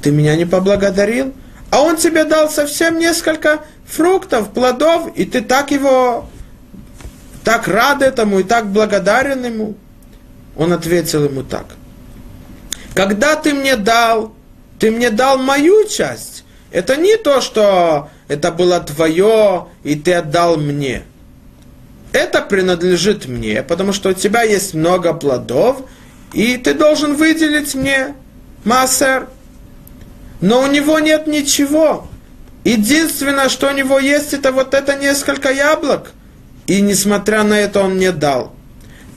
ты 0.03 0.11
меня 0.11 0.37
не 0.37 0.45
поблагодарил? 0.45 1.33
А 1.71 1.83
он 1.83 1.97
тебе 1.97 2.25
дал 2.25 2.51
совсем 2.51 2.99
несколько 2.99 3.61
фруктов, 3.87 4.53
плодов, 4.53 5.13
и 5.15 5.25
ты 5.25 5.41
так 5.41 5.71
его, 5.71 6.29
так 7.45 7.69
рад 7.69 8.03
этому 8.03 8.41
и 8.41 8.43
так 8.43 8.67
благодарен 8.67 9.45
ему. 9.45 9.75
Он 10.57 10.73
ответил 10.73 11.25
ему 11.25 11.43
так– 11.43 11.67
когда 12.97 13.37
ты 13.37 13.53
мне 13.53 13.77
дал, 13.77 14.35
ты 14.79 14.91
мне 14.91 15.11
дал 15.11 15.37
мою 15.37 15.87
часть. 15.87 16.45
Это 16.71 16.97
не 16.97 17.19
то, 17.19 17.43
что 17.43 18.09
это 18.29 18.51
было 18.51 18.81
твое, 18.81 19.69
и 19.85 19.95
ты 19.95 20.15
отдал 20.15 20.57
мне. 20.57 21.03
Это 22.13 22.41
принадлежит 22.43 23.27
мне, 23.27 23.63
потому 23.63 23.93
что 23.93 24.11
у 24.11 24.13
тебя 24.15 24.43
есть 24.43 24.75
много 24.75 25.13
плодов, 25.13 25.83
и 26.33 26.57
ты 26.57 26.75
должен 26.75 27.15
выделить 27.15 27.75
мне 27.75 28.15
массер. 28.65 29.29
Но 30.41 30.63
у 30.63 30.67
него 30.67 30.99
нет 30.99 31.27
ничего. 31.27 32.09
Единственное, 32.65 33.49
что 33.49 33.69
у 33.69 33.73
него 33.73 33.99
есть, 33.99 34.35
это 34.35 34.51
вот 34.51 34.75
это 34.75 34.97
несколько 34.97 35.53
яблок. 35.53 36.13
И 36.67 36.81
несмотря 36.81 37.45
на 37.45 37.55
это 37.55 37.81
он 37.81 37.95
мне 37.95 38.13
дал. 38.13 38.53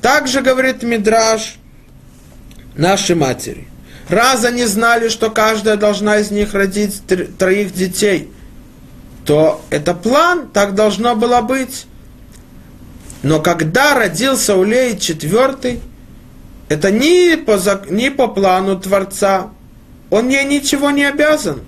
Также 0.02 0.42
говорит 0.42 0.84
Мидраш 0.84 1.56
наши 2.76 3.16
матери. 3.16 3.68
Раз 4.08 4.46
они 4.46 4.66
знали, 4.66 5.10
что 5.10 5.30
каждая 5.30 5.78
должна 5.78 6.18
из 6.18 6.32
них 6.32 6.54
родить 6.54 7.02
троих 7.38 7.74
детей, 7.74 8.32
то 9.30 9.62
это 9.70 9.94
план, 9.94 10.50
так 10.52 10.74
должно 10.74 11.16
было 11.16 11.42
быть. 11.42 11.86
Но 13.22 13.40
когда 13.40 13.94
родился 13.94 14.56
Улей 14.56 14.98
четвертый, 14.98 15.82
это 16.68 16.90
не 16.90 17.38
по, 17.38 17.60
не 17.92 18.10
по 18.10 18.28
плану 18.28 18.80
Творца. 18.80 19.52
Он 20.10 20.30
ей 20.30 20.46
ничего 20.46 20.90
не 20.90 21.04
обязан. 21.04 21.62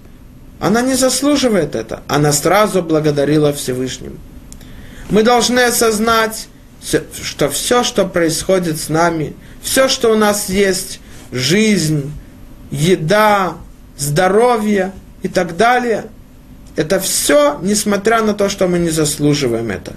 Она 0.60 0.82
не 0.82 0.96
заслуживает 0.96 1.76
это. 1.76 2.02
Она 2.08 2.34
сразу 2.34 2.82
благодарила 2.82 3.54
Всевышнему. 3.54 4.16
Мы 5.12 5.22
должны 5.22 5.60
осознать, 5.60 6.48
что 6.82 7.48
все, 7.52 7.84
что 7.84 8.08
происходит 8.08 8.82
с 8.82 8.90
нами, 8.90 9.36
все, 9.62 9.88
что 9.88 10.12
у 10.12 10.16
нас 10.16 10.50
есть, 10.50 11.00
жизнь, 11.32 12.12
еда, 12.72 13.54
здоровье 14.00 14.94
и 15.22 15.28
так 15.28 15.58
далее. 15.58 16.06
Это 16.76 17.00
все, 17.00 17.60
несмотря 17.62 18.22
на 18.22 18.34
то, 18.34 18.50
что 18.50 18.68
мы 18.68 18.80
не 18.80 18.90
заслуживаем 18.90 19.72
это. 19.72 19.94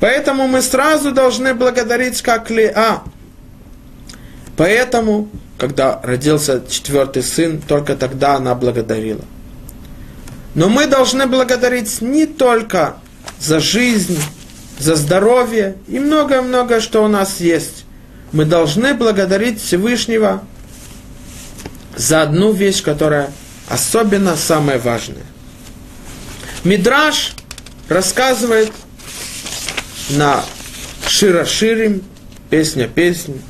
Поэтому 0.00 0.46
мы 0.46 0.62
сразу 0.62 1.12
должны 1.12 1.54
благодарить 1.54 2.20
как 2.22 2.50
Леа. 2.50 3.02
Поэтому, 4.56 5.28
когда 5.58 6.00
родился 6.02 6.62
четвертый 6.68 7.22
сын, 7.22 7.60
только 7.60 7.96
тогда 7.96 8.36
она 8.36 8.54
благодарила. 8.54 9.24
Но 10.54 10.68
мы 10.70 10.86
должны 10.86 11.26
благодарить 11.26 12.00
не 12.00 12.26
только 12.26 12.96
за 13.38 13.60
жизнь, 13.60 14.18
за 14.78 14.96
здоровье 14.96 15.76
и 15.86 15.98
многое-многое, 15.98 16.80
что 16.80 17.04
у 17.04 17.08
нас 17.08 17.40
есть. 17.40 17.84
Мы 18.32 18.44
должны 18.44 18.94
благодарить 18.94 19.62
Всевышнего 19.62 20.42
за 21.94 22.22
одну 22.22 22.52
вещь, 22.52 22.82
которая 22.82 23.30
особенно 23.68 24.36
самая 24.36 24.78
важная. 24.78 25.24
Мидраш 26.66 27.34
рассказывает 27.88 28.72
на 30.10 30.44
Широширим, 31.06 32.02
песня 32.50 32.88
песни, 32.88 33.40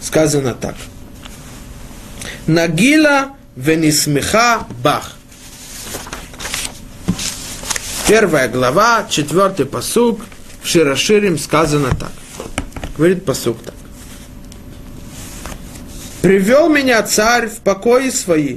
сказано 0.00 0.54
так. 0.54 0.74
Нагила 2.48 3.36
венисмеха 3.54 4.66
бах. 4.82 5.12
Первая 8.08 8.48
глава, 8.48 9.06
четвертый 9.08 9.66
посук, 9.66 10.20
в 10.62 10.68
Широширим 10.68 11.38
сказано 11.38 11.90
так. 11.90 12.12
Говорит 12.96 13.24
посук 13.24 13.62
так 13.62 13.74
привел 16.24 16.70
меня 16.70 17.02
царь 17.02 17.48
в 17.48 17.60
покои 17.60 18.08
свои, 18.08 18.56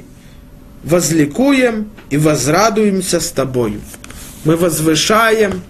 возликуем 0.84 1.90
и 2.08 2.16
возрадуемся 2.16 3.20
с 3.20 3.30
тобою. 3.30 3.82
Мы 4.48 4.56
возвышаем 4.56 5.62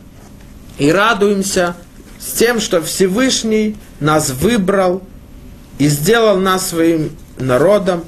и 0.78 0.92
радуемся 0.92 1.74
с 2.20 2.30
тем, 2.34 2.60
что 2.60 2.80
Всевышний 2.80 3.76
нас 3.98 4.30
выбрал 4.30 5.02
и 5.78 5.88
сделал 5.88 6.38
нас 6.38 6.68
своим 6.68 7.10
народом 7.40 8.04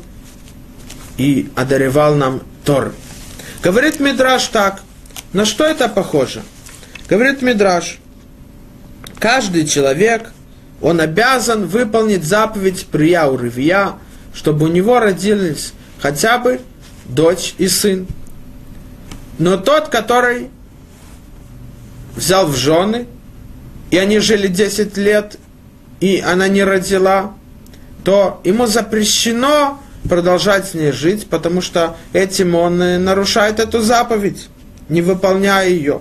и 1.17 1.51
одаревал 1.57 2.15
нам 2.15 2.41
Тор. 2.65 2.95
Говорит 3.65 3.99
Мидраш 3.99 4.47
так. 4.47 4.83
На 5.33 5.45
что 5.45 5.65
это 5.65 5.89
похоже? 5.89 6.41
Говорит 7.09 7.43
Мидраш. 7.43 7.99
Каждый 9.19 9.67
человек– 9.67 10.31
он 10.81 11.01
обязан 11.01 11.67
выполнить 11.67 12.23
заповедь 12.23 12.87
Прия 12.87 13.27
Урывия, 13.27 13.95
чтобы 14.33 14.67
у 14.67 14.69
него 14.69 15.01
родились 15.01 15.73
хотя 15.99 16.39
бы 16.39 16.61
дочь 17.07 17.57
и 17.59 17.67
сын. 17.67 18.07
Но 19.41 19.57
тот, 19.57 19.89
который 19.89 20.49
взял 22.17 22.47
в 22.47 22.57
жены, 22.57 23.07
и 23.91 23.99
они 23.99 24.19
жили 24.19 24.47
10 24.47 24.97
лет, 24.97 25.37
и 26.01 26.23
она 26.25 26.49
не 26.49 26.65
родила, 26.65 27.35
то 28.05 28.41
ему 28.45 28.67
запрещено 28.67 29.81
продолжать 30.09 30.69
с 30.69 30.75
ней 30.75 30.93
жить, 30.93 31.29
потому 31.29 31.61
что 31.61 31.97
этим 32.13 32.55
он 32.55 32.79
нарушает 32.79 33.61
эту 33.61 33.81
заповедь, 33.83 34.49
не 34.89 35.03
выполняя 35.03 35.69
ее. 35.69 36.01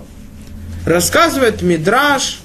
Рассказывает 0.85 1.61
Мидраш, 1.61 2.39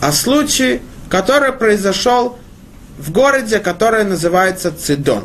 о 0.00 0.12
случае, 0.12 0.82
который 1.08 1.52
произошел 1.52 2.38
в 2.98 3.10
городе, 3.10 3.58
который 3.58 4.04
называется 4.04 4.72
Цидон. 4.72 5.24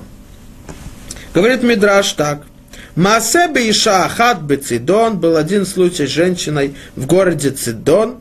Говорит 1.33 1.63
Мидраш 1.63 2.13
так. 2.13 2.43
Маасебе 2.95 3.69
Иша 3.69 4.05
Ахат 4.05 4.41
Бецидон 4.41 5.19
был 5.19 5.37
один 5.37 5.65
случай 5.65 6.05
с 6.05 6.09
женщиной 6.09 6.75
в 6.95 7.05
городе 7.05 7.51
Цидон, 7.51 8.17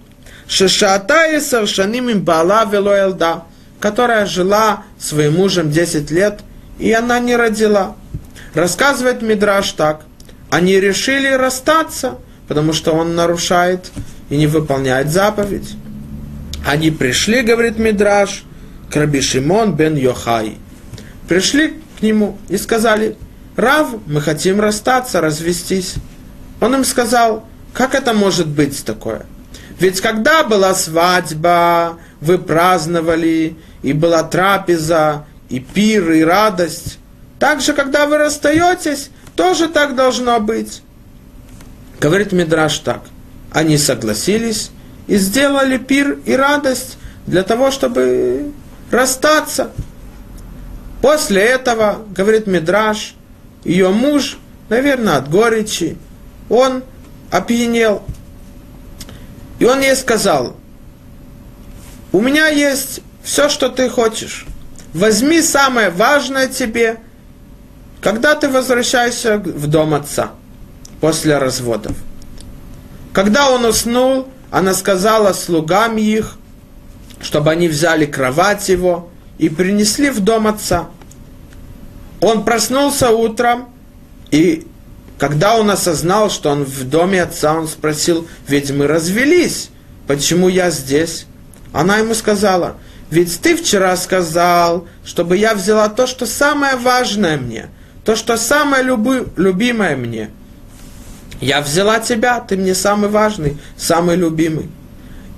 Шишатая 0.47 1.41
Саршаним 1.41 2.09
им 2.09 2.23
Бала 2.23 2.65
Велоэлда, 2.65 3.45
которая 3.81 4.27
жила 4.27 4.85
своим 4.99 5.35
мужем 5.37 5.71
10 5.71 6.11
лет, 6.11 6.41
и 6.79 6.93
она 6.93 7.19
не 7.19 7.37
родила. 7.37 7.97
Рассказывает 8.55 9.23
Мидраш 9.23 9.73
так. 9.73 10.03
Они 10.51 10.79
решили 10.79 11.29
расстаться, 11.29 12.19
потому 12.49 12.73
что 12.73 12.93
он 12.93 13.15
нарушает 13.15 13.91
и 14.29 14.37
не 14.37 14.47
выполняет 14.47 15.11
заповедь. 15.11 15.77
Они 16.67 16.91
пришли, 16.91 17.43
говорит 17.43 17.79
Мидраш, 17.79 18.45
к 18.91 18.97
Раби 18.97 19.21
Шимон 19.21 19.75
бен 19.75 19.97
Йохай. 19.97 20.59
Пришли 21.29 21.75
к 21.99 22.03
нему 22.03 22.39
и 22.49 22.57
сказали, 22.57 23.17
Рав, 23.57 23.95
мы 24.07 24.21
хотим 24.21 24.61
расстаться, 24.61 25.21
развестись. 25.21 25.95
Он 26.61 26.75
им 26.75 26.85
сказал, 26.85 27.45
как 27.73 27.95
это 27.95 28.15
может 28.15 28.47
быть 28.47 28.85
такое? 28.85 29.27
Ведь 29.79 30.01
когда 30.01 30.45
была 30.45 30.75
свадьба, 30.75 31.99
вы 32.21 32.39
праздновали, 32.39 33.57
и 33.83 33.93
была 33.93 34.23
трапеза, 34.23 35.25
и 35.49 35.59
пир, 35.59 36.13
и 36.13 36.23
радость. 36.23 36.99
Также, 37.39 37.73
когда 37.73 38.07
вы 38.07 38.19
расстаетесь, 38.19 39.11
тоже 39.37 39.69
так 39.69 39.95
должно 39.95 40.39
быть. 40.41 40.83
Говорит 41.99 42.33
Мидраш 42.33 42.79
так. 42.81 43.03
Они 43.53 43.79
согласились 43.79 44.71
и 45.07 45.17
сделали 45.17 45.79
пир 45.79 46.19
и 46.25 46.35
радость 46.35 46.99
для 47.27 47.43
того, 47.43 47.71
чтобы 47.71 48.53
расстаться. 48.91 49.71
После 51.01 51.43
этого, 51.43 52.01
говорит 52.15 52.47
Мидраш, 52.47 53.15
ее 53.65 53.91
муж, 53.91 54.39
наверное, 54.69 55.17
от 55.17 55.31
горечи, 55.31 55.97
он 56.49 56.83
опьянел. 57.31 58.03
И 59.59 59.65
он 59.65 59.81
ей 59.81 59.95
сказал, 59.95 60.57
у 62.13 62.21
меня 62.21 62.49
есть 62.49 63.01
все, 63.23 63.49
что 63.49 63.69
ты 63.69 63.89
хочешь. 63.89 64.47
Возьми 64.95 65.41
самое 65.43 65.91
важное 65.91 66.49
тебе, 66.49 66.99
когда 68.01 68.35
ты 68.35 68.49
возвращаешься 68.49 69.37
в 69.39 69.67
дом 69.67 69.95
отца 69.95 70.33
после 71.01 71.39
разводов. 71.39 71.97
Когда 73.13 73.51
он 73.51 73.65
уснул, 73.65 74.29
она 74.51 74.75
сказала 74.75 75.33
слугам 75.33 75.97
их, 75.99 76.37
чтобы 77.21 77.51
они 77.51 77.69
взяли 77.69 78.07
кровать 78.07 78.69
его 78.69 79.11
и 79.39 79.49
принесли 79.49 80.11
в 80.11 80.21
дом 80.21 80.47
отца. 80.47 80.89
Он 82.21 82.45
проснулся 82.45 83.11
утром, 83.11 83.69
и 84.31 84.67
когда 85.19 85.57
он 85.57 85.71
осознал, 85.71 86.31
что 86.31 86.51
он 86.51 86.65
в 86.65 86.89
доме 86.89 87.23
отца, 87.23 87.55
он 87.55 87.69
спросил, 87.69 88.27
ведь 88.49 88.71
мы 88.71 88.87
развелись, 88.87 89.71
почему 90.07 90.49
я 90.49 90.71
здесь? 90.71 91.27
Она 91.73 91.99
ему 91.99 92.15
сказала, 92.15 92.77
ведь 93.11 93.41
ты 93.41 93.57
вчера 93.57 93.97
сказал, 93.97 94.87
чтобы 95.05 95.37
я 95.37 95.55
взяла 95.55 95.89
то, 95.89 96.07
что 96.07 96.27
самое 96.27 96.77
важное 96.77 97.37
мне, 97.37 97.69
то, 98.05 98.17
что 98.17 98.37
самое 98.37 98.83
люби, 98.83 99.25
любимое 99.37 99.97
мне. 99.97 100.31
Я 101.41 101.61
взяла 101.61 102.01
тебя, 102.01 102.41
ты 102.41 102.57
мне 102.57 102.75
самый 102.75 103.09
важный, 103.09 103.57
самый 103.77 104.17
любимый. 104.17 104.69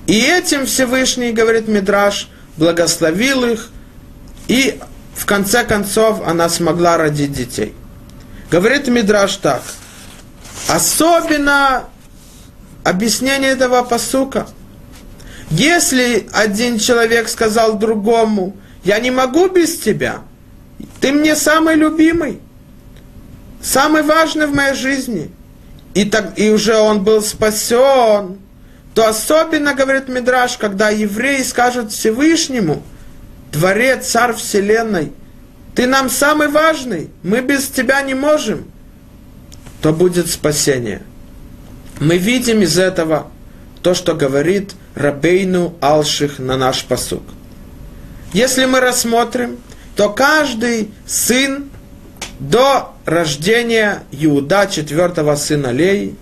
И 0.07 0.19
этим 0.21 0.67
Всевышний, 0.67 1.33
говорит 1.33 1.69
Мидраш, 1.69 2.29
благословил 2.57 3.45
их, 3.45 3.71
и 4.49 4.81
в 5.15 5.27
конце 5.27 5.65
концов 5.65 6.21
она 6.27 6.49
смогла 6.49 6.97
родить 6.97 7.33
детей. 7.33 7.75
Говорит 8.51 8.89
Мидраш 8.89 9.37
так. 9.37 9.63
Особенно 10.69 11.85
объяснение 12.85 13.51
этого 13.51 13.83
посука. 13.83 14.47
Если 15.51 16.29
один 16.33 16.79
человек 16.79 17.29
сказал 17.29 17.79
другому, 17.79 18.57
я 18.85 18.99
не 19.01 19.11
могу 19.11 19.49
без 19.49 19.79
тебя, 19.79 20.21
ты 21.01 21.13
мне 21.13 21.37
самый 21.37 21.77
любимый, 21.77 22.41
самый 23.61 24.03
важный 24.03 24.47
в 24.47 24.55
моей 24.55 24.75
жизни, 24.75 25.31
и, 25.95 26.05
так, 26.05 26.39
и 26.39 26.51
уже 26.51 26.77
он 26.77 27.05
был 27.05 27.23
спасен, 27.23 28.39
то 28.95 29.07
особенно, 29.07 29.75
говорит 29.75 30.09
Мидраш, 30.09 30.57
когда 30.57 30.91
евреи 30.91 31.43
скажут 31.43 31.93
Всевышнему, 31.93 32.83
Творец, 33.53 34.07
Царь 34.07 34.33
Вселенной, 34.33 35.13
ты 35.75 35.87
нам 35.87 36.11
самый 36.11 36.49
важный, 36.49 37.11
мы 37.23 37.41
без 37.41 37.69
тебя 37.69 38.03
не 38.03 38.15
можем, 38.15 38.65
то 39.81 39.93
будет 39.93 40.31
спасение. 40.31 41.03
Мы 42.01 42.19
видим 42.19 42.63
из 42.63 42.79
этого 42.79 43.29
то, 43.83 43.95
что 43.95 44.15
говорит 44.15 44.75
Рабейну 44.95 45.75
Алших 45.81 46.39
на 46.39 46.57
наш 46.57 46.85
посук. 46.85 47.23
Если 48.33 48.65
мы 48.65 48.81
рассмотрим, 48.81 49.59
то 49.97 50.09
каждый 50.09 50.91
сын 51.07 51.69
до 52.39 52.93
рождения 53.05 54.05
Иуда, 54.13 54.67
четвертого 54.67 55.37
сына 55.37 55.69
Леи, 55.69 56.17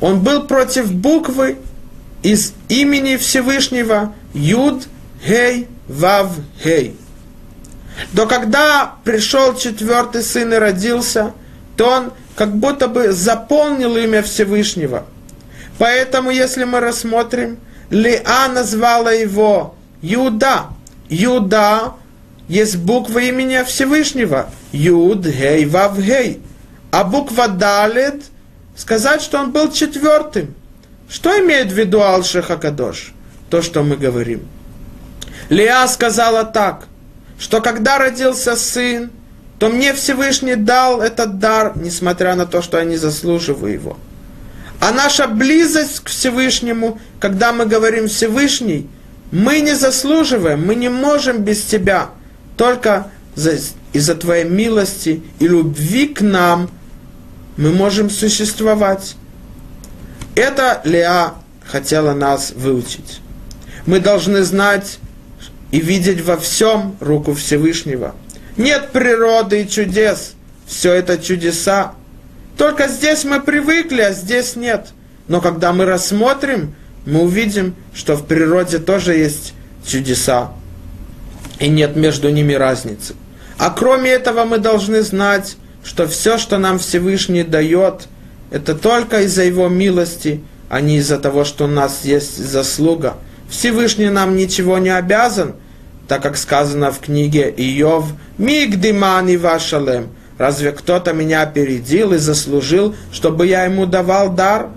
он 0.00 0.20
был 0.20 0.44
против 0.44 0.92
буквы 0.92 1.58
из 2.22 2.52
имени 2.68 3.16
Всевышнего 3.16 4.14
Юд, 4.34 4.84
Гей, 5.26 5.68
Вав, 5.90 6.36
Гей. 6.64 6.96
Но 8.12 8.26
когда 8.26 8.94
пришел 9.02 9.56
четвертый 9.56 10.22
сын 10.22 10.54
и 10.54 10.56
родился, 10.56 11.32
то 11.76 11.88
он 11.88 12.12
как 12.36 12.54
будто 12.56 12.86
бы 12.86 13.12
заполнил 13.12 13.96
имя 13.96 14.22
Всевышнего. 14.22 15.04
Поэтому, 15.78 16.30
если 16.30 16.62
мы 16.62 16.78
рассмотрим, 16.78 17.58
Леа 17.90 18.48
назвала 18.48 19.10
его 19.10 19.74
Юда. 20.00 20.66
Юда 21.08 21.94
есть 22.46 22.76
буква 22.76 23.18
имени 23.18 23.64
Всевышнего. 23.64 24.48
Юд, 24.70 25.26
Гей, 25.26 25.66
Вав, 25.66 25.98
Гей. 25.98 26.40
А 26.92 27.02
буква 27.02 27.48
Далит 27.48 28.22
сказать, 28.76 29.22
что 29.22 29.40
он 29.40 29.50
был 29.50 29.72
четвертым. 29.72 30.54
Что 31.08 31.36
имеет 31.40 31.72
в 31.72 31.76
виду 31.76 32.00
Алшиха 32.00 32.56
Кадош? 32.56 33.12
То, 33.50 33.60
что 33.60 33.82
мы 33.82 33.96
говорим. 33.96 34.42
Леа 35.50 35.86
сказала 35.88 36.44
так, 36.44 36.86
что 37.38 37.60
когда 37.60 37.98
родился 37.98 38.56
сын, 38.56 39.10
то 39.58 39.68
мне 39.68 39.92
Всевышний 39.92 40.54
дал 40.54 41.02
этот 41.02 41.38
дар, 41.38 41.72
несмотря 41.74 42.34
на 42.34 42.46
то, 42.46 42.62
что 42.62 42.78
я 42.78 42.84
не 42.84 42.96
заслуживаю 42.96 43.72
его. 43.74 43.98
А 44.80 44.92
наша 44.92 45.26
близость 45.26 46.00
к 46.00 46.08
Всевышнему, 46.08 46.98
когда 47.18 47.52
мы 47.52 47.66
говорим 47.66 48.06
Всевышний, 48.06 48.88
мы 49.32 49.60
не 49.60 49.74
заслуживаем, 49.74 50.64
мы 50.64 50.76
не 50.76 50.88
можем 50.88 51.42
без 51.42 51.62
Тебя. 51.62 52.10
Только 52.56 53.08
из-за 53.92 54.14
Твоей 54.14 54.44
милости 54.44 55.22
и 55.40 55.48
любви 55.48 56.06
к 56.08 56.20
нам 56.20 56.70
мы 57.56 57.72
можем 57.72 58.08
существовать. 58.08 59.16
Это 60.36 60.80
Леа 60.84 61.34
хотела 61.66 62.14
нас 62.14 62.52
выучить. 62.52 63.20
Мы 63.84 64.00
должны 64.00 64.42
знать 64.42 64.98
и 65.70 65.80
видеть 65.80 66.20
во 66.20 66.36
всем 66.36 66.96
руку 67.00 67.34
Всевышнего. 67.34 68.14
Нет 68.56 68.90
природы 68.92 69.62
и 69.62 69.68
чудес, 69.68 70.34
все 70.66 70.92
это 70.92 71.18
чудеса. 71.18 71.92
Только 72.56 72.88
здесь 72.88 73.24
мы 73.24 73.40
привыкли, 73.40 74.02
а 74.02 74.12
здесь 74.12 74.56
нет. 74.56 74.88
Но 75.28 75.40
когда 75.40 75.72
мы 75.72 75.84
рассмотрим, 75.84 76.74
мы 77.06 77.22
увидим, 77.22 77.74
что 77.94 78.16
в 78.16 78.26
природе 78.26 78.78
тоже 78.78 79.14
есть 79.14 79.54
чудеса. 79.86 80.52
И 81.58 81.68
нет 81.68 81.96
между 81.96 82.30
ними 82.30 82.52
разницы. 82.54 83.14
А 83.58 83.70
кроме 83.70 84.10
этого 84.10 84.44
мы 84.44 84.58
должны 84.58 85.02
знать, 85.02 85.56
что 85.84 86.06
все, 86.06 86.38
что 86.38 86.58
нам 86.58 86.78
Всевышний 86.78 87.44
дает, 87.44 88.08
это 88.50 88.74
только 88.74 89.22
из-за 89.22 89.44
Его 89.44 89.68
милости, 89.68 90.42
а 90.68 90.80
не 90.80 90.98
из-за 90.98 91.18
того, 91.18 91.44
что 91.44 91.64
у 91.64 91.68
нас 91.68 92.04
есть 92.04 92.36
заслуга. 92.36 93.16
Всевышний 93.50 94.08
нам 94.08 94.36
ничего 94.36 94.78
не 94.78 94.90
обязан, 94.90 95.54
так 96.08 96.22
как 96.22 96.36
сказано 96.36 96.90
в 96.92 97.00
книге 97.00 97.52
Иов, 97.56 98.06
«Мигдимани 98.38 99.36
вашалем». 99.36 100.08
Разве 100.38 100.72
кто-то 100.72 101.12
меня 101.12 101.42
опередил 101.42 102.14
и 102.14 102.16
заслужил, 102.16 102.94
чтобы 103.12 103.46
я 103.46 103.64
ему 103.64 103.84
давал 103.84 104.30
дар? 104.30 104.68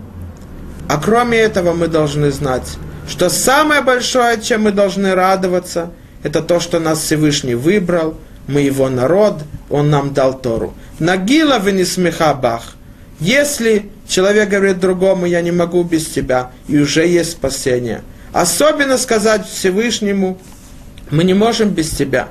А 0.90 0.98
кроме 0.98 1.38
этого 1.38 1.74
мы 1.74 1.88
должны 1.88 2.32
знать, 2.32 2.78
что 3.08 3.30
самое 3.30 3.82
большое, 3.82 4.42
чем 4.42 4.64
мы 4.64 4.72
должны 4.72 5.16
радоваться, 5.16 5.92
это 6.22 6.42
то, 6.42 6.60
что 6.60 6.80
нас 6.80 7.00
Всевышний 7.00 7.56
выбрал, 7.56 8.16
мы 8.48 8.60
его 8.60 8.90
народ, 8.90 9.36
он 9.70 9.90
нам 9.90 10.14
дал 10.14 10.38
Тору. 10.38 10.74
Нагила 11.00 11.60
вы 11.60 11.72
не 11.72 11.86
смеха 11.86 12.34
бах. 12.34 12.76
Если 13.20 13.90
человек 14.08 14.50
говорит 14.50 14.80
другому, 14.80 15.26
я 15.26 15.42
не 15.42 15.52
могу 15.52 15.84
без 15.84 16.08
тебя, 16.08 16.52
и 16.68 16.78
уже 16.78 17.08
есть 17.08 17.32
спасение. 17.32 18.04
Особенно 18.34 18.98
сказать 18.98 19.48
Всевышнему, 19.48 20.40
мы 21.12 21.24
не 21.24 21.36
можем 21.36 21.70
без 21.70 21.92
тебя, 21.92 22.30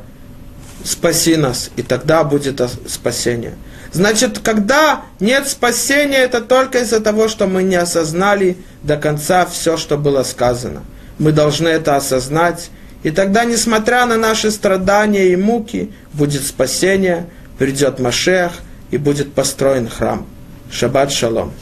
спаси 0.85 1.37
нас, 1.37 1.71
и 1.77 1.83
тогда 1.83 2.25
будет 2.25 2.61
спасение. 2.89 3.55
Значит, 3.93 4.41
когда 4.41 5.03
нет 5.21 5.49
спасения, 5.49 6.19
это 6.19 6.41
только 6.41 6.81
из-за 6.81 7.01
того, 7.01 7.29
что 7.29 7.47
мы 7.47 7.63
не 7.63 7.77
осознали 7.77 8.57
до 8.83 8.97
конца 8.97 9.47
все, 9.47 9.77
что 9.77 9.97
было 9.97 10.25
сказано. 10.25 10.83
Мы 11.19 11.31
должны 11.31 11.69
это 11.69 11.95
осознать, 11.97 12.71
и 13.05 13.11
тогда, 13.11 13.45
несмотря 13.45 14.05
на 14.07 14.17
наши 14.17 14.51
страдания 14.51 15.29
и 15.29 15.37
муки, 15.37 15.93
будет 16.13 16.43
спасение, 16.45 17.29
придет 17.59 18.01
Машех, 18.01 18.53
и 18.91 18.99
будет 18.99 19.33
построен 19.33 19.89
храм. 19.89 20.27
Шаббат 20.71 21.11
шалом. 21.11 21.53